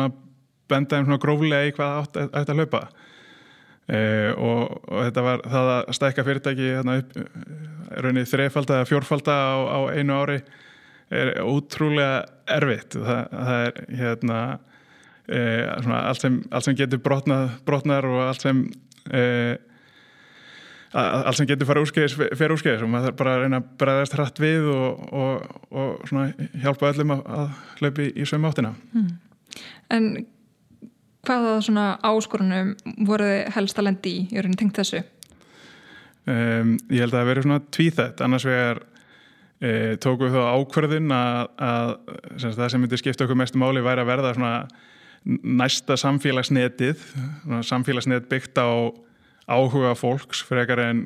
benda 0.70 0.98
þeim 0.98 1.20
gróflega 1.20 1.68
í 1.68 1.76
hvað 1.76 1.96
átt 2.00 2.20
að, 2.24 2.54
hlaupa 2.56 2.84
Uh, 3.90 4.30
og, 4.38 4.74
og 4.86 5.06
þetta 5.08 5.22
var 5.26 5.40
það 5.50 5.68
að 5.74 5.88
stækka 5.96 6.24
fyrirtæki 6.28 6.66
hérna 6.76 6.98
upp 7.00 7.16
raunni 8.04 8.22
þreifalda 8.28 8.76
eða 8.78 8.86
fjórfalda 8.86 9.34
á, 9.34 9.56
á 9.66 9.78
einu 9.98 10.14
ári 10.14 10.36
er 11.10 11.32
útrúlega 11.42 12.20
erfitt 12.54 12.94
það, 12.94 13.24
það 13.34 13.64
er 13.64 13.80
hérna 13.98 14.38
uh, 14.54 15.64
svona, 15.82 16.04
allt, 16.04 16.22
sem, 16.22 16.38
allt 16.54 16.68
sem 16.68 16.78
getur 16.78 17.02
brotnað, 17.02 17.50
brotnar 17.66 18.06
og 18.06 18.22
allt 18.28 18.46
sem 18.46 18.62
uh, 19.10 19.58
allt 20.94 21.38
sem 21.38 21.46
getur 21.50 21.68
fara 21.68 21.82
úrskeiðis 21.82 22.16
fyrir 22.18 22.54
úrskeiðis 22.54 22.82
og 22.86 22.90
maður 22.90 23.10
þarf 23.10 23.18
bara 23.20 23.34
að 23.34 23.44
reyna 23.44 23.60
að 23.60 23.70
bregðast 23.82 24.16
hratt 24.16 24.42
við 24.42 24.70
og, 24.70 25.04
og, 25.14 25.60
og 25.70 26.14
hjálpa 26.62 26.90
öllum 26.90 27.14
að, 27.14 27.22
að 27.38 27.52
hlaupi 27.78 28.10
í 28.14 28.26
sögum 28.26 28.48
áttina 28.50 28.76
mm. 28.94 29.10
En 29.90 30.12
hvaða 31.26 31.56
svona 31.64 31.86
áskorunum 32.06 32.74
voruð 33.06 33.50
helst 33.56 33.80
að 33.80 33.88
lendi 33.90 34.12
í, 34.12 34.22
ég 34.30 34.40
er 34.40 34.48
henni 34.48 34.60
tengt 34.60 34.78
þessu? 34.80 35.02
Um, 36.30 36.76
ég 36.92 37.02
held 37.02 37.14
að 37.14 37.18
það 37.18 37.28
veri 37.30 37.44
svona 37.46 37.60
tvíþætt, 37.76 38.22
annars 38.24 38.46
vegar 38.46 38.82
e, 39.60 39.96
tóku 40.00 40.26
við 40.26 40.36
þá 40.36 40.42
ákverðin 40.56 41.14
að, 41.14 41.40
að 41.64 41.92
sem 42.40 42.56
það 42.56 42.72
sem 42.72 42.84
myndi 42.84 43.00
skipta 43.00 43.26
okkur 43.26 43.40
mestu 43.40 43.60
máli 43.60 43.84
væri 43.84 44.04
að 44.04 44.10
verða 44.12 44.34
svona 44.36 44.54
næsta 45.60 45.98
samfélagsnetið 46.00 47.02
samfélagsnet 47.68 48.28
byggt 48.30 48.56
á 48.56 48.88
áhuga 49.50 49.92
fólks 49.98 50.40
frekar 50.46 50.80
en 50.84 51.04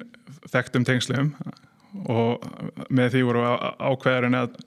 þekktum 0.52 0.84
tengslum 0.86 1.32
og 2.10 2.44
með 2.94 3.14
því 3.14 3.22
voru 3.26 3.44
ákveðarinn 3.46 4.38
að 4.38 4.58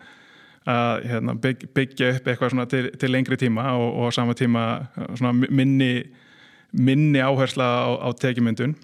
að 0.67 1.05
hérna, 1.07 1.35
bygg, 1.43 1.65
byggja 1.75 2.11
upp 2.17 2.27
eitthvað 2.27 2.67
til, 2.71 2.83
til 2.99 3.11
lengri 3.13 3.37
tíma 3.39 3.69
og, 3.79 3.87
og 4.03 4.13
sama 4.15 4.35
tíma 4.35 4.65
minni, 5.49 5.91
minni 6.75 7.23
áhersla 7.23 7.67
á, 7.87 7.89
á 8.03 8.09
tekjumyndun. 8.19 8.75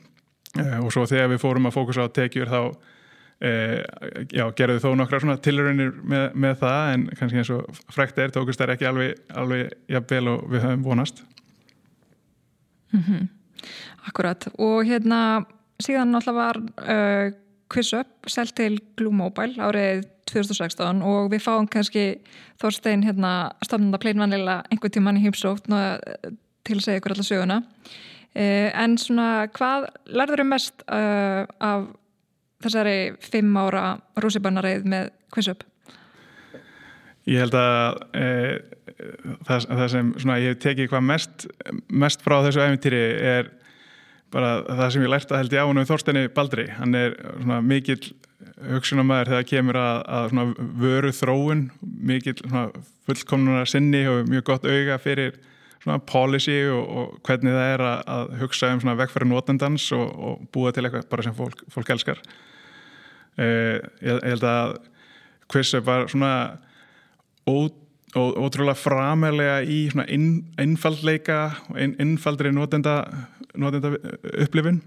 Uh, 0.54 0.84
og 0.86 0.92
svo 0.94 1.08
þegar 1.10 1.32
við 1.32 1.42
fórum 1.42 1.66
að 1.66 1.76
fókusa 1.76 2.06
á 2.06 2.14
tekjur 2.14 2.52
þá 2.52 2.60
uh, 2.62 3.80
já, 4.30 4.46
gerðu 4.56 4.84
þó 4.84 4.92
nokkra 5.00 5.38
tilraunir 5.42 5.96
með, 6.06 6.26
með 6.38 6.60
það 6.62 6.92
en 6.94 7.06
kannski 7.18 7.42
eins 7.42 7.54
og 7.56 7.80
frækt 7.92 8.22
er 8.22 8.34
tókust 8.36 8.62
þær 8.62 8.76
ekki 8.76 8.88
alveg, 8.88 9.24
alveg 9.34 9.74
jafnvel 9.90 10.30
og 10.36 10.44
við 10.54 10.68
höfum 10.68 10.86
vonast. 10.86 11.24
Mm 12.94 13.04
-hmm. 13.08 13.28
Akkurat 14.08 14.48
og 14.58 14.86
hérna 14.86 15.46
síðan 15.82 16.14
náttúrulega 16.14 16.38
var 16.38 16.58
uh, 16.62 17.34
QuizUp 17.74 18.30
selt 18.30 18.56
til 18.58 18.78
Glue 19.00 19.16
Mobile 19.16 19.58
árið 19.62 20.06
2016 20.30 21.02
og 21.06 21.32
við 21.34 21.44
fáum 21.44 21.68
kannski 21.70 22.06
Þorstein 22.62 23.04
hérna 23.06 23.54
stafnanda 23.66 24.00
pleinvanlega 24.02 24.62
einhver 24.72 24.94
tíman 24.94 25.20
í 25.20 25.26
heimsótt 25.26 25.68
til 25.68 26.78
að 26.78 26.86
segja 26.86 27.02
ykkur 27.02 27.16
alla 27.16 27.28
söguna 27.28 27.60
uh, 27.64 28.70
en 28.84 28.98
svona 29.02 29.28
hvað 29.56 29.90
lærður 30.08 30.44
þau 30.44 30.50
mest 30.54 30.86
uh, 30.88 31.44
af 31.60 31.90
þessari 32.64 32.98
fimm 33.24 33.58
ára 33.60 33.98
rússibannareið 34.24 34.88
með 34.88 35.12
QuizUp? 35.34 35.66
Ég 37.28 37.40
held 37.40 37.56
að 37.56 37.98
e, 38.20 38.24
það, 39.48 39.66
það 39.68 39.86
sem 39.94 40.10
svona, 40.20 40.40
ég 40.44 40.54
hef 40.54 40.64
tekið 40.64 40.90
hvað 40.92 41.06
mest, 41.08 41.46
mest 42.04 42.24
frá 42.24 42.36
þessu 42.44 42.64
æfintýri 42.64 43.04
er 43.34 43.52
bara 44.34 44.54
það 44.66 44.92
sem 44.96 45.06
ég 45.06 45.14
lært 45.14 45.32
að 45.32 45.44
held 45.44 45.56
ég 45.56 45.64
á 45.64 45.68
hann 45.70 45.82
um 45.82 45.90
Þorsteini 45.90 46.28
Baldri. 46.34 46.68
Hann 46.80 46.98
er 46.98 47.16
svona, 47.38 47.62
mikill 47.64 48.14
hugsunamæður 48.74 49.32
þegar 49.34 49.48
kemur 49.50 49.80
að, 49.80 50.04
að 50.18 50.54
vöru 50.82 51.12
þróun, 51.16 51.66
mikill 51.82 52.38
fullkomnuna 53.08 53.66
sinni 53.70 54.06
og 54.10 54.30
mjög 54.30 54.48
gott 54.52 54.68
auga 54.70 55.00
fyrir 55.02 55.38
policy 56.08 56.62
og, 56.72 56.84
og 56.88 57.20
hvernig 57.28 57.56
það 57.56 57.70
er 57.74 57.84
að, 57.84 58.02
að 58.16 58.34
hugsa 58.40 58.72
um 58.72 58.96
vegfæri 59.00 59.28
notendans 59.28 59.90
og, 59.96 60.08
og 60.14 60.50
búa 60.56 60.72
til 60.72 60.86
eitthvað 60.86 61.10
bara 61.12 61.26
sem 61.26 61.36
fólk, 61.36 61.64
fólk 61.74 61.94
elskar. 61.96 62.22
E, 63.36 63.46
ég, 63.46 64.12
ég 64.14 64.28
held 64.32 64.48
að 64.48 64.78
QuizUp 65.52 65.86
var 65.86 66.08
svona 66.12 66.34
ó, 67.50 67.56
ó, 68.16 68.24
ótrúlega 68.46 68.78
framælega 68.80 69.60
í 69.68 69.82
inn, 70.08 70.30
innfaldleika 70.62 71.40
og 71.70 71.82
inn, 71.84 71.98
innfaldri 72.02 72.54
notenda, 72.56 73.02
notenda 73.60 73.94
upplifun 74.46 74.82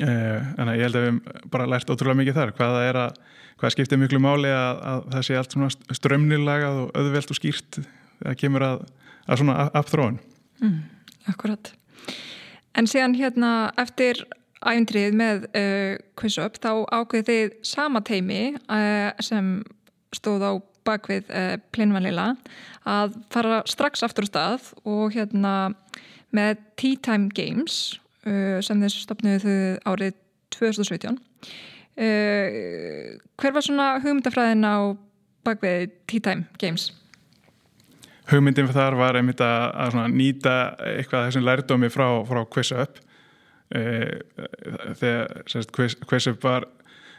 eh, 0.00 0.38
en 0.60 0.72
ég 0.74 0.84
held 0.86 0.98
að 1.00 1.06
við 1.06 1.20
bara 1.52 1.68
lært 1.70 1.90
ótrúlega 1.90 2.20
mikið 2.22 2.40
þar 2.40 2.54
hvað 2.58 2.78
að 2.90 3.18
hvað 3.60 3.74
skiptir 3.74 4.00
miklu 4.00 4.20
máli 4.22 4.48
að, 4.48 4.78
að 4.88 5.02
það 5.14 5.26
sé 5.26 5.36
allt 5.36 5.86
strömnilagað 5.98 6.78
og 6.84 6.94
öðvelt 6.96 7.32
og 7.32 7.38
skýrt 7.38 7.80
það 8.22 8.38
kemur 8.40 8.64
að, 8.64 8.84
að 9.26 9.42
svona 9.42 9.56
afþróun 9.76 10.18
mm, 10.62 10.78
Akkurat. 11.28 11.72
En 12.78 12.88
síðan 12.88 13.16
hérna 13.18 13.50
eftir 13.80 14.22
æfndrið 14.60 15.16
með 15.16 15.44
uh, 15.56 15.94
QuizUp 16.20 16.58
þá 16.60 16.72
ákveði 16.92 17.26
þið 17.28 17.54
sama 17.66 18.02
teimi 18.04 18.42
uh, 18.56 19.10
sem 19.24 19.60
stóð 20.16 20.44
á 20.44 20.52
bakvið 20.88 21.28
uh, 21.28 21.38
eh, 21.38 21.54
plinvanlila 21.74 22.32
að 22.88 23.18
fara 23.32 23.60
strax 23.68 24.02
aftur 24.06 24.24
á 24.26 24.30
stað 24.30 24.70
og 24.88 25.12
hérna 25.14 25.74
með 26.36 26.62
Tea 26.80 27.00
Time 27.02 27.28
Games 27.34 28.00
uh, 28.26 28.58
sem 28.64 28.80
þessu 28.82 29.04
stopnuðu 29.04 29.58
árið 29.88 30.16
2017 30.54 31.16
uh, 31.16 31.18
hver 33.40 33.54
var 33.56 33.66
svona 33.66 33.92
hugmyndafræðin 34.04 34.66
á 34.66 34.94
bakvið 35.46 35.92
Tea 36.10 36.24
Time 36.24 36.48
Games? 36.60 36.90
Hugmyndin 38.30 38.68
fyrir 38.68 38.78
þar 38.78 38.96
var 38.98 39.18
einmitt 39.18 39.40
að, 39.42 39.96
nýta 40.14 40.56
eitthvað 40.86 41.28
þessum 41.28 41.46
lærdómi 41.46 41.88
frá, 41.90 42.06
frá 42.28 42.44
QuizUp 42.46 43.00
eh, 43.74 44.20
þegar 45.00 46.04
QuizUp 46.06 46.44
var 46.44 46.68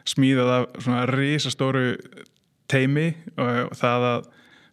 smíðað 0.07 0.51
af 0.55 0.69
svona 0.79 1.01
risastóru 1.11 1.83
teimi 2.71 3.09
og 3.35 3.75
það 3.77 4.07
að, 4.11 4.29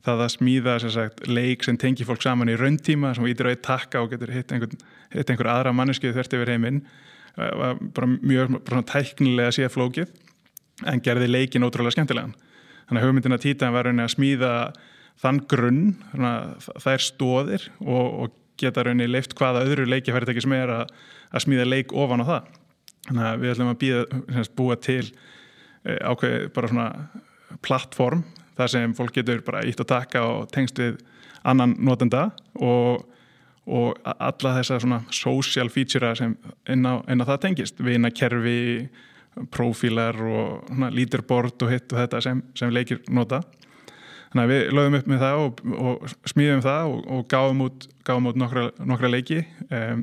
það 0.07 0.23
að 0.25 0.33
smíða 0.37 0.77
sagt, 0.85 1.25
leik 1.29 1.65
sem 1.67 1.79
tengi 1.81 2.07
fólk 2.07 2.23
saman 2.23 2.51
í 2.53 2.57
rauntíma 2.59 3.15
sem 3.17 3.27
ítir 3.29 3.51
á 3.51 3.53
eitt 3.53 3.65
takka 3.67 4.03
og 4.03 4.13
getur 4.13 4.33
hitt 4.35 4.53
einhver, 4.55 4.75
hitt 5.15 5.31
einhver 5.31 5.51
aðra 5.53 5.75
manneskið 5.77 6.15
þvert 6.17 6.37
yfir 6.39 6.53
heiminn. 6.55 6.83
Var 7.39 7.81
bara 7.95 8.09
mjög 8.09 8.59
bara 8.67 8.85
tæknilega 8.87 9.55
síðan 9.55 9.75
flókið 9.75 10.15
en 10.89 11.03
gerði 11.03 11.31
leikin 11.31 11.67
ótrúlega 11.67 11.97
skemmtilegan. 11.97 12.35
Þannig 12.89 13.03
að 13.03 13.09
hugmyndina 13.09 13.41
títan 13.43 13.75
var 13.75 13.91
að 13.91 14.15
smíða 14.15 14.53
þann 15.19 15.41
grunn 15.51 15.83
það 16.15 16.93
er 16.95 17.05
stóðir 17.05 17.67
og, 17.83 18.07
og 18.23 18.37
geta 18.59 18.85
rauninni 18.87 19.11
leift 19.11 19.37
hvaða 19.39 19.65
öðru 19.67 19.87
leikifæritekki 19.89 20.45
sem 20.45 20.55
er 20.57 20.73
að, 20.75 20.95
að 21.31 21.45
smíða 21.45 21.67
leik 21.69 21.95
ofan 21.95 22.23
á 22.23 22.31
það. 22.31 22.53
Þannig 23.09 23.27
að 23.29 23.43
við 23.43 23.53
ætlum 23.55 23.73
að 23.73 23.81
býða, 23.83 24.45
búa 24.59 24.77
til 24.83 25.05
eh, 25.05 25.99
ákveð 26.03 26.49
bara 26.57 26.71
svona 26.73 26.89
plattform 27.65 28.25
þar 28.59 28.73
sem 28.73 28.97
fólk 28.97 29.15
getur 29.21 29.45
bara 29.47 29.63
ítt 29.67 29.81
að 29.83 29.93
taka 29.93 30.25
og 30.27 30.51
tengst 30.55 30.81
við 30.81 30.99
annan 31.47 31.77
notenda 31.79 32.29
og, 32.55 33.05
og 33.69 34.01
alla 34.15 34.55
þessa 34.59 34.81
svona 34.83 35.03
social 35.15 35.71
feature 35.73 36.15
sem 36.19 36.35
inn 36.71 36.89
á, 36.89 36.99
inn 37.07 37.23
á 37.23 37.29
það 37.29 37.45
tengist. 37.47 37.79
Vina 37.85 38.11
kerfi, 38.11 38.89
profílar 39.55 40.19
og 40.19 40.73
leaderboard 40.91 41.63
og 41.63 41.73
hitt 41.73 41.93
og 41.95 42.03
þetta 42.03 42.23
sem, 42.25 42.43
sem 42.59 42.75
leikir 42.75 43.05
nota. 43.15 43.45
Þannig 44.33 44.43
að 44.45 44.51
við 44.53 44.73
lögum 44.77 44.99
upp 44.99 45.07
með 45.09 45.23
það 45.25 45.43
og, 45.45 45.61
og 45.79 46.17
smíðum 46.29 46.65
það 46.65 46.91
og, 46.91 47.05
og 47.15 47.29
gáum 47.33 47.63
út, 47.65 47.87
gáum 48.05 48.29
út 48.29 48.41
nokkra, 48.41 48.67
nokkra 48.85 49.13
leiki. 49.13 49.45
Um, 49.71 50.03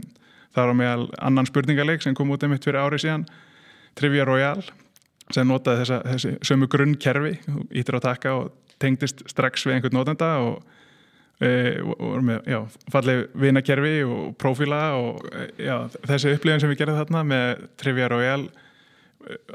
það 0.56 0.72
var 0.72 0.80
meðal 0.80 1.04
annan 1.28 1.50
spurningarleik 1.50 2.02
sem 2.02 2.16
kom 2.18 2.32
út 2.34 2.48
um 2.48 2.56
mitt 2.56 2.66
fyrir 2.66 2.82
árið 2.82 3.06
síðan 3.06 3.28
Trivia 4.00 4.26
Royale 4.28 4.64
sem 5.34 5.48
notaði 5.50 5.84
þessa, 5.84 6.00
þessi 6.06 6.34
sömu 6.46 6.70
grunnkerfi 6.72 7.36
ítir 7.74 7.98
á 7.98 8.02
taka 8.04 8.36
og 8.38 8.52
tengdist 8.82 9.24
strax 9.30 9.66
við 9.66 9.78
einhvern 9.78 9.98
notenda 9.98 10.30
og, 10.44 10.60
e, 11.40 11.50
og, 11.82 11.96
og 11.96 12.20
með, 12.28 12.52
já, 12.52 12.60
fallið 12.94 13.24
vinakerfi 13.46 13.96
og 14.06 14.36
profíla 14.42 14.84
og 15.00 15.26
e, 15.32 15.48
já, 15.66 15.76
þessi 16.06 16.36
upplifin 16.36 16.64
sem 16.64 16.72
við 16.74 16.84
gerðum 16.84 17.02
þarna 17.02 17.26
með 17.32 17.66
Trivia 17.82 18.12
Royale 18.12 18.64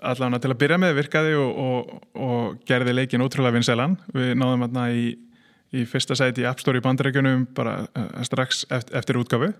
allavega 0.02 0.42
til 0.42 0.50
að 0.50 0.60
byrja 0.64 0.78
með 0.82 0.96
virkaði 0.98 1.34
og, 1.38 1.90
og 2.18 2.62
gerði 2.66 2.94
leikin 2.96 3.22
ótrúlega 3.22 3.54
vinsælan. 3.54 3.94
Við 4.16 4.32
náðum 4.40 4.64
þarna 4.66 4.86
í, 4.90 5.04
í 5.78 5.84
fyrsta 5.86 6.16
sæti 6.18 6.42
í 6.42 6.48
App 6.50 6.62
Store 6.62 6.80
í 6.80 6.84
bandarækjunum 6.84 7.46
bara 7.54 7.84
e, 7.94 8.06
strax 8.26 8.64
eftir, 8.66 8.96
eftir 8.98 9.20
útgafu 9.20 9.52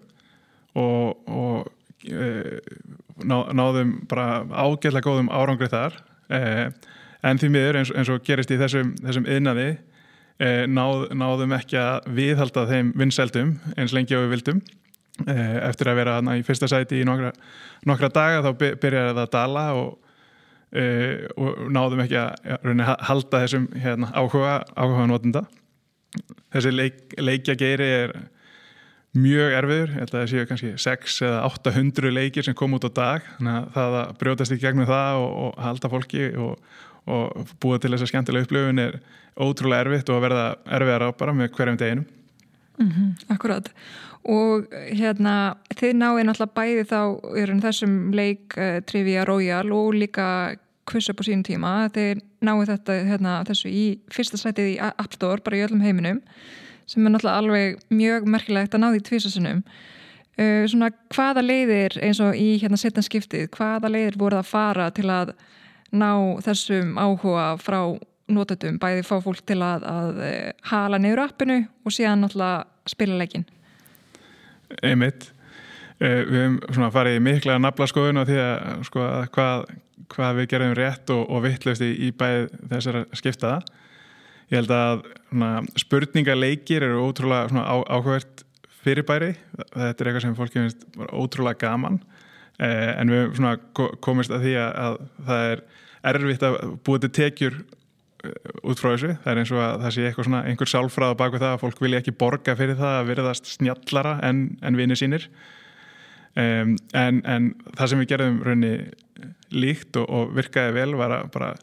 og 0.81 1.31
ná, 1.31 1.71
náðum 2.09 3.93
bara 4.09 4.43
ágæðlega 4.49 5.05
góðum 5.05 5.31
árangri 5.33 5.69
þar. 5.71 5.97
Eh, 6.33 6.67
en 7.27 7.39
því 7.41 7.51
miður 7.53 7.81
eins, 7.81 7.93
eins 7.93 8.11
og 8.13 8.23
gerist 8.25 8.53
í 8.53 8.59
þessum, 8.61 8.95
þessum 9.03 9.27
yðnaði 9.29 9.69
eh, 10.41 10.67
náð, 10.71 11.09
náðum 11.21 11.57
ekki 11.59 11.81
að 11.81 12.11
viðhalda 12.17 12.67
þeim 12.71 12.93
vinsældum 12.97 13.57
eins 13.77 13.97
lengi 13.97 14.17
og 14.17 14.27
við 14.27 14.37
vildum. 14.37 14.63
Eftir 15.21 15.91
að 15.91 15.99
vera 15.99 16.13
hana 16.17 16.39
í 16.39 16.45
fyrsta 16.47 16.65
sæti 16.71 17.03
í 17.03 17.05
nokkra, 17.05 17.35
nokkra 17.85 18.09
daga 18.09 18.39
þá 18.47 18.55
byrjaði 18.57 19.11
það 19.11 19.19
að 19.21 19.33
dala 19.35 19.65
og, 19.77 19.91
og 21.37 21.59
náðum 21.77 22.01
ekki 22.07 22.17
að 22.17 22.47
ja, 22.49 22.95
halda 23.05 23.43
þessum 23.43 23.67
hérna, 23.83 24.09
áhuga, 24.17 24.55
áhuga 24.81 25.05
notenda. 25.11 25.43
Þessi 26.55 26.73
leik, 26.73 27.03
leikja 27.21 27.59
geiri 27.61 27.91
er 27.99 28.15
mjög 29.17 29.57
erfiður, 29.59 29.91
ég 29.91 29.99
held 29.99 30.13
að 30.13 30.21
það 30.21 30.29
séu 30.31 30.47
kannski 30.47 30.71
6 30.79 31.17
eða 31.27 31.41
800 31.49 32.13
leikir 32.15 32.47
sem 32.47 32.57
kom 32.57 32.77
út 32.77 32.87
á 32.87 32.91
dag. 32.95 33.27
Þannig 33.39 33.57
að 33.57 33.73
það 33.75 33.97
að 34.01 34.13
brjótast 34.21 34.55
í 34.55 34.61
gegnum 34.63 34.91
það 34.91 35.23
og, 35.23 35.33
og 35.45 35.59
halda 35.65 35.91
fólki 35.91 36.29
og, 36.39 36.71
og 37.11 37.51
búa 37.63 37.81
til 37.81 37.91
þess 37.95 38.07
að 38.07 38.13
skemmtilega 38.13 38.47
upplöfun 38.47 38.85
er 38.85 39.01
ótrúlega 39.41 39.87
erfitt 39.87 40.13
og 40.13 40.21
að 40.21 40.25
verða 40.29 40.47
erfiðar 40.79 41.07
á 41.07 41.11
bara 41.19 41.35
með 41.35 41.53
hverjum 41.57 41.81
deginum. 41.81 42.07
Mm 42.81 42.91
-hmm, 42.91 43.35
Akkurat. 43.35 43.69
Og 44.25 44.67
hérna 44.95 45.57
þið 45.75 45.93
náðu 45.97 46.25
náttúrulega 46.25 46.55
bæði 46.55 46.85
þá 46.85 47.01
í 47.37 47.61
þessum 47.67 47.95
leik 48.13 48.57
uh, 48.57 48.81
Trivia 48.87 49.25
Royal 49.25 49.73
og 49.73 49.95
líka 49.95 50.57
Quiz 50.87 51.09
Up 51.11 51.21
á 51.21 51.25
sínum 51.25 51.43
tíma. 51.45 51.91
Þið 51.91 52.23
náðu 52.41 52.67
þetta 52.67 52.93
hérna, 53.05 53.45
þessu 53.45 53.69
í 53.69 54.01
fyrsta 54.13 54.37
sætið 54.37 54.75
í 54.75 54.77
App 54.79 55.13
Store 55.13 55.43
bara 55.43 55.57
í 55.57 55.65
öllum 55.67 55.83
heiminum 55.83 56.23
sem 56.91 57.07
er 57.07 57.15
náttúrulega 57.15 57.39
alveg 57.41 57.81
mjög 57.95 58.29
merkilegt 58.31 58.75
að 58.75 58.83
ná 58.83 58.89
því 58.91 59.03
tvísasunum 59.07 59.63
uh, 60.41 60.67
svona 60.71 60.91
hvaða 61.15 61.45
leiðir 61.45 61.97
eins 62.03 62.21
og 62.25 62.37
í 62.39 62.57
hérna 62.61 62.79
setjanskiptið, 62.81 63.49
hvaða 63.55 63.93
leiðir 63.93 64.19
voruð 64.21 64.43
að 64.43 64.51
fara 64.51 64.91
til 64.95 65.09
að 65.13 65.35
ná 65.91 66.11
þessum 66.47 66.95
áhuga 67.01 67.53
frá 67.63 67.81
notatum, 68.31 68.79
bæði 68.79 69.03
fá 69.07 69.17
fólk 69.23 69.43
til 69.47 69.59
að, 69.67 69.87
að 69.91 70.23
uh, 70.23 70.39
hala 70.71 71.01
neyru 71.03 71.25
appinu 71.25 71.61
og 71.85 71.95
síðan 71.95 72.25
náttúrulega 72.25 72.91
spila 72.91 73.19
leikin 73.21 73.47
Einmitt. 74.87 75.33
Uh, 76.01 76.23
við 76.31 76.37
hefum 76.45 76.59
svona 76.71 76.93
farið 76.95 77.23
mikla 77.27 77.59
nafla 77.61 77.89
skoðun 77.91 78.23
á 78.23 78.25
því 78.25 78.43
að 78.43 78.85
sko 78.89 79.03
að 79.05 79.25
hvað, 79.35 79.65
hvað 80.15 80.39
við 80.39 80.51
gerum 80.55 80.79
rétt 80.79 81.13
og, 81.15 81.27
og 81.27 81.45
vittlust 81.45 81.85
í, 81.85 81.91
í 82.07 82.11
bæði 82.17 82.49
þessara 82.71 83.05
skiptaða 83.19 83.61
Ég 84.51 84.59
held 84.59 84.73
að 84.75 85.03
svona, 85.31 85.51
spurningaleikir 85.79 86.83
eru 86.83 87.05
ótrúlega 87.07 87.63
áhugavert 87.63 88.43
fyrirbæri. 88.83 89.35
Þetta 89.61 90.03
er 90.03 90.11
eitthvað 90.11 90.25
sem 90.25 90.39
fólki 90.39 90.59
finnst 90.59 90.87
ótrúlega 91.15 91.61
gaman 91.69 92.01
eh, 92.59 92.97
en 92.97 93.13
við 93.13 93.37
svona, 93.39 93.59
komist 94.03 94.35
að 94.35 94.49
því 94.49 94.57
að, 94.59 94.73
að 94.87 94.97
það 95.29 95.45
er 95.53 95.63
erfitt 96.11 96.49
að 96.49 96.59
búið 96.87 97.05
til 97.05 97.13
tekjur 97.21 97.61
eh, 97.61 98.51
út 98.65 98.83
frá 98.83 98.91
þessu. 98.91 99.15
Það 99.23 99.33
er 99.33 99.43
eins 99.45 99.55
og 99.55 99.63
að 99.63 99.79
það 99.85 99.97
sé 99.97 100.09
eitthvað 100.09 100.31
svona 100.31 100.43
einhver 100.51 100.75
sálfræð 100.75 101.15
á 101.15 101.21
baku 101.23 101.43
það 101.45 101.55
að 101.55 101.63
fólk 101.63 101.87
vilja 101.87 102.03
ekki 102.03 102.19
borga 102.25 102.59
fyrir 102.59 102.81
það 102.81 102.99
að 102.99 103.11
verðast 103.15 103.55
snjallara 103.55 104.19
en, 104.27 104.45
en 104.67 104.83
vinið 104.83 105.05
sínir. 105.05 105.31
Um, 106.39 106.77
en, 106.95 107.23
en 107.27 107.53
það 107.75 107.89
sem 107.91 108.03
við 108.03 108.13
gerðum 108.13 108.43
raunni 108.47 108.75
líkt 109.51 109.97
og, 109.99 110.07
og 110.11 110.35
virkaði 110.35 110.77
vel 110.77 110.93
var 110.99 111.15
að 111.17 111.31
bara 111.35 111.55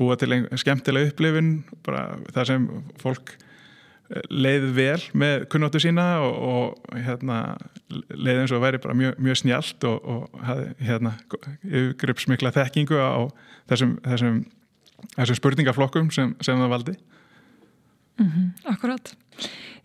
búa 0.00 0.16
til 0.16 0.42
skemmtilega 0.60 1.12
upplifin 1.12 1.54
bara 1.86 2.08
það 2.34 2.50
sem 2.52 2.68
fólk 3.02 3.36
leið 4.30 4.66
vel 4.74 5.00
með 5.14 5.44
kunnáttu 5.52 5.80
sína 5.82 6.06
og, 6.24 6.38
og 6.50 6.98
hérna, 6.98 7.38
leið 8.10 8.42
eins 8.42 8.54
og 8.54 8.62
væri 8.64 8.80
bara 8.82 8.96
mjög, 8.98 9.20
mjög 9.22 9.40
snjált 9.44 9.86
og, 9.86 10.08
og 10.10 10.40
hérna, 10.82 11.14
yfirgripsmikla 11.62 12.52
þekkingu 12.56 12.98
á 12.98 13.30
þessum, 13.70 13.96
þessum, 14.06 14.42
þessum 15.14 15.38
spurningaflokkum 15.38 16.10
sem, 16.14 16.34
sem 16.42 16.58
það 16.58 16.74
valdi. 16.74 16.96
Mm 18.20 18.30
-hmm, 18.30 18.48
akkurat. 18.74 19.14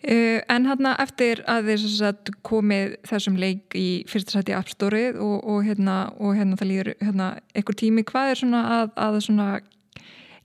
Uh, 0.06 0.42
en 0.50 0.66
hérna 0.68 0.96
eftir 1.00 1.42
að 1.48 1.70
þið 1.70 2.34
komið 2.46 2.98
þessum 3.08 3.38
leik 3.38 3.78
í 3.78 4.04
fyrsta 4.10 4.36
sæti 4.36 4.54
appstórið 4.54 5.22
og, 5.22 5.38
og 5.46 5.64
hérna, 5.64 6.10
hérna 6.20 6.58
það 6.58 6.68
líður 6.68 6.92
hérna, 7.02 7.30
einhver 7.56 7.76
tími, 7.76 8.04
hvað 8.04 8.30
er 8.32 8.42
svona 8.42 8.66
að, 8.82 8.92
að 8.98 9.22
svona 9.22 9.48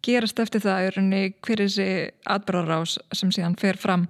gerast 0.05 0.41
eftir 0.43 0.63
það 0.65 0.87
er 0.87 0.99
henni 1.01 1.23
hver 1.45 1.61
er 1.61 1.69
þessi 1.69 1.89
atbyrgarás 2.35 2.99
sem 3.17 3.33
síðan 3.35 3.59
fer 3.61 3.79
fram 3.81 4.07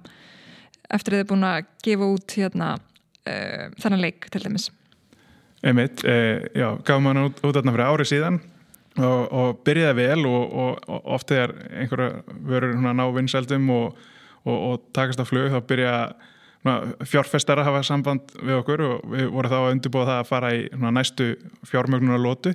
eftir 0.91 1.15
að 1.15 1.17
þið 1.17 1.23
er 1.23 1.29
búin 1.31 1.47
að 1.47 1.59
gefa 1.85 2.11
út 2.15 2.37
hérna 2.37 2.69
uh, 2.77 3.65
þennan 3.81 4.05
leik 4.05 4.29
til 4.31 4.43
dæmis? 4.45 4.69
Einmitt, 5.61 6.01
eh, 6.09 6.47
já, 6.57 6.71
gaf 6.81 7.01
maður 7.05 7.27
út, 7.29 7.43
út 7.45 7.53
þarna 7.53 7.75
fyrir 7.75 7.85
ári 7.85 8.05
síðan 8.09 8.39
og, 8.97 9.19
og 9.29 9.59
byrjaði 9.67 9.97
vel 9.99 10.25
og, 10.25 10.55
og, 10.63 10.79
og 10.89 11.11
oft 11.17 11.33
er 11.35 11.53
einhverja 11.69 12.23
verður 12.49 12.81
ná 12.81 13.03
vinsældum 13.13 13.69
og 13.69 14.87
takast 14.95 15.21
á 15.21 15.25
flug 15.29 15.51
þá 15.53 15.59
byrja 15.69 15.93
fjárfestar 17.09 17.61
að 17.61 17.69
hafa 17.69 17.83
samband 17.85 18.33
við 18.37 18.59
okkur 18.59 18.83
og 18.85 19.13
við 19.13 19.29
vorum 19.33 19.53
þá 19.53 19.57
að 19.59 19.71
undirbúa 19.75 20.07
það 20.09 20.19
að 20.19 20.29
fara 20.29 20.51
í 20.53 20.65
næstu 20.97 21.29
fjármögnunar 21.69 22.21
lótu 22.21 22.53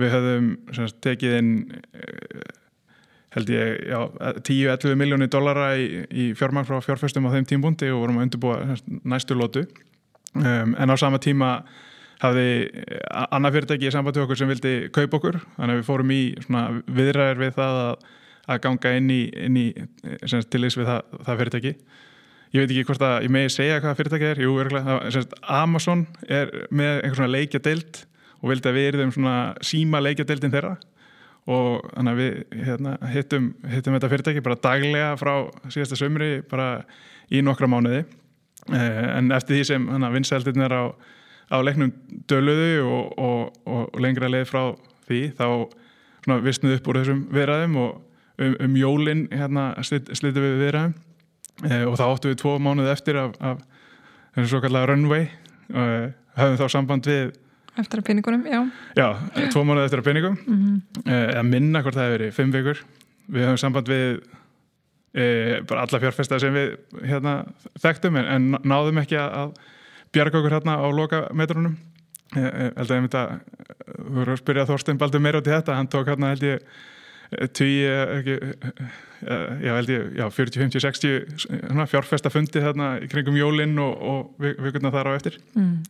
við 0.00 0.12
höfum 0.16 0.50
semst, 0.76 0.98
tekið 1.04 1.38
inn 1.38 1.52
eh, 1.92 2.50
held 3.32 3.52
ég 3.52 3.94
10-11 4.44 4.98
miljónir 5.00 5.30
dollara 5.32 5.72
í, 5.80 6.04
í 6.08 6.26
fjármang 6.36 6.68
frá 6.68 6.82
fjárfestum 6.84 7.28
á 7.28 7.34
þeim 7.34 7.48
tímbúndi 7.48 7.88
og 7.92 8.04
vorum 8.04 8.20
að 8.20 8.28
undirbúa 8.28 8.76
næstu 9.08 9.36
lótu 9.38 9.64
um, 10.36 10.74
en 10.76 10.92
á 10.92 10.96
sama 11.00 11.20
tíma 11.22 11.54
hafði 12.22 12.48
eh, 12.68 13.00
annað 13.34 13.58
fyrirtæki 13.58 13.88
í 13.88 13.94
sambandi 13.94 14.22
okkur 14.22 14.38
sem 14.38 14.50
vildi 14.50 14.74
kaupa 14.94 15.18
okkur. 15.18 15.40
Þannig 15.56 15.74
að 15.74 15.80
við 15.80 15.88
fórum 15.88 16.14
í 16.14 16.22
viðræðir 16.98 17.40
við 17.40 17.56
það 17.56 17.80
að, 17.82 18.06
að 18.46 18.62
ganga 18.66 18.94
inn 18.98 19.10
í, 19.10 19.20
inn 19.48 19.58
í 19.58 19.66
semst, 20.30 20.50
til 20.52 20.62
þess 20.66 20.78
við 20.78 20.90
það, 20.92 21.18
það 21.26 21.42
fyrirtæki. 21.42 21.74
Ég 22.52 22.60
veit 22.60 22.72
ekki 22.74 22.86
hvort 22.90 23.04
að 23.08 23.26
ég 23.26 23.32
megi 23.32 23.52
segja 23.54 23.80
hvað 23.82 23.98
fyrirtæki 23.98 24.28
er. 24.28 24.42
Jú, 24.44 24.54
örgulega, 24.60 25.26
Amazon 25.62 26.06
er 26.28 26.52
með 26.70 26.98
einhvern 27.00 27.20
svona 27.22 27.34
leikja 27.34 27.62
deilt 27.64 28.04
og 28.42 28.50
vildi 28.50 28.70
að 28.70 28.78
við 28.78 28.88
erum 28.90 29.12
svona 29.14 29.36
síma 29.64 30.02
leikjadeildin 30.02 30.52
þeirra. 30.52 30.74
Og 31.50 31.82
þannig 31.88 32.12
að 32.12 32.20
við 32.20 32.66
hérna, 32.68 32.92
hittum, 33.10 33.48
hittum 33.70 33.96
þetta 33.96 34.10
fyrirtæki 34.12 34.44
bara 34.46 34.60
daglega 34.62 35.14
frá 35.18 35.32
síðasta 35.72 35.98
sömri 35.98 36.36
bara 36.50 36.84
í 37.32 37.42
nokkra 37.42 37.70
mánuði. 37.70 38.04
Eh, 38.70 39.02
en 39.16 39.32
eftir 39.34 39.58
því 39.58 39.64
sem 39.66 39.88
vinsældin 40.14 40.62
er 40.62 40.74
á, 40.74 40.84
á 41.50 41.56
leiknum 41.66 41.90
döluðu 42.30 42.84
og, 42.86 43.18
og, 43.18 43.62
og 43.66 44.02
lengra 44.02 44.30
leið 44.30 44.46
frá 44.50 44.62
því 45.08 45.22
þá 45.38 45.48
vissnuð 46.44 46.76
upp 46.78 46.90
úr 46.90 47.00
þessum 47.00 47.24
viðræðum 47.34 47.78
og 47.82 47.90
um, 48.38 48.54
um 48.68 48.78
jólinn 48.78 49.26
hérna, 49.34 49.72
slittum 49.82 50.44
við 50.44 50.60
viðræðum. 50.62 50.94
Eh, 51.66 51.84
og 51.86 51.98
þá 51.98 52.06
óttu 52.06 52.30
við 52.30 52.40
tvo 52.42 52.56
mánuði 52.62 52.94
eftir 52.94 53.18
af, 53.18 53.34
af 53.42 53.62
þessu 54.36 54.54
svo 54.54 54.62
kallega 54.62 54.92
runway. 54.92 55.26
Og 55.74 55.82
eh, 55.82 56.12
höfum 56.38 56.60
þá 56.62 56.66
samband 56.70 57.10
við 57.10 57.34
Eftir 57.80 58.02
að 58.02 58.08
pinningunum, 58.10 58.42
já. 58.44 58.60
Já, 58.98 59.06
tvo 59.52 59.62
mánuð 59.64 59.86
eftir 59.86 60.02
að 60.02 60.08
pinningum. 60.10 60.36
Mm 60.44 60.58
-hmm. 60.62 61.12
Eða 61.14 61.42
minna 61.48 61.82
hvort 61.82 61.96
það 61.96 62.08
hefur 62.08 62.18
verið, 62.18 62.34
fimm 62.36 62.52
vikur. 62.52 62.82
Við 63.32 63.46
höfum 63.46 63.58
samband 63.58 63.88
við 63.88 64.20
e, 65.14 65.60
bara 65.68 65.86
alla 65.86 66.00
fjárfesta 66.00 66.38
sem 66.40 66.54
við 66.54 66.76
hérna, 67.04 67.44
þekktum 67.80 68.16
en, 68.16 68.26
en 68.26 68.58
náðum 68.64 69.00
ekki 69.02 69.16
að 69.16 69.54
bjarga 70.12 70.38
okkur 70.38 70.52
hérna 70.52 70.76
á 70.76 70.86
loka 70.92 71.28
metrunum. 71.32 71.78
Ég 72.36 72.72
held 72.76 72.90
að 72.90 72.96
ég 72.96 73.02
myndi 73.04 73.20
að, 73.20 73.40
þú 73.86 74.14
voru 74.16 74.32
að 74.32 74.40
spyrja 74.40 74.68
Þorstein 74.68 74.98
Baldur 74.98 75.20
meira 75.20 75.40
út 75.40 75.48
í 75.48 75.52
þetta, 75.52 75.76
hann 75.76 75.88
tók 75.88 76.08
hérna 76.08 76.32
held 76.32 76.42
ég 76.42 76.60
tíu, 77.56 77.88
ekki, 78.18 78.36
já 79.64 79.72
held 79.76 79.90
ég, 79.92 80.06
já 80.16 80.24
40, 80.28 80.58
50, 80.60 80.80
60 80.80 81.86
fjárfesta 81.88 82.32
fundi 82.32 82.60
hérna 82.60 82.94
í 83.00 83.08
kringum 83.08 83.36
jólinn 83.36 83.78
og, 83.80 83.92
og 84.00 84.48
vikurna 84.60 84.92
þar 84.92 85.12
á 85.12 85.16
eftir. 85.16 85.38
Mm. 85.56 85.80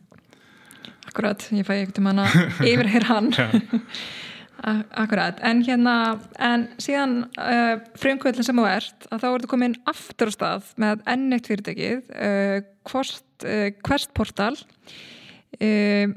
Akkurat, 1.09 1.47
ég 1.51 1.65
fæ 1.67 1.73
ekkert 1.81 1.99
um 1.99 2.11
hana 2.11 2.27
yfirheyr 2.71 3.07
hann. 3.09 3.31
Akkurat, 5.03 5.41
en 5.43 5.59
hérna 5.65 5.93
en 6.39 6.69
síðan 6.79 7.25
uh, 7.35 7.81
frumkvöldin 7.99 8.45
sem 8.47 8.55
þú 8.55 8.67
ert 8.69 9.07
að 9.11 9.25
þá 9.25 9.27
ertu 9.33 9.49
komin 9.51 9.75
aftur 9.91 10.31
á 10.31 10.35
stað 10.37 10.69
með 10.79 11.01
ennitt 11.11 11.49
fyrirtækið 11.51 12.13
uh, 12.15 12.59
Quest, 12.87 13.25
uh, 13.43 13.73
Quest 13.83 14.13
Portal 14.15 14.53
uh, 14.55 16.13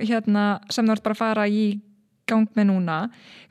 hérna 0.00 0.46
sem 0.74 0.88
þú 0.88 0.96
ert 0.96 1.06
bara 1.06 1.14
að 1.14 1.22
fara 1.22 1.46
í 1.46 1.66
gang 2.26 2.50
með 2.56 2.70
núna. 2.72 2.98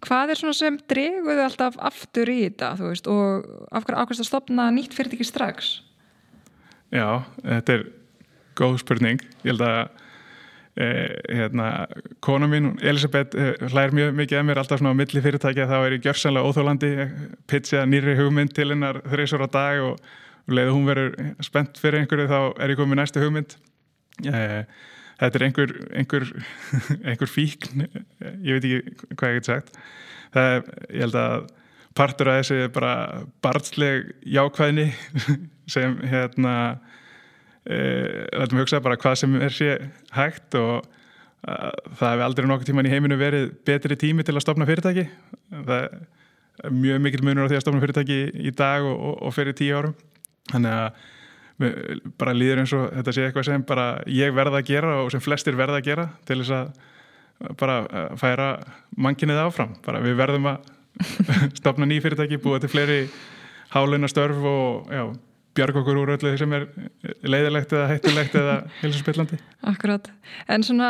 Hvað 0.03 0.33
er 0.33 0.41
svona 0.41 0.57
sem 0.57 0.81
dreguðu 0.91 1.45
alltaf 1.45 1.79
aftur 1.79 2.31
í 2.33 2.39
þetta 2.43 2.75
þú 2.81 2.89
veist 2.89 3.09
og 3.13 3.49
af 3.71 3.85
hverju 3.85 4.03
ákvæmst 4.03 4.25
að 4.25 4.31
stopna 4.33 4.69
nýtt 4.75 4.97
fyrirtæki 4.97 5.27
strax? 5.29 5.75
Já, 6.91 7.23
þetta 7.39 7.77
er 7.77 7.85
góð 8.59 8.81
spurning, 8.83 9.21
ég 9.45 9.53
held 9.53 9.63
að 9.65 10.02
hérna, 10.75 11.87
kona 12.25 12.47
mín, 12.49 12.71
Elisabeth 12.81 13.37
eh, 13.37 13.53
hlær 13.69 13.93
mjög 13.93 14.15
mikið 14.17 14.39
að 14.39 14.47
mér 14.47 14.61
alltaf 14.61 14.81
svona 14.81 14.95
á 14.97 14.97
milli 14.97 15.21
fyrirtækja 15.21 15.67
þá 15.69 15.75
er 15.77 15.95
ég 15.97 16.05
gjörsanlega 16.07 16.49
óþólandi 16.49 16.89
pitcha 17.49 17.83
nýri 17.85 18.15
hugmynd 18.17 18.55
til 18.57 18.71
hennar 18.71 19.03
þreysor 19.05 19.45
á 19.45 19.49
dag 19.53 19.83
og, 19.85 19.99
leiði 20.43 20.73
hún 20.75 20.87
verður 20.89 21.13
spennt 21.45 21.77
fyrir 21.79 22.01
einhverju 22.01 22.25
þá 22.27 22.39
er 22.59 22.73
ég 22.73 22.79
komið 22.81 22.97
næstu 22.99 23.21
hugmynd. 23.21 23.53
Eh, 24.27 24.63
þetta 25.21 25.39
er 25.39 25.45
einhver 25.45 25.75
einhver, 26.01 26.25
einhver 27.13 27.31
fíkn 27.31 27.85
ég 27.85 28.57
veit 28.57 28.65
ekki 28.67 29.13
hvað 29.13 29.29
ég 29.29 29.37
get 29.37 29.51
sagt. 29.51 29.77
Það 30.33 30.55
er, 30.57 30.65
ég 30.89 31.05
held 31.05 31.19
að 31.21 31.45
partur 31.93 32.31
af 32.33 32.41
þessu 32.41 32.59
er 32.65 32.73
bara 32.73 32.95
barnsleg 33.45 34.11
jákvæðni 34.25 34.89
sem 35.77 35.95
hérna 36.01 36.55
Þetta 37.63 38.51
með 38.51 38.65
hugsa 38.65 38.81
bara 38.83 38.99
hvað 38.99 39.15
sem 39.21 39.35
er 39.39 39.55
sé 39.55 39.69
hægt 40.15 40.57
og 40.59 40.83
það 41.43 42.09
hefur 42.09 42.25
aldrei 42.25 42.47
nokkur 42.47 42.67
tíman 42.67 42.87
í 42.87 42.91
heiminu 42.91 43.17
verið 43.19 43.49
betri 43.67 43.97
tími 43.99 44.25
til 44.27 44.35
að 44.35 44.45
stopna 44.45 44.67
fyrirtæki. 44.67 45.05
Það 45.53 45.73
er 45.79 46.75
mjög 46.75 47.01
mikil 47.03 47.23
munur 47.25 47.47
á 47.47 47.49
því 47.51 47.59
að 47.59 47.65
stopna 47.65 47.83
fyrirtæki 47.83 48.19
í 48.35 48.53
dag 48.55 48.87
og, 48.87 48.95
og, 48.95 49.17
og 49.27 49.35
fyrir 49.35 49.57
tíu 49.57 49.79
árum. 49.79 49.97
Þannig 50.51 50.77
að 50.77 51.09
bara 52.19 52.35
líður 52.35 52.63
eins 52.63 52.73
og 52.75 52.87
þetta 52.91 53.13
sé 53.15 53.25
eitthvað 53.27 53.47
sem 53.47 53.65
bara 53.67 53.87
ég 54.09 54.33
verða 54.35 54.59
að 54.59 54.71
gera 54.71 54.95
og 55.03 55.11
sem 55.13 55.21
flestir 55.23 55.55
verða 55.55 55.79
að 55.79 55.87
gera 55.87 56.07
til 56.27 56.39
þess 56.41 56.55
að 56.57 57.53
bara 57.59 58.07
færa 58.19 58.47
manginnið 58.95 59.43
áfram. 59.43 59.75
Bara 59.85 60.01
við 60.03 60.17
verðum 60.19 60.49
að 60.51 60.71
stopna 61.59 61.87
ný 61.89 61.99
fyrirtæki, 62.03 62.41
búa 62.41 62.59
til 62.61 62.71
fleiri 62.71 63.03
háleina 63.73 64.09
störf 64.11 64.43
og 64.47 64.91
já 64.91 65.07
bjarg 65.57 65.77
okkur 65.81 65.99
úr 66.01 66.13
öllu 66.15 66.33
sem 66.39 66.55
er 66.57 66.67
leiðilegt 67.21 67.75
eða 67.75 67.89
hættulegt 67.91 68.35
eða 68.39 68.55
hilsuspillandi. 68.81 69.39
Akkurát. 69.73 70.09
En 70.51 70.65
svona, 70.65 70.89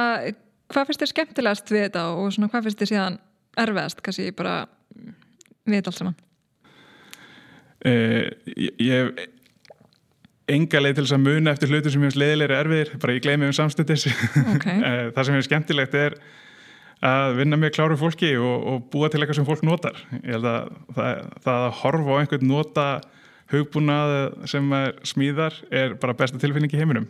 hvað 0.72 0.90
finnst 0.90 1.04
þér 1.04 1.12
skemmtilegast 1.14 1.74
við 1.74 1.88
þetta 1.88 2.06
og 2.16 2.32
svona 2.36 2.52
hvað 2.52 2.70
finnst 2.70 2.84
þér 2.84 2.92
síðan 2.94 3.20
erfiðast, 3.64 4.04
kannski 4.06 4.30
bara 4.36 4.56
við 5.68 5.80
þetta 5.80 5.94
allt 5.94 6.02
saman? 6.02 6.20
Eh, 7.84 8.30
ég 8.80 8.94
hef 8.94 9.30
enga 10.54 10.80
leið 10.84 10.98
til 10.98 11.06
þess 11.06 11.16
að 11.16 11.26
muna 11.26 11.52
eftir 11.54 11.72
hlutu 11.72 11.92
sem 11.92 12.02
ég 12.02 12.10
finnst 12.10 12.20
leiðilegri 12.20 12.56
erfiðir, 12.58 12.94
bara 13.04 13.18
ég 13.18 13.26
gleymi 13.26 13.50
um 13.50 13.56
samstundis. 13.56 14.08
Okay. 14.56 14.80
Eh, 14.88 15.10
það 15.16 15.28
sem 15.28 15.38
er 15.38 15.46
skemmtilegt 15.48 16.00
er 16.00 16.18
að 17.04 17.38
vinna 17.42 17.60
með 17.60 17.74
kláru 17.76 17.98
fólki 18.00 18.32
og, 18.40 18.68
og 18.70 18.86
búa 18.92 19.10
til 19.12 19.20
eitthvað 19.20 19.42
sem 19.42 19.48
fólk 19.48 19.64
notar. 19.68 19.98
Ég 20.22 20.38
held 20.38 20.48
að 20.48 20.70
það, 20.96 21.26
það 21.44 21.66
að 21.68 21.76
horfa 21.82 22.16
á 22.16 22.20
einhvern 22.22 22.48
nota 22.48 22.86
hugbúnað 23.52 24.48
sem 24.50 24.74
er 24.78 24.96
smíðar 25.08 25.60
er 25.72 25.96
bara 26.00 26.16
besta 26.18 26.40
tilfinning 26.42 26.74
í 26.74 26.80
heiminum. 26.80 27.08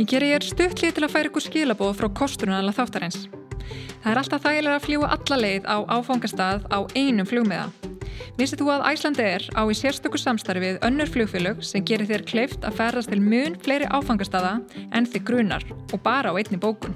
Ég 0.00 0.08
gerir 0.08 0.30
ég 0.32 0.44
stuttlið 0.48 0.94
til 0.96 1.04
að 1.04 1.12
færa 1.12 1.28
ykkur 1.28 1.44
skilabóð 1.44 1.98
frá 1.98 2.08
kostunarlega 2.22 2.78
þáttarins. 2.78 3.28
Það 4.00 4.10
er 4.14 4.20
alltaf 4.22 4.46
þægilega 4.46 4.78
að 4.78 4.86
fljúa 4.86 5.12
alla 5.18 5.38
leið 5.44 5.68
á 5.68 5.76
áfangastað 5.92 6.64
á 6.72 6.78
einum 6.96 7.28
flugmiða. 7.28 7.79
Vissið 8.38 8.62
þú 8.62 8.68
að 8.72 8.84
Æslandi 8.92 9.24
er 9.26 9.44
á 9.58 9.62
í 9.66 9.74
sérstöku 9.76 10.18
samstarfið 10.20 10.78
önnur 10.86 11.10
flugfélög 11.10 11.62
sem 11.66 11.84
gerir 11.86 12.08
þér 12.08 12.24
kleift 12.28 12.66
að 12.66 12.76
ferðast 12.78 13.10
til 13.12 13.20
mun 13.22 13.56
fleiri 13.60 13.88
áfangastada 13.90 14.58
en 14.94 15.08
þig 15.08 15.24
grunar 15.28 15.64
og 15.90 15.98
bara 16.04 16.30
á 16.30 16.38
einni 16.38 16.60
bókun. 16.60 16.94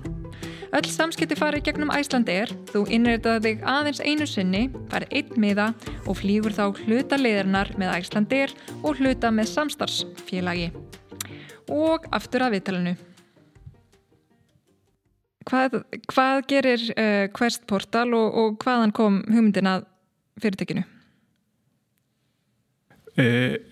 Öll 0.75 0.91
samskipti 0.91 1.37
farið 1.39 1.69
gegnum 1.69 1.93
Æslandi 1.95 2.35
er, 2.45 2.51
þú 2.73 2.85
innreitaði 2.91 3.43
þig 3.45 3.67
aðeins 3.71 4.01
einu 4.03 4.27
sinni, 4.27 4.63
farið 4.91 5.13
einn 5.21 5.41
miða 5.43 5.69
og 6.05 6.19
flýgur 6.19 6.55
þá 6.57 6.65
hluta 6.85 7.19
leiðarnar 7.21 7.75
með 7.79 7.93
Æslandi 8.01 8.41
er 8.47 8.55
og 8.83 8.99
hluta 8.99 9.31
með 9.31 9.53
samstarfsfélagi. 9.53 10.73
Og 11.71 12.09
aftur 12.11 12.47
að 12.47 12.57
viðtalinu. 12.57 12.97
hvað, 15.49 15.79
hvað 16.11 16.43
gerir 16.51 16.89
uh, 16.95 17.29
Quest 17.37 17.69
Portal 17.71 18.09
og, 18.17 18.35
og 18.35 18.59
hvaðan 18.65 18.95
kom 18.97 19.23
hugmyndin 19.29 19.71
að 19.71 19.87
fyrirtekinu? 20.43 20.85
E, 23.21 23.27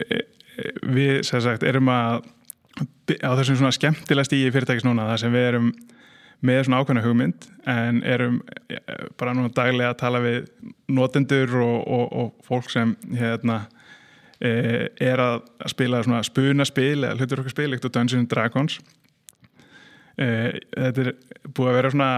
e, 0.07 0.21
við, 0.87 1.23
sem 1.27 1.43
sagt, 1.43 1.65
erum 1.67 1.91
að 1.93 2.23
á 3.21 3.31
þessum 3.37 3.59
svona 3.59 3.75
skemmtilegast 3.75 4.35
í 4.37 4.45
fyrirtækis 4.55 4.87
núna 4.87 5.09
þar 5.11 5.23
sem 5.25 5.35
við 5.35 5.49
erum 5.51 5.73
með 6.43 6.65
svona 6.67 6.81
ákveðna 6.83 7.05
hugmynd 7.05 7.47
en 7.71 8.01
erum 8.09 8.41
bara 9.21 9.35
núna 9.37 9.53
daglega 9.55 9.93
að 9.93 10.01
tala 10.01 10.23
við 10.25 10.49
notendur 10.91 11.53
og, 11.63 11.77
og, 11.87 12.07
og 12.23 12.47
fólk 12.47 12.71
sem 12.73 12.97
hérna 13.15 13.61
er 14.43 15.23
að 15.23 15.37
spila 15.71 16.01
svona 16.03 16.25
spunaspil 16.27 17.05
eða 17.05 17.15
hlutur 17.15 17.43
okkur 17.43 17.55
spil, 17.55 17.69
eitt 17.77 17.85
og 17.87 17.93
Dungeons 17.95 18.31
Dragons. 18.31 18.79
E, 20.19 20.27
þetta 20.75 21.05
er 21.05 21.13
búið 21.47 21.71
að 21.71 21.77
vera 21.79 21.93
svona 21.95 22.11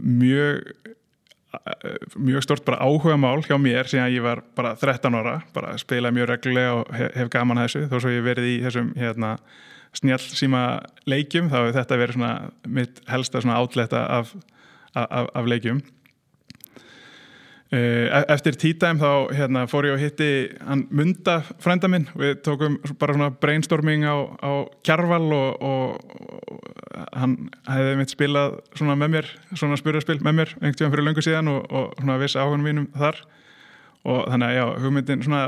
mjög 0.00 0.94
mjög 2.16 2.44
stort 2.46 2.64
bara 2.66 2.80
áhuga 2.84 3.16
mál 3.20 3.42
hjá 3.44 3.56
mér 3.60 3.88
síðan 3.90 4.12
ég 4.14 4.24
var 4.24 4.42
bara 4.56 4.74
13 4.80 5.14
ára 5.18 5.36
bara 5.54 5.76
spilaði 5.80 6.18
mjög 6.18 6.30
reglulega 6.32 6.74
og 6.80 6.92
hef, 6.94 7.30
gaman 7.32 7.60
að 7.60 7.68
þessu. 7.68 7.84
Þó 7.90 7.96
svo 7.98 8.14
ég 8.14 8.26
verið 8.26 8.50
í 8.50 8.56
þessum 8.64 8.92
hérna 8.98 9.34
snjall 9.94 10.22
síma 10.24 10.62
leikjum 11.10 11.50
þá 11.52 11.58
hefur 11.60 11.76
þetta 11.78 12.00
verið 12.00 12.24
mitt 12.66 13.02
helsta 13.10 13.42
átleta 13.54 14.06
af, 14.20 14.34
af, 14.94 15.28
af 15.30 15.50
leikjum 15.50 15.82
eftir 17.72 18.58
títæm 18.60 19.00
þá 19.00 19.32
hérna, 19.34 19.64
fór 19.70 19.88
ég 19.88 19.96
og 19.96 20.02
hitti 20.02 20.28
hann 20.62 20.84
Munda 20.94 21.40
frænda 21.62 21.88
minn. 21.90 22.08
Við 22.14 22.42
tókum 22.46 22.76
bara 23.00 23.16
svona 23.16 23.30
brainstorming 23.30 24.04
á, 24.06 24.16
á 24.38 24.52
kjarval 24.86 25.30
og, 25.34 25.64
og, 25.64 26.60
hann 27.16 27.38
hefði 27.66 27.96
mitt 27.98 28.12
spilað 28.14 28.58
svona 28.76 28.98
með 29.00 29.16
mér, 29.16 29.30
svona 29.54 29.78
spurarspil 29.80 30.20
með 30.20 30.38
mér 30.40 30.52
einhvern 30.60 30.76
tíðan 30.78 30.94
fyrir 30.94 31.08
löngu 31.08 31.24
síðan 31.24 31.50
og, 31.50 31.64
og 31.72 31.96
svona 31.98 32.20
viss 32.22 32.38
áhugunum 32.38 32.68
mínum 32.68 32.90
þar. 32.94 33.24
Og 34.04 34.26
þannig 34.28 34.50
að 34.50 34.58
já, 34.58 34.64
hugmyndin 34.84 35.24
svona 35.24 35.44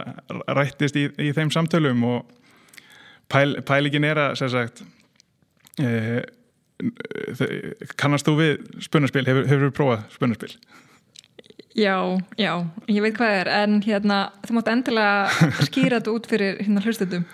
rættist 0.57 0.97
í, 0.97 1.09
í 1.21 1.33
þeim 1.37 1.53
samtölum 1.53 2.05
og 2.09 2.35
Pæl, 3.27 3.57
pælingin 3.67 4.05
er 4.07 4.21
að 4.23 4.43
sagt, 4.53 4.83
eh, 5.83 6.23
kannast 7.99 8.29
þú 8.29 8.37
við 8.39 8.83
spunarspil, 8.87 9.25
hefur 9.27 9.67
þú 9.67 9.71
prófað 9.75 10.05
spunarspil? 10.15 10.53
Já, 11.77 11.97
já, 12.41 12.53
ég 12.89 13.03
veit 13.05 13.17
hvað 13.19 13.35
er 13.43 13.49
en 13.53 13.81
hérna, 13.85 14.21
þú 14.47 14.57
mátt 14.57 14.71
endilega 14.73 15.51
skýra 15.69 15.99
þetta 15.99 16.15
út 16.15 16.29
fyrir 16.31 16.61
hérna 16.63 16.81
hlustundum 16.85 17.27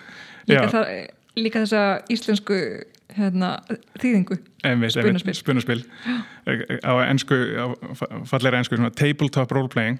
líka, 0.49 0.81
líka 1.39 1.61
þessa 1.63 1.83
íslensku 2.11 2.57
hérna, 3.13 3.53
þýðingu. 4.01 4.37
Spunarspil, 4.91 5.35
spunarspil. 5.37 5.83
á 6.83 6.93
ennsku, 7.05 7.37
á 7.55 7.65
falleira 8.27 8.59
ennsku 8.59 8.79
tabletop 8.97 9.53
roleplaying 9.53 9.99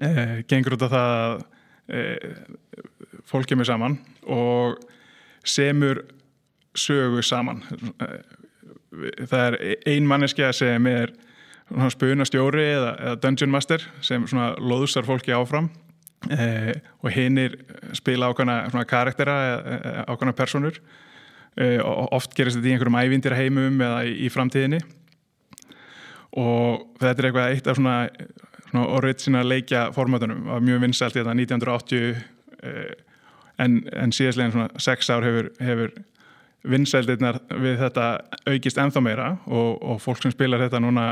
eh, 0.00 0.40
gengur 0.50 0.76
út 0.76 0.86
af 0.86 0.92
það 0.94 1.14
að 1.16 1.42
eh, 1.94 2.44
fólk 3.30 3.48
kemur 3.50 3.68
saman 3.68 3.98
og 4.26 4.80
semur 5.44 6.04
sögu 6.76 7.22
saman. 7.24 7.62
Það 8.90 9.44
er 9.46 9.58
ein 9.88 10.08
manneskja 10.08 10.52
sem 10.56 10.86
er 10.90 11.14
spunastjóri 11.94 12.64
eða, 12.72 12.94
eða 12.98 13.20
dungeon 13.22 13.52
master 13.52 13.84
sem 14.04 14.26
loðsar 14.58 15.06
fólki 15.06 15.34
áfram. 15.34 15.70
Eh, 16.28 16.74
og 17.00 17.14
hinnir 17.14 17.54
spila 17.96 18.28
ákvæmna 18.28 18.84
karaktera 18.84 19.36
eða 19.54 20.04
ákvæmna 20.10 20.34
personur. 20.36 20.80
Eh, 21.56 21.80
og 21.80 22.12
oft 22.12 22.34
gerist 22.36 22.58
þetta 22.58 22.68
í 22.68 22.74
einhverjum 22.74 22.98
ævindir 23.00 23.36
heimum 23.38 23.80
eða 23.80 24.02
í, 24.06 24.16
í 24.26 24.32
framtíðinni. 24.32 24.80
Og 26.40 26.84
þetta 27.00 27.16
er 27.16 27.28
eitthvað 27.30 27.54
eitt 27.54 27.70
af 27.70 27.78
svona, 27.78 27.96
svona 28.68 28.86
original 29.00 29.46
leikja 29.48 29.88
formatunum, 29.96 30.44
var 30.46 30.62
mjög 30.62 30.84
vinsælt 30.84 31.16
í 31.16 31.22
þetta 31.22 31.34
1980 31.38 32.20
eh, 32.62 32.92
en, 33.60 33.80
en 33.92 34.14
síðastlegin 34.14 34.54
svona 34.54 34.82
sex 34.82 35.10
ár 35.10 35.26
hefur, 35.26 35.50
hefur 35.60 35.96
vinsældirnar 36.70 37.40
við 37.56 37.78
þetta 37.80 38.06
aukist 38.46 38.78
enþá 38.80 39.02
meira 39.04 39.28
og, 39.48 39.78
og 39.80 40.00
fólk 40.04 40.22
sem 40.22 40.34
spilar 40.34 40.60
þetta 40.66 40.82
núna 40.84 41.06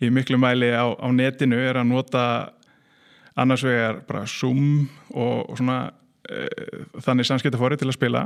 í 0.00 0.10
miklu 0.12 0.38
mæli 0.40 0.70
á, 0.72 0.86
á 0.88 1.08
netinu 1.12 1.58
er 1.60 1.80
að 1.80 1.90
nota 1.90 2.24
annars 3.40 3.64
vegar 3.64 4.02
bara 4.08 4.26
Zoom 4.28 4.88
og, 5.14 5.50
og 5.50 5.58
svona 5.58 5.80
e, 6.28 6.46
þannig 7.04 7.28
samskiptafóri 7.28 7.78
til 7.80 7.88
að 7.88 7.96
spila. 7.96 8.24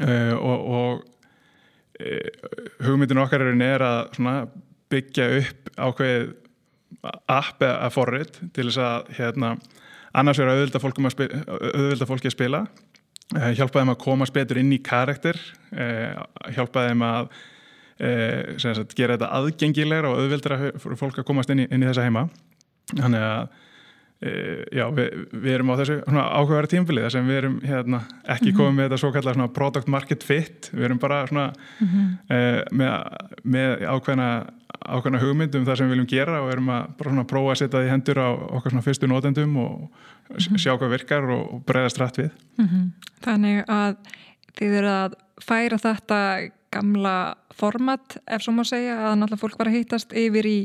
E, 0.00 0.14
og, 0.36 0.68
og 0.78 2.00
e, 2.00 2.18
hugmyndin 2.84 3.20
okkar 3.24 3.46
er 3.48 3.84
að 3.84 4.20
byggja 4.88 5.26
upp 5.40 5.72
ákveð 5.76 6.30
app 7.28 7.62
eða 7.62 7.90
forrið 7.92 8.38
til 8.56 8.68
þess 8.68 8.80
að 8.82 9.10
hérna 9.18 9.52
annars 10.16 10.40
er 10.40 10.50
auðvitað 10.50 10.84
fólki 12.08 12.30
að 12.30 12.34
spila 12.34 12.62
eh, 13.36 13.52
hjálpaði 13.58 13.84
þeim 13.84 13.92
að 13.92 14.00
komast 14.02 14.36
betur 14.36 14.60
inn 14.62 14.72
í 14.72 14.80
karakter 14.84 15.38
eh, 15.76 16.16
hjálpaði 16.56 16.94
þeim 16.94 17.04
að 17.08 17.28
eh, 17.28 17.46
sagt, 17.98 18.94
gera 18.94 19.16
þetta 19.16 19.32
aðgengilegra 19.38 20.12
og 20.12 20.20
auðvildra 20.22 20.58
fyrir 20.78 21.00
fólk 21.00 21.18
að 21.18 21.26
komast 21.26 21.50
inn 21.50 21.64
í, 21.64 21.70
inn 21.70 21.82
í 21.82 21.88
þessa 21.88 22.04
heima 22.06 22.28
þannig 22.92 23.24
að 23.26 23.48
já, 24.74 24.84
við, 24.90 25.16
við 25.30 25.52
erum 25.54 25.68
á 25.70 25.78
þessu 25.78 25.96
áhugaverð 26.10 26.70
tímfili 26.72 27.02
þar 27.04 27.12
sem 27.14 27.28
við 27.28 27.36
erum 27.40 27.58
hérna, 27.62 28.00
ekki 28.34 28.54
komið 28.56 28.72
með 28.74 28.88
þetta 28.88 29.00
svo 29.02 29.10
kallar 29.14 29.42
product 29.54 29.90
market 29.94 30.26
fit 30.26 30.70
við 30.72 30.88
erum 30.88 30.98
bara 30.98 31.20
svona, 31.30 31.52
mm 31.78 31.90
-hmm. 31.92 32.78
með, 32.80 32.94
með 33.44 33.84
ákveðna 33.86 34.30
ákveðna 34.88 35.20
hugmyndum 35.22 35.66
þar 35.66 35.80
sem 35.80 35.88
við 35.88 35.96
viljum 35.96 36.10
gera 36.10 36.42
og 36.42 36.52
erum 36.52 36.70
að 36.72 36.90
bara 36.98 37.12
svona 37.12 37.26
prófa 37.28 37.54
að 37.54 37.60
setja 37.62 37.82
því 37.82 37.92
hendur 37.92 38.20
á 38.20 38.28
okkar 38.58 38.74
svona 38.74 38.86
fyrstu 38.86 39.08
nótendum 39.10 39.56
og 39.56 39.72
-hmm. 40.28 40.58
sjá 40.58 40.76
hvað 40.76 40.94
virkar 40.96 41.30
og 41.30 41.62
breyðast 41.66 41.98
rætt 41.98 42.18
við. 42.18 42.30
Mm 42.58 42.68
-hmm. 42.68 42.84
Þannig 43.24 43.64
að 43.68 43.96
þið 44.58 44.78
eru 44.78 44.88
að 44.88 45.14
færa 45.40 45.78
þetta 45.78 46.18
gamla 46.74 47.16
format 47.56 48.18
ef 48.26 48.44
svo 48.44 48.54
má 48.56 48.64
segja 48.68 48.96
að 49.08 49.18
náttúrulega 49.20 49.42
fólk 49.42 49.58
var 49.60 49.70
að 49.70 49.78
hýtast 49.78 50.14
yfir 50.16 50.48
í 50.48 50.58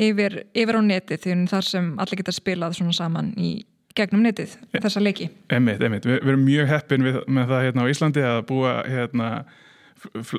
yfir, 0.00 0.38
yfir 0.56 0.78
á 0.78 0.82
netið 0.84 1.24
því 1.24 1.36
þar 1.50 1.68
sem 1.68 1.90
allir 2.00 2.22
geta 2.22 2.34
spilað 2.34 2.78
svona 2.78 2.96
saman 2.96 3.32
í 3.40 3.52
gegnum 3.96 4.22
netið, 4.24 4.54
þessa 4.72 5.02
leiki. 5.02 5.28
Emmitt, 5.52 5.82
emmitt. 5.84 6.06
Vi, 6.08 6.16
við 6.16 6.32
erum 6.32 6.46
mjög 6.46 6.70
heppin 6.70 7.04
við, 7.04 7.18
með 7.28 7.50
það 7.52 7.66
hérna 7.66 7.84
á 7.84 7.90
Íslandi 7.92 8.24
að 8.24 8.40
búa 8.48 8.72
hérna 8.88 9.28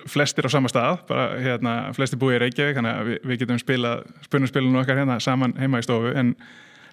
flestir 0.10 0.48
á 0.50 0.52
sama 0.52 0.72
stað, 0.72 1.04
bara 1.08 1.28
hérna 1.40 1.74
flestir 1.96 2.20
búið 2.20 2.40
í 2.40 2.42
Reykjavík, 2.44 2.80
þannig 2.80 2.98
að 2.98 3.12
við, 3.12 3.20
við 3.30 3.44
getum 3.44 3.62
spila 3.62 3.94
spunarspilinu 4.26 4.82
okkar 4.82 5.00
hérna 5.00 5.20
saman 5.24 5.54
heima 5.60 5.80
í 5.80 5.86
stofu 5.86 6.12
en, 6.20 6.34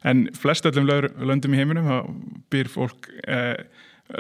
en 0.07 0.27
flest 0.39 0.69
öllum 0.69 0.87
löndum 0.87 1.57
í 1.57 1.63
heiminum, 1.63 1.89
þá 1.89 2.53
býr 2.53 2.71
fólk 2.71 3.09
eh, 3.25 3.57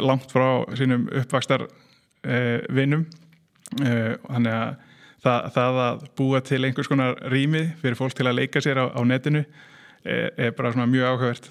langt 0.01 0.33
frá 0.33 0.65
sínum 0.81 1.07
uppvakstar 1.21 1.69
eh, 1.69 2.65
vinnum 2.73 3.05
þannig 3.79 4.55
að 4.55 4.71
það, 5.25 5.49
það 5.55 5.81
að 5.85 6.05
búa 6.19 6.41
til 6.45 6.63
einhvers 6.65 6.91
konar 6.91 7.19
rými 7.33 7.65
fyrir 7.81 7.99
fólk 7.99 8.17
til 8.17 8.29
að 8.29 8.39
leika 8.41 8.63
sér 8.65 8.81
á, 8.83 8.87
á 8.93 9.01
netinu 9.07 9.43
eh, 10.05 10.29
er 10.37 10.55
bara 10.57 10.73
svona 10.75 10.89
mjög 10.91 11.11
áhugavert 11.11 11.51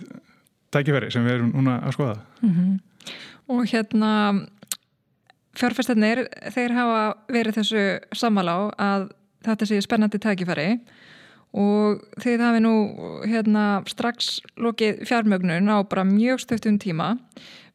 tækifæri 0.74 1.12
sem 1.14 1.26
við 1.26 1.38
erum 1.38 1.52
núna 1.56 1.80
að 1.84 1.98
skoða 1.98 2.18
mm 2.42 2.54
-hmm. 2.54 2.80
Og 3.50 3.66
hérna 3.66 4.46
fjárfæstarnir, 5.58 6.28
þeir 6.54 6.72
hafa 6.74 7.18
verið 7.28 7.56
þessu 7.58 8.00
samalá 8.14 8.72
að 8.78 9.10
þetta 9.46 9.66
sé 9.66 9.82
spennandi 9.82 10.20
tækifæri 10.20 10.80
og 11.54 12.04
þeir 12.22 12.40
hafi 12.40 12.60
nú 12.60 12.74
hérna, 13.26 13.82
strax 13.90 14.42
lokið 14.58 15.02
fjármögnun 15.10 15.70
á 15.70 15.82
bara 15.90 16.04
mjög 16.04 16.40
stöftum 16.40 16.78
tíma 16.78 17.18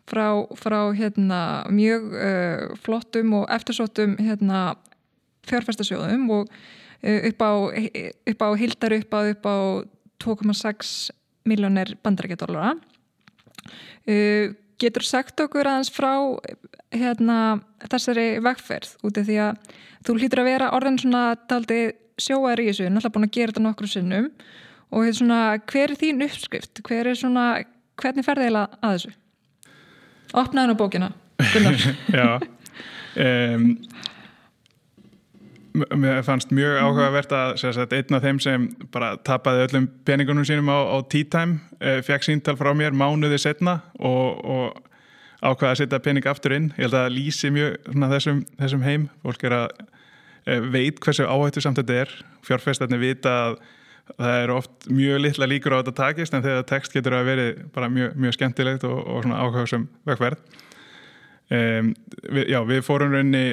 frá, 0.09 0.29
frá 0.59 0.79
hérna, 0.97 1.65
mjög 1.73 2.09
uh, 2.13 2.77
flottum 2.85 3.35
og 3.41 3.47
eftirsóttum 3.53 4.17
hérna, 4.21 4.75
fjárfæstarsjóðum 5.49 6.27
og 6.35 6.49
uh, 7.05 7.21
upp 7.31 7.45
á, 7.45 7.53
á 8.45 8.49
hildar 8.61 8.97
upp 8.99 9.15
á, 9.15 9.21
upp 9.33 9.49
á 9.49 9.57
2,6 10.25 11.11
miljónir 11.45 11.97
bandarækjadólara 12.05 12.75
uh, 14.09 14.53
getur 14.81 15.07
sagt 15.07 15.41
okkur 15.41 15.69
aðeins 15.71 15.93
frá 15.95 16.13
hérna, 16.95 17.61
þessari 17.89 18.29
vegferð 18.45 18.97
út 19.07 19.19
af 19.19 19.29
því 19.29 19.41
að 19.49 19.75
þú 20.05 20.19
hlýtur 20.19 20.43
að 20.43 20.51
vera 20.51 20.73
orðin 20.77 21.01
svona 21.01 21.25
daldi 21.49 21.81
sjóaður 22.21 22.63
í 22.63 22.69
þessu, 22.71 22.91
náttúrulega 22.91 23.17
búin 23.17 23.29
að 23.29 23.37
gera 23.37 23.53
þetta 23.53 23.65
nokkru 23.65 23.91
sinnum 23.91 24.31
og 24.95 25.09
svona, 25.17 25.41
hver 25.71 25.91
er 25.91 25.99
þín 25.99 26.23
uppskrift? 26.27 26.83
Hver 26.87 27.11
er 27.11 27.19
svona, 27.19 27.47
hvernig 27.99 28.27
ferði 28.27 28.51
eila 28.51 28.67
að 28.79 28.97
þessu? 28.99 29.15
Opnaðan 30.35 30.74
á 30.74 30.76
bókina. 30.78 31.11
Já, 32.14 32.39
um, 33.16 33.68
mér 35.74 36.22
fannst 36.26 36.51
mjög 36.55 36.76
mhm. 36.76 36.87
áhugavert 36.87 37.35
að 37.35 37.55
sagt, 37.62 37.95
einn 37.95 38.18
af 38.18 38.22
þeim 38.22 38.41
sem 38.43 38.66
bara 38.95 39.14
tapaði 39.26 39.68
öllum 39.68 39.89
peningunum 40.07 40.47
sínum 40.47 40.70
á, 40.70 40.78
á 40.95 40.97
tea 41.11 41.26
time 41.30 41.59
eh, 41.80 42.01
fekk 42.07 42.26
síntal 42.26 42.55
frá 42.59 42.70
mér 42.78 42.95
mánuði 42.95 43.41
setna 43.43 43.80
og, 43.99 44.39
og 44.47 44.85
ákvaði 45.43 45.70
að 45.72 45.80
setja 45.82 46.03
pening 46.05 46.28
aftur 46.30 46.55
inn 46.55 46.70
ég 46.76 46.87
held 46.87 46.99
að 46.99 47.16
lýsi 47.16 47.51
mjög 47.55 47.74
svona, 47.89 48.11
þessum, 48.14 48.45
þessum 48.62 48.87
heim 48.87 49.09
fólk 49.26 49.47
er 49.51 49.57
að 49.59 49.66
veit 50.45 51.01
hversu 51.03 51.26
áhættu 51.26 51.62
samt 51.64 51.80
þetta 51.80 52.05
er 52.05 52.14
fjárfestarnir 52.45 53.03
vita 53.03 53.35
að 53.49 53.59
það 54.13 54.39
er 54.43 54.53
oft 54.53 54.89
mjög 54.93 55.23
litla 55.25 55.49
líkur 55.49 55.77
á 55.77 55.81
þetta 55.81 55.97
takist 55.97 56.37
en 56.37 56.45
þegar 56.45 56.67
text 56.69 56.95
getur 56.95 57.17
að 57.17 57.29
veri 57.31 57.47
bara 57.75 57.91
mjög, 57.93 58.17
mjög 58.21 58.37
skemmtilegt 58.37 58.87
og, 58.89 58.99
og 59.01 59.25
svona 59.25 59.41
áhugaðsum 59.41 59.87
vegverð 60.09 60.41
um, 61.51 61.95
við, 62.29 62.45
Já, 62.53 62.59
við 62.69 62.83
fórum 62.85 63.15
raunni 63.15 63.47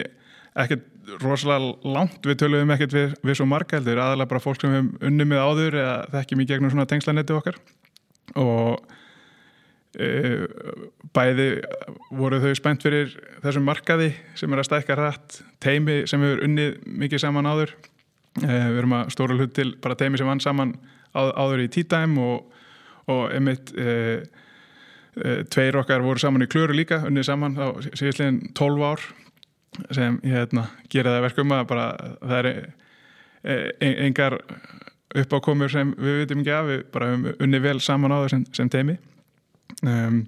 ekkert 0.60 0.88
rosalega 1.22 1.76
langt 1.88 2.26
við 2.28 2.40
töluðum 2.44 2.74
ekkert 2.76 2.96
við, 2.96 3.14
við 3.26 3.38
svo 3.40 3.48
margældir 3.50 4.00
aðalega 4.00 4.32
bara 4.34 4.44
fólk 4.44 4.62
sem 4.62 4.74
við 4.74 5.08
unnum 5.10 5.32
með 5.32 5.46
áður 5.46 5.78
eða 5.82 5.96
þekkjum 6.16 6.44
í 6.44 6.48
gegnum 6.50 6.74
svona 6.74 6.88
tengslanetti 6.90 7.36
okkar. 7.36 7.58
Og 8.40 8.92
e, 9.98 10.10
bæði 11.16 11.48
voru 12.16 12.42
þau 12.44 12.52
spennt 12.60 12.86
fyrir 12.86 13.16
þessum 13.44 13.66
markaði 13.68 14.12
sem 14.40 14.54
er 14.54 14.62
að 14.62 14.70
stækka 14.70 15.00
rætt 15.00 15.42
teimi 15.64 16.02
sem 16.10 16.24
erum 16.28 16.46
unnið 16.50 16.78
mikið 17.04 17.26
saman 17.26 17.50
áður 17.50 17.76
við 18.40 18.80
erum 18.80 18.96
að 18.96 19.12
stóra 19.16 19.36
hlut 19.36 19.54
til 19.56 19.74
bara 19.84 19.98
teimi 20.00 20.20
sem 20.20 20.30
vann 20.30 20.44
saman 20.44 20.76
á, 21.12 21.22
áður 21.36 21.66
í 21.66 21.72
T-Time 21.72 22.22
og, 22.24 22.62
og 23.12 23.24
einmitt 23.36 23.74
e, 23.76 23.96
tveir 25.52 25.80
okkar 25.82 26.06
voru 26.06 26.22
saman 26.22 26.46
í 26.46 26.50
klöru 26.52 26.76
líka 26.78 27.02
unnið 27.08 27.28
saman 27.28 27.58
á 27.60 27.68
síðustlegin 27.92 28.54
12 28.56 28.86
ár 28.88 29.08
sem 29.96 30.20
hérna, 30.24 30.68
gera 30.92 31.18
það 31.18 31.26
verkum 31.28 31.56
að 31.56 31.66
bara 31.72 31.88
það 32.22 32.38
er 32.40 32.50
e, 32.52 32.56
e, 33.44 33.92
engar 34.08 34.38
uppákomur 35.22 35.72
sem 35.72 35.92
við 36.00 36.22
veitum 36.22 36.44
ekki 36.44 36.54
af, 36.56 36.70
við 36.70 36.84
bara 36.94 37.10
höfum 37.12 37.44
unni 37.44 37.60
vel 37.64 37.80
saman 37.84 38.16
á 38.16 38.20
sem 38.32 38.72
teimi 38.72 38.96
um, 39.84 40.24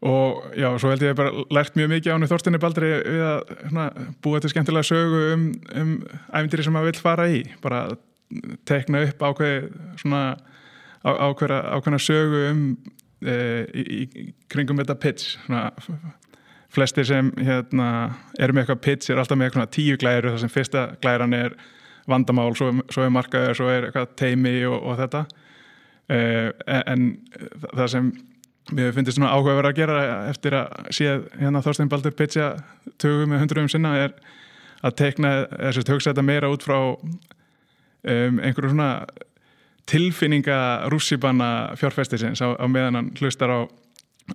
og 0.00 0.52
já, 0.54 0.68
svo 0.78 0.92
held 0.92 1.02
ég 1.02 1.16
bara 1.18 1.32
lært 1.50 1.74
mjög 1.74 1.90
mikið 1.90 2.12
ánu 2.14 2.28
Þorstinni 2.30 2.60
Baldri 2.62 2.90
við 3.02 3.24
að 3.26 3.40
hérna, 3.64 3.86
búa 4.22 4.38
til 4.38 4.50
skemmtilega 4.52 4.86
sögu 4.86 5.22
um, 5.32 5.48
um 5.74 5.96
æfindir 6.30 6.62
sem 6.62 6.76
maður 6.76 6.92
vil 6.92 7.02
fara 7.02 7.26
í. 7.32 7.40
Bara 7.64 7.80
tekna 8.68 9.02
upp 9.08 9.24
ákveð 9.26 9.66
svona 9.98 10.22
á, 11.02 11.10
ákveðna, 11.10 11.98
sögu 11.98 12.44
um 12.52 12.62
e, 13.26 13.34
í, 13.74 13.84
í 14.06 14.28
kringum 14.52 14.78
þetta 14.78 14.98
pitch. 15.02 15.34
Svona 15.48 15.66
flestir 16.70 17.08
sem 17.08 17.32
hérna, 17.42 17.90
eru 18.38 18.54
með 18.54 18.68
eitthvað 18.68 18.82
pitch 18.84 19.10
er 19.10 19.18
alltaf 19.18 19.40
með 19.40 19.50
eitthvað 19.50 19.74
tíu 19.74 19.98
glæru 19.98 20.30
þar 20.30 20.42
sem 20.44 20.52
fyrsta 20.52 20.86
glæran 21.02 21.34
er 21.34 21.58
vandamál, 22.08 22.52
svo, 22.56 22.70
svo 22.92 23.02
er 23.02 23.12
markaður, 23.12 23.58
svo 23.58 23.68
er 23.72 23.88
eitthvað 23.88 24.14
teimi 24.20 24.60
og, 24.68 24.78
og 24.78 24.98
þetta. 25.02 25.26
Uh, 26.08 26.52
en 26.88 27.10
það 27.74 27.88
sem 27.92 28.12
við 28.74 28.90
finnst 28.96 29.16
svona 29.16 29.32
áhugaverð 29.32 29.70
að 29.70 29.78
gera 29.78 30.00
eftir 30.28 30.56
að 30.58 30.90
síðan 30.96 31.24
hérna, 31.40 31.62
Þorstein 31.64 31.90
Baldur 31.92 32.14
pitcha 32.16 32.50
tögum 33.00 33.32
með 33.32 33.44
hundruðum 33.44 33.70
sinna 33.72 33.94
er 34.02 34.14
að 34.84 34.96
tekna 35.00 35.32
þess 35.50 35.80
að 35.82 35.94
hugsa 35.94 36.12
þetta 36.12 36.26
meira 36.26 36.50
út 36.52 36.66
frá 36.66 36.78
um, 36.78 38.38
einhverju 38.44 38.72
svona 38.74 38.90
tilfinninga 39.88 40.58
rússipanna 40.92 41.50
fjárfestisins 41.80 42.42
á, 42.44 42.52
á 42.54 42.66
meðan 42.68 43.00
hann 43.00 43.10
hlustar 43.18 43.50
á 43.50 43.58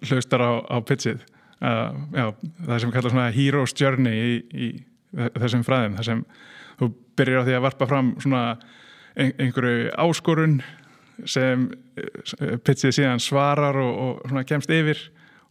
hlustar 0.01 0.41
á, 0.41 0.51
á 0.65 0.77
pitchið. 0.81 1.21
Uh, 1.63 1.93
já, 2.11 2.25
það 2.65 2.79
sem 2.81 2.91
kallum 2.91 3.13
svona 3.13 3.29
hero's 3.31 3.75
journey 3.77 4.17
í, 4.17 4.33
í 4.51 4.67
þessum 5.37 5.63
fræðum 5.63 5.95
þar 5.99 6.07
sem 6.09 6.23
þú 6.79 6.89
byrjar 7.19 7.45
á 7.45 7.47
því 7.47 7.55
að 7.55 7.65
varpa 7.67 7.87
fram 7.87 8.09
svona 8.19 8.43
einhverju 9.13 9.91
áskorun 10.01 10.57
sem 11.29 11.69
pitchið 12.65 12.95
síðan 12.97 13.21
svarar 13.21 13.77
og, 13.81 14.23
og 14.25 14.41
kemst 14.49 14.71
yfir 14.73 14.99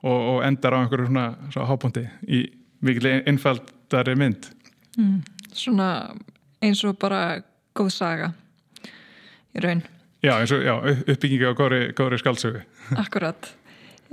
og, 0.03 0.19
og 0.19 0.39
endar 0.47 0.75
á 0.75 0.83
einhverju 0.83 1.09
svona, 1.09 1.27
svona 1.55 1.71
hápunkti 1.71 2.05
í 2.27 2.43
mikil 2.83 3.09
innfaldari 3.21 4.17
mynd. 4.19 4.51
Mm, 4.99 5.21
Svona 5.53 5.89
eins 6.65 6.81
og 6.89 6.97
bara 7.01 7.43
góð 7.77 7.91
saga 7.95 8.33
í 9.53 9.63
raun. 9.63 9.83
Já, 10.23 10.37
eins 10.39 10.53
og 10.55 10.63
já, 10.65 10.75
uppbyggingi 11.03 11.49
á 11.51 11.55
góðri, 11.59 11.81
góðri 11.99 12.19
skaldsögu 12.23 12.63
Akkurat 13.03 13.49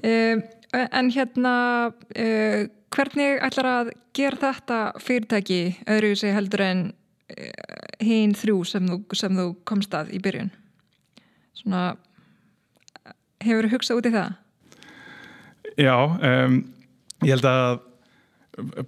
um, 0.04 0.42
En 0.74 1.10
hérna, 1.14 1.54
uh, 1.90 2.64
hvernig 2.94 3.40
ætlar 3.46 3.70
að 3.70 3.92
gera 4.18 4.38
þetta 4.42 4.80
fyrirtæki 5.02 5.62
öðru 5.90 6.12
sig 6.18 6.34
heldur 6.34 6.62
en 6.66 6.84
uh, 7.34 7.88
hinn 8.06 8.36
þrjú 8.38 8.60
sem 8.70 8.90
þú, 8.90 9.00
sem 9.18 9.38
þú 9.38 9.48
komst 9.70 9.96
að 9.98 10.14
í 10.14 10.22
byrjun? 10.22 10.52
Svona, 11.58 11.84
hefur 13.44 13.68
þú 13.68 13.74
hugsað 13.76 14.02
út 14.02 14.10
í 14.10 14.14
það? 14.16 14.34
Já, 15.80 15.96
um, 15.96 16.58
ég 17.26 17.36
held 17.36 17.48
að 17.50 17.80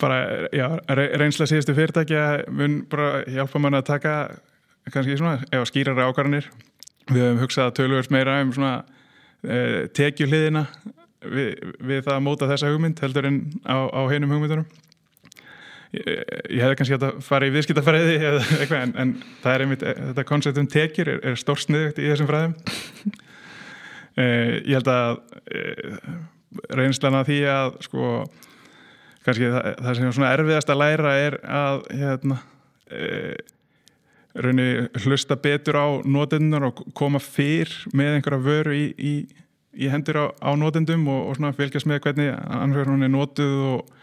bara, 0.01 0.17
já, 0.51 0.65
reynsla 1.19 1.47
síðustu 1.47 1.75
fyrirtækja 1.77 2.23
mun 2.51 2.81
bara 2.91 3.21
hjálpa 3.31 3.61
mann 3.63 3.77
að 3.79 3.87
taka 3.93 4.15
kannski 4.91 5.15
svona, 5.19 5.39
eða 5.53 5.67
skýrara 5.69 6.09
ákvarðanir. 6.09 6.49
Við 7.11 7.23
höfum 7.23 7.43
hugsað 7.45 7.75
tölvöld 7.77 8.11
meira 8.11 8.41
um 8.43 8.51
svona 8.55 8.73
uh, 8.81 9.87
tekjuhliðina 9.95 10.65
við, 11.25 11.73
við 11.79 12.05
það 12.05 12.15
að 12.15 12.23
móta 12.25 12.49
þessa 12.49 12.71
hugmynd 12.71 13.01
heldur 13.03 13.27
en 13.29 13.41
á, 13.65 13.77
á 13.87 14.01
heinum 14.11 14.33
hugmyndunum 14.33 14.67
ég, 15.95 16.05
ég 16.49 16.63
hefði 16.63 16.77
kannski 16.79 16.95
hægt 16.95 17.07
að 17.07 17.19
fara 17.25 17.49
í 17.49 17.53
viðskiptafræði 17.55 18.15
eða 18.19 18.45
eitthvað 18.59 18.85
en, 18.85 18.93
en 19.03 19.13
það 19.43 19.53
er 19.53 19.65
einmitt, 19.65 19.85
þetta 20.11 20.27
koncept 20.29 20.61
um 20.61 20.69
tekjur 20.71 21.13
er, 21.15 21.21
er 21.31 21.39
stórsniðugt 21.39 22.01
í 22.01 22.09
þessum 22.09 22.29
fræðum 22.31 22.55
ég 24.19 24.75
held 24.75 24.91
að 24.91 25.19
eh, 25.55 26.11
reynslana 26.75 27.23
því 27.27 27.39
að 27.47 27.77
sko 27.87 28.11
kannski 29.25 29.51
það, 29.53 29.67
það 29.77 29.97
sem 29.97 30.07
er 30.07 30.15
svona 30.17 30.33
erfiðast 30.35 30.73
að 30.73 30.81
læra 30.81 31.15
er 31.21 31.37
að 31.45 31.83
hérna 32.01 32.39
eh, 32.91 33.37
raunni 34.41 34.67
hlusta 35.03 35.35
betur 35.39 35.79
á 35.79 35.87
nótunnar 36.07 36.69
og 36.71 36.83
koma 36.97 37.19
fyrr 37.23 37.71
með 37.95 38.17
einhverja 38.17 38.45
vöru 38.45 38.75
í, 38.75 38.85
í 38.95 39.15
í 39.71 39.89
hendur 39.91 40.19
á, 40.19 40.25
á 40.43 40.51
nótendum 40.59 41.07
og, 41.07 41.31
og 41.31 41.37
svona 41.37 41.55
fylgjast 41.55 41.87
með 41.89 42.03
hvernig 42.05 42.31
annars 42.35 42.89
hún 42.89 43.05
er 43.05 43.11
nótuð 43.11 43.53
og, 43.69 43.93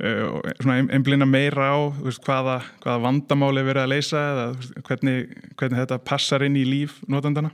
uh, 0.00 0.22
og 0.30 0.48
svona 0.62 0.78
einblina 0.96 1.28
meira 1.28 1.72
á 1.76 1.78
veist, 2.00 2.22
hvaða, 2.24 2.60
hvaða 2.84 3.04
vandamáli 3.06 3.66
verið 3.66 3.84
að 3.84 3.92
leysa 3.92 4.22
eða 4.30 4.46
veist, 4.56 4.78
hvernig, 4.88 5.36
hvernig 5.60 5.82
þetta 5.82 6.00
passar 6.08 6.46
inn 6.46 6.56
í 6.56 6.64
líf 6.68 7.00
nótendana 7.04 7.52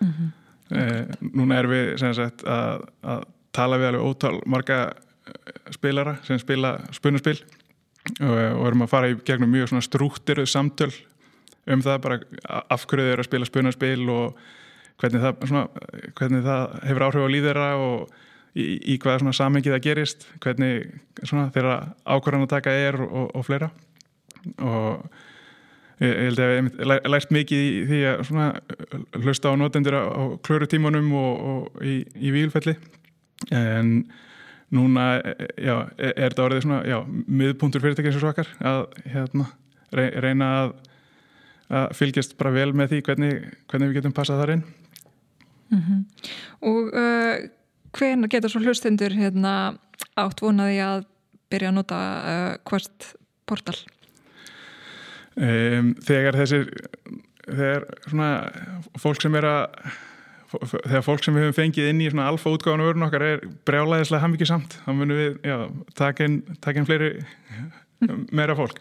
mm 0.00 0.12
-hmm. 0.12 0.32
uh, 0.76 1.30
núna 1.32 1.58
er 1.58 1.66
við 1.66 1.96
sagt, 2.14 2.44
að, 2.44 2.86
að 3.02 3.24
tala 3.52 3.78
við 3.78 3.86
alveg 3.86 4.02
ótal 4.02 4.40
marga 4.46 4.92
spilara 5.70 6.16
sem 6.26 6.38
spila 6.38 6.78
spunaspil 6.92 7.38
og, 8.20 8.38
og 8.60 8.66
erum 8.68 8.86
að 8.86 8.92
fara 8.92 9.10
í 9.10 9.18
gegnum 9.26 9.52
mjög 9.52 9.68
svona 9.68 9.86
strúttiruð 9.86 10.48
samtöl 10.50 10.92
um 11.70 11.82
það 11.84 12.00
bara 12.00 12.18
afhverjuð 12.72 13.12
er 13.12 13.22
að 13.22 13.28
spila 13.28 13.48
spunaspil 13.48 14.08
og 14.10 14.40
hvernig 15.00 15.22
það, 15.22 15.46
svona, 15.48 15.66
hvernig 16.18 16.44
það 16.44 16.74
hefur 16.88 17.06
áhrif 17.06 17.26
á 17.26 17.34
líðera 17.34 17.68
og 17.80 18.10
í, 18.54 18.64
í 18.94 18.98
hvaða 19.00 19.34
samhengi 19.36 19.72
það 19.72 19.84
gerist 19.86 20.26
hvernig 20.42 20.90
þeirra 21.20 21.76
ákvarðan 22.04 22.46
að 22.46 22.54
taka 22.56 22.74
er 22.74 23.00
og, 23.06 23.30
og 23.36 23.46
fleira 23.46 23.70
og 24.58 25.04
ég, 26.00 26.10
ég 26.10 26.24
held 26.28 26.42
að 26.42 26.54
ég 26.56 27.10
lært 27.12 27.34
mikið 27.34 27.62
í 27.66 27.84
því 27.90 28.00
að 28.10 28.24
svona, 28.28 28.48
hlusta 29.20 29.52
á 29.52 29.60
notendur 29.60 29.96
á, 29.96 30.02
á 30.08 30.22
klörutímanum 30.46 31.12
og, 31.20 31.46
og 31.52 31.86
í, 31.86 32.00
í 32.16 32.34
výlfelli 32.34 32.76
en 33.56 33.94
núna 34.70 35.06
já, 35.58 35.74
er 35.98 36.28
þetta 36.30 36.44
orðið 36.46 36.66
svona 36.66 36.82
já, 36.86 36.98
miðpuntur 37.26 37.82
fyrirtækins 37.82 38.20
og 38.20 38.26
svakar 38.26 38.50
að 38.60 38.84
hérna, 39.10 39.48
reyna 39.90 40.50
að, 40.58 40.76
að 41.80 41.96
fylgjast 41.98 42.36
bara 42.38 42.54
vel 42.54 42.70
með 42.76 42.94
því 42.94 43.00
hvernig, 43.08 43.40
hvernig 43.70 43.90
við 43.90 43.98
getum 44.00 44.14
passað 44.14 44.44
þar 44.44 44.54
inn 44.58 44.68
Mm 45.70 45.78
-hmm. 45.78 46.04
Og 46.60 46.90
uh, 46.94 47.48
hvernig 47.98 48.30
getur 48.30 48.50
svo 48.50 48.60
hlustendur 48.60 49.14
hérna, 49.14 49.78
átt 50.16 50.42
vonaði 50.42 50.80
að 50.82 51.04
byrja 51.50 51.68
að 51.68 51.74
nota 51.74 51.98
uh, 52.32 52.54
hvert 52.66 53.14
portal? 53.46 53.78
Um, 55.40 55.94
þegar 56.04 56.36
þessir 56.36 56.66
þegar 57.46 57.86
svona 58.04 58.30
fólk 59.00 59.22
sem 59.22 59.36
er 59.40 59.46
að 59.48 59.92
þegar 60.50 61.04
fólk 61.06 61.24
sem 61.24 61.36
við 61.36 61.46
höfum 61.46 61.56
fengið 61.56 61.90
inn 61.92 62.02
í 62.02 62.08
svona 62.10 62.26
alfa 62.30 62.52
útgáðan 62.52 62.82
vörun 62.84 63.06
okkar 63.06 63.24
er 63.24 63.44
brjálæðislega 63.68 64.24
hafmyggi 64.24 64.48
samt, 64.50 64.76
þá 64.84 64.90
munum 64.98 65.20
við 65.20 65.36
já, 65.46 65.56
taka 65.98 66.26
inn, 66.26 66.40
taka 66.62 66.82
inn 66.82 66.88
fleiri 66.88 67.10
meira 68.34 68.56
fólk. 68.58 68.80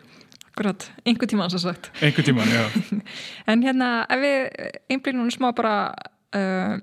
Akkurat, 0.49 0.89
einhver 1.07 1.29
tíma 1.29 1.47
svo 1.51 1.61
sagt. 1.61 1.91
Einhver 2.03 2.25
tíma, 2.25 2.43
já. 2.49 2.65
En 3.51 3.63
hérna, 3.63 3.89
ef 4.11 4.23
við 4.23 4.69
einblýnum 4.91 5.29
smá 5.31 5.51
bara 5.55 5.75
uh, 6.35 6.75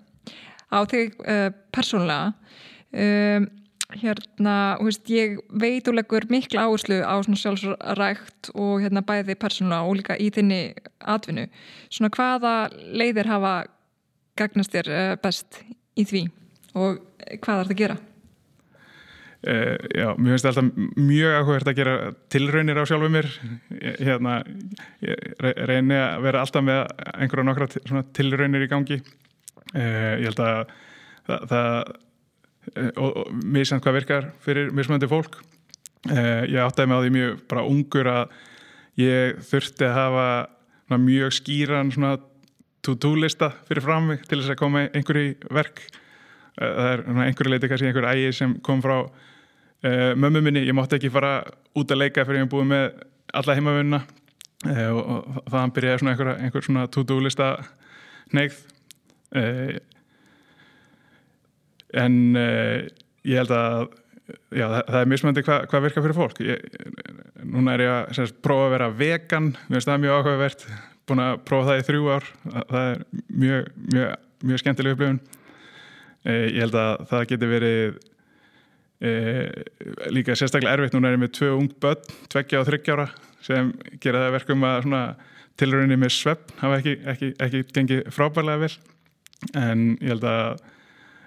á 0.71 0.79
þig 0.89 1.19
uh, 1.27 1.51
persónulega 1.75 2.33
um, 2.93 3.51
hérna, 3.95 4.77
veist, 4.83 5.07
ég 5.13 5.39
veit 5.55 5.87
og 5.89 5.95
leggur 5.95 6.27
miklu 6.31 6.59
áherslu 6.59 6.99
á 7.07 7.15
sjálfsrækt 7.23 8.51
og 8.55 8.83
hérna, 8.83 9.05
bæði 9.07 9.37
persónulega 9.39 9.87
og 9.87 10.01
líka 10.01 10.17
í 10.19 10.31
þinni 10.35 10.61
atvinnu. 11.07 11.47
Svona 11.91 12.11
hvaða 12.17 12.55
leiðir 12.75 13.31
hafa 13.31 13.55
gagnast 14.37 14.75
þér 14.75 14.91
uh, 14.91 15.15
best 15.23 15.63
í 15.97 16.05
því 16.05 16.27
og 16.77 17.01
hvað 17.41 17.61
er 17.63 17.69
það 17.69 17.75
að 17.77 17.81
gera? 17.81 17.99
Uh, 19.47 19.77
já, 19.95 20.09
mér 20.19 20.35
finnst 20.35 20.49
alltaf 20.51 20.71
mjög 20.99 21.37
áhugverð 21.39 21.71
að 21.71 21.79
gera 21.79 21.95
tilraunir 22.35 22.81
á 22.83 22.85
sjálfu 22.89 23.13
mér. 23.15 23.29
Hérna, 24.01 24.41
reyni 25.71 26.01
að 26.01 26.27
vera 26.27 26.43
alltaf 26.43 26.67
með 26.67 26.83
einhverja 27.15 27.47
nokkra 27.47 28.03
tilraunir 28.19 28.67
í 28.67 28.73
gangi. 28.73 28.99
Uh, 29.77 30.19
ég 30.19 30.27
held 30.33 30.43
að 30.43 30.75
það, 31.29 31.47
það 31.53 31.95
og, 32.97 33.11
og 33.11 33.33
misjant 33.45 33.85
hvað 33.85 33.99
virkar 34.01 34.31
fyrir 34.45 34.73
mismöndi 34.75 35.09
fólk. 35.11 35.39
Ég 36.07 36.59
áttaði 36.63 36.91
með 36.91 36.99
á 36.99 37.03
því 37.03 37.13
mjög 37.17 37.39
bara 37.51 37.67
ungur 37.67 38.11
að 38.11 38.35
ég 39.01 39.41
þurfti 39.49 39.87
að 39.89 39.97
hafa 39.97 40.99
mjög 41.03 41.35
skýran 41.41 41.93
to-do 42.87 43.15
lista 43.19 43.51
fyrir 43.67 43.83
fram 43.83 44.13
mig 44.13 44.27
til 44.29 44.39
þess 44.39 44.55
að 44.55 44.61
koma 44.61 44.85
einhverju 44.87 45.51
verk. 45.51 45.83
Það 46.57 46.93
er 46.93 47.03
einhverju 47.27 47.53
leiti 47.53 47.71
kannski 47.73 47.91
einhverju 47.91 48.13
ægi 48.13 48.37
sem 48.39 48.55
kom 48.65 48.85
frá 48.85 49.01
mömmu 50.17 50.41
minni, 50.43 50.63
ég 50.67 50.75
mátti 50.77 50.97
ekki 50.97 51.11
fara 51.13 51.41
út 51.77 51.91
að 51.91 52.01
leika 52.01 52.25
fyrir 52.25 52.41
ég 52.41 52.47
hef 52.47 52.53
búið 52.55 52.71
með 52.71 52.87
alla 53.37 53.57
heimavunna 53.59 54.01
eh, 54.71 54.89
og, 54.93 55.43
þannig 55.51 55.75
byrjaði 55.77 56.03
svona 56.03 56.15
einhver, 56.15 56.33
einhver 56.47 56.67
svona 56.67 56.87
to-do 56.93 57.19
lista 57.23 57.51
neigð 58.37 58.63
uh, 61.95 62.03
en 62.03 62.19
ég 62.37 63.41
held 63.41 63.55
að 63.55 63.87
já, 64.51 64.67
það, 64.67 64.81
það 64.81 65.01
er 65.01 65.11
mismöndi 65.13 65.47
hvað 65.47 65.71
hva 65.71 65.83
virkar 65.85 66.07
fyrir 66.07 66.19
fólk. 66.19 66.43
Ég, 66.43 66.83
núna 67.47 67.77
er 67.77 67.87
ég 67.87 67.95
að 67.95 68.13
semst, 68.19 68.43
prófa 68.45 68.67
að 68.67 68.77
vera 68.77 68.91
vegan, 69.05 69.53
mér 69.67 69.79
finnst 69.79 69.93
það 69.93 70.05
mjög 70.05 70.19
áhugavert. 70.19 70.67
Búin 71.07 71.23
að 71.23 71.39
prófa 71.47 71.71
það 71.71 71.81
í 71.81 71.87
þrjú 71.87 72.11
ár. 72.11 72.29
Það 72.51 72.91
er 72.91 73.03
mjög, 73.45 73.73
mjög, 73.95 74.29
mjög 74.51 74.63
skemmtileg 74.63 74.97
upplifun. 74.97 75.23
Ég 76.27 76.61
held 76.65 76.79
að 76.81 77.03
það 77.13 77.27
geti 77.31 77.49
verið 77.51 77.99
E, 78.97 79.11
líka 80.09 80.33
sérstaklega 80.33 80.73
erfitt, 80.73 80.95
núna 80.97 81.11
er 81.11 81.19
ég 81.19 81.21
með 81.21 81.35
tvö 81.37 81.51
ung 81.59 81.73
börn, 81.85 82.13
tveggja 82.33 82.63
og 82.63 82.69
þryggjára 82.71 83.05
sem 83.45 83.75
gera 84.01 84.23
það 84.25 84.37
verkum 84.39 84.65
að 84.65 85.11
tilrauninni 85.61 85.99
með 86.01 86.15
svepp 86.17 86.55
hafa 86.63 86.79
ekki, 86.81 86.95
ekki, 87.13 87.29
ekki 87.45 87.61
gengið 87.77 88.01
frábærlega 88.13 88.63
vel. 88.65 88.73
En 89.57 89.85
ég 90.01 90.15
held 90.15 90.25
að 90.31 90.65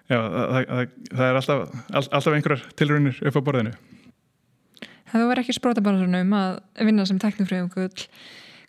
já, 0.09 0.17
það, 0.17 0.49
það, 0.53 0.91
það 1.13 1.25
er 1.27 1.39
alltaf, 1.39 1.79
alltaf 1.99 2.35
einhverjar 2.35 2.67
tilraunir 2.79 3.21
upp 3.29 3.39
á 3.39 3.41
borðinu. 3.47 3.73
Það 5.09 5.25
var 5.31 5.41
ekki 5.41 5.55
spróta 5.57 5.83
bara 5.85 6.01
svona 6.01 6.21
um 6.21 6.37
að 6.37 6.55
vinna 6.85 7.05
sem 7.09 7.19
teknifröðum 7.21 7.69
gull. 7.73 8.07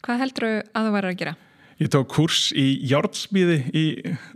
Hvað 0.05 0.23
heldur 0.23 0.47
þau 0.47 0.53
að 0.81 0.87
þú 0.87 0.93
væri 0.97 1.11
að 1.11 1.19
gera? 1.21 1.35
Ég 1.81 1.91
tók 1.93 2.11
kurs 2.13 2.41
í 2.57 2.67
járnsmíði 2.89 3.59
í 3.77 3.85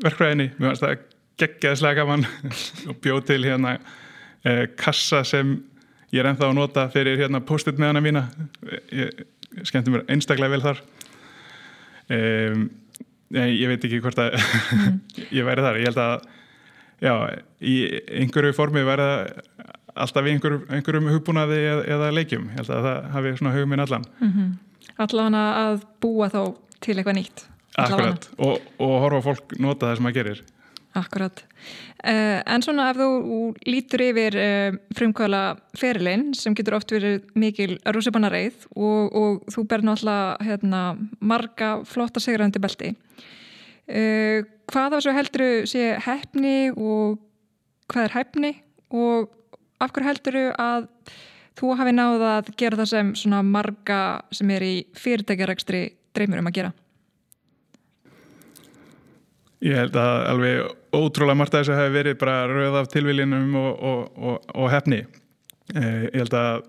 verkfræðinni, 0.04 0.50
mér 0.58 0.72
finnst 0.72 0.84
það 0.84 1.04
geggeðslega 1.40 2.02
gaman. 2.02 2.26
Og 2.90 2.98
bjóð 3.04 3.22
til 3.30 3.40
hérna 3.46 3.78
eh, 4.44 4.66
kassa 4.80 5.22
sem 5.28 5.56
ég 6.12 6.22
er 6.22 6.30
ennþá 6.30 6.50
að 6.50 6.56
nota 6.60 6.86
fyrir 6.92 7.20
hérna 7.20 7.42
post-it 7.44 7.80
meðana 7.80 8.04
mína. 8.04 8.26
Ég 8.92 9.24
skemmti 9.64 9.92
mér 9.92 10.06
einstaklega 10.12 10.52
vel 10.52 10.64
þar. 10.64 10.80
Ég, 13.34 13.50
ég 13.50 13.70
veit 13.70 13.84
ekki 13.86 14.00
hvort 14.04 14.20
að 14.20 14.36
mm. 14.36 14.98
ég 15.38 15.46
væri 15.46 15.64
þar, 15.64 15.80
ég 15.80 15.88
held 15.90 16.02
að 16.04 16.26
já, 17.04 17.14
í 17.60 17.74
einhverju 18.22 18.56
formi 18.56 18.84
það 18.88 19.04
alltaf 19.94 20.26
í 20.26 20.34
einhverjum, 20.34 20.66
einhverjum 20.74 21.10
hugbúnaði 21.12 21.58
eða, 21.62 21.82
eða 21.96 22.12
leikjum, 22.18 22.48
ég 22.50 22.60
held 22.60 22.72
að 22.74 22.88
það 22.88 23.10
hafi 23.14 23.34
svona 23.38 23.54
hugminn 23.54 23.84
allan 23.84 24.06
mm 24.20 24.30
-hmm. 24.30 24.52
Allavega 25.04 25.44
að 25.58 25.84
búa 26.00 26.28
þá 26.30 26.42
til 26.80 26.96
eitthvað 26.98 27.18
nýtt 27.18 27.46
Akkurat, 27.74 28.28
og, 28.38 28.60
og 28.78 29.00
horfa 29.02 29.20
fólk 29.22 29.56
nota 29.58 29.86
það 29.86 29.96
sem 29.96 30.06
það 30.06 30.18
gerir 30.18 30.42
Akkurat. 30.94 31.40
Uh, 32.04 32.38
en 32.46 32.62
svona 32.62 32.90
ef 32.92 32.98
þú 33.00 33.08
lítur 33.66 34.02
yfir 34.04 34.36
uh, 34.38 34.76
frumkvæla 34.94 35.56
ferilinn 35.74 36.28
sem 36.38 36.54
getur 36.54 36.76
oft 36.78 36.92
verið 36.94 37.24
mikil 37.34 37.80
rúsipanna 37.96 38.30
reið 38.30 38.68
og, 38.76 39.10
og 39.10 39.48
þú 39.50 39.64
ber 39.72 39.82
náttúrulega 39.82 40.46
hérna, 40.46 40.82
marga 41.18 41.80
flotta 41.88 42.22
segrandi 42.22 42.62
belti. 42.62 42.92
Uh, 43.84 44.44
hvað 44.72 44.86
á 44.88 44.92
þessu 44.96 45.12
heldur 45.12 45.66
sé 45.68 45.88
hefni 46.06 46.70
og 46.72 47.18
hvað 47.92 48.06
er 48.06 48.14
hefni 48.14 48.52
og 48.94 49.32
af 49.82 49.92
hverju 49.92 50.08
heldur 50.08 50.38
að 50.56 50.86
þú 51.58 51.74
hafi 51.78 51.92
náða 51.94 52.30
að 52.38 52.48
gera 52.58 52.78
það 52.80 52.90
sem 52.90 53.10
svona 53.18 53.42
marga 53.46 53.98
sem 54.34 54.50
er 54.54 54.64
í 54.64 54.74
fyrirtækjarækstri 54.98 55.82
dreymur 56.16 56.40
um 56.40 56.48
að 56.50 56.56
gera? 56.58 56.72
Ég 59.64 59.78
held 59.80 59.96
að 59.96 60.14
alveg 60.28 60.72
ótrúlega 60.94 61.38
margt 61.40 61.54
að 61.54 61.62
þessu 61.64 61.76
hefur 61.78 61.94
verið 61.94 62.16
bara 62.20 62.48
rauð 62.50 62.80
af 62.82 62.88
tilvillinum 62.92 63.54
og, 63.56 63.70
og, 63.90 64.00
og, 64.16 64.48
og 64.60 64.72
hefni. 64.72 65.04
Eh, 65.72 66.08
ég 66.10 66.18
held 66.20 66.36
að 66.36 66.66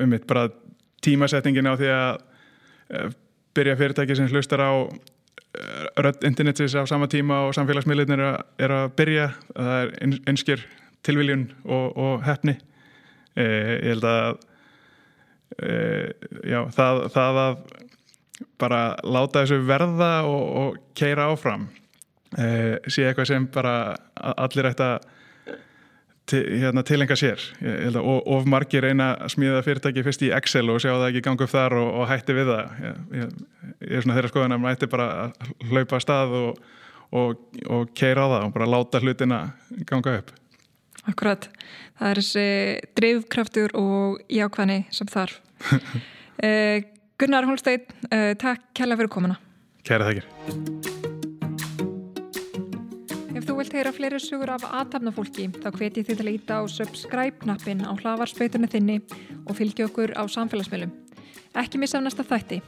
um 0.00 0.08
mitt 0.08 0.24
bara 0.28 0.48
tímasettingin 1.04 1.68
á 1.68 1.76
því 1.76 1.90
að 1.92 2.22
eh, 2.96 3.10
byrja 3.56 3.76
fyrirtæki 3.80 4.16
sem 4.16 4.30
hlustar 4.32 4.64
á 4.64 4.72
eh, 4.88 5.10
rödd 6.00 6.24
internetsis 6.26 6.76
á 6.78 6.86
sama 6.86 7.08
tíma 7.10 7.44
og 7.48 7.54
samfélagsmiðlunir 7.56 8.22
er 8.62 8.74
að 8.74 8.92
byrja. 8.98 9.30
Það 9.50 9.72
er 9.80 10.18
einskjör 10.30 10.64
tilviljun 11.06 11.48
og 11.66 12.22
hefni. 12.26 12.54
Ég 13.40 13.88
held 13.88 14.06
að 14.06 14.38
já, 16.46 16.60
það, 16.74 17.04
það 17.14 17.40
að 17.44 17.62
bara 18.60 18.80
láta 19.04 19.44
þessu 19.44 19.60
verða 19.68 20.10
og 20.28 20.78
keira 20.98 21.28
áfram 21.32 21.66
uh, 22.38 22.76
sé 22.86 23.06
eitthvað 23.08 23.30
sem 23.32 23.48
bara 23.52 23.74
allir 24.20 24.70
ætti 24.70 24.86
að 24.86 25.08
hérna, 26.36 26.82
tilenga 26.86 27.16
sér. 27.18 27.42
Að, 27.60 27.98
og 28.00 28.28
of 28.36 28.48
margir 28.50 28.84
reyna 28.84 29.12
að 29.16 29.34
smíða 29.34 29.62
fyrirtæki 29.66 30.04
fyrst 30.06 30.24
í 30.26 30.32
Excel 30.36 30.66
og 30.72 30.80
sjá 30.82 30.92
það 30.92 31.06
ekki 31.08 31.24
ganga 31.26 31.46
upp 31.46 31.52
þar 31.52 31.76
og, 31.80 31.88
og 32.00 32.10
hætti 32.10 32.36
við 32.36 32.52
það. 32.52 32.76
Ég, 32.84 33.00
ég, 33.20 33.32
ég 33.86 33.96
er 33.96 34.04
svona 34.04 34.18
þeirra 34.18 34.32
skoðan 34.32 34.56
að 34.56 34.62
maður 34.64 34.78
ætti 34.78 34.90
bara 34.94 35.08
að 35.24 35.50
hlaupa 35.70 35.98
að 35.98 36.04
stað 36.06 36.36
og, 36.40 36.62
og, 37.22 37.42
og 37.78 37.96
keira 37.98 38.26
á 38.26 38.32
það 38.34 38.46
og 38.46 38.54
bara 38.58 38.70
láta 38.76 39.02
hlutina 39.04 39.40
ganga 39.90 40.16
upp. 40.20 40.32
Akkurat, 41.10 41.48
það 41.98 42.12
er 42.12 42.22
þessi 42.22 42.46
drivkraftur 43.00 43.76
og 43.80 44.20
jákvæðni 44.30 44.82
sem 44.94 45.10
þarf. 45.10 45.40
Uh, 45.70 46.80
Gunnar 47.20 47.48
Holstein, 47.48 47.84
uh, 48.08 48.32
takk 48.40 48.70
kæla 48.76 49.00
fyrir 49.00 49.12
komuna. 49.12 49.40
Kæra 49.84 50.10
þakkir 50.10 50.99
þú 53.50 53.56
vilt 53.58 53.72
heyra 53.74 53.90
fleiri 53.90 54.18
sugur 54.22 54.50
af 54.54 54.62
aðtapnafólki 54.62 55.48
þá 55.56 55.72
hveti 55.74 56.04
þið 56.06 56.20
til 56.20 56.26
að 56.28 56.34
íta 56.36 56.58
á 56.62 56.70
subscribe-nappin 56.70 57.82
á 57.82 57.90
hlavarspöytunni 57.98 58.70
þinni 58.70 59.00
og 59.42 59.56
fylgja 59.58 59.88
okkur 59.88 60.14
á 60.14 60.22
samfélagsmiðlum. 60.30 60.92
Ekki 61.58 61.80
missa 61.82 61.98
af 61.98 62.06
næsta 62.06 62.22
þætti. 62.22 62.60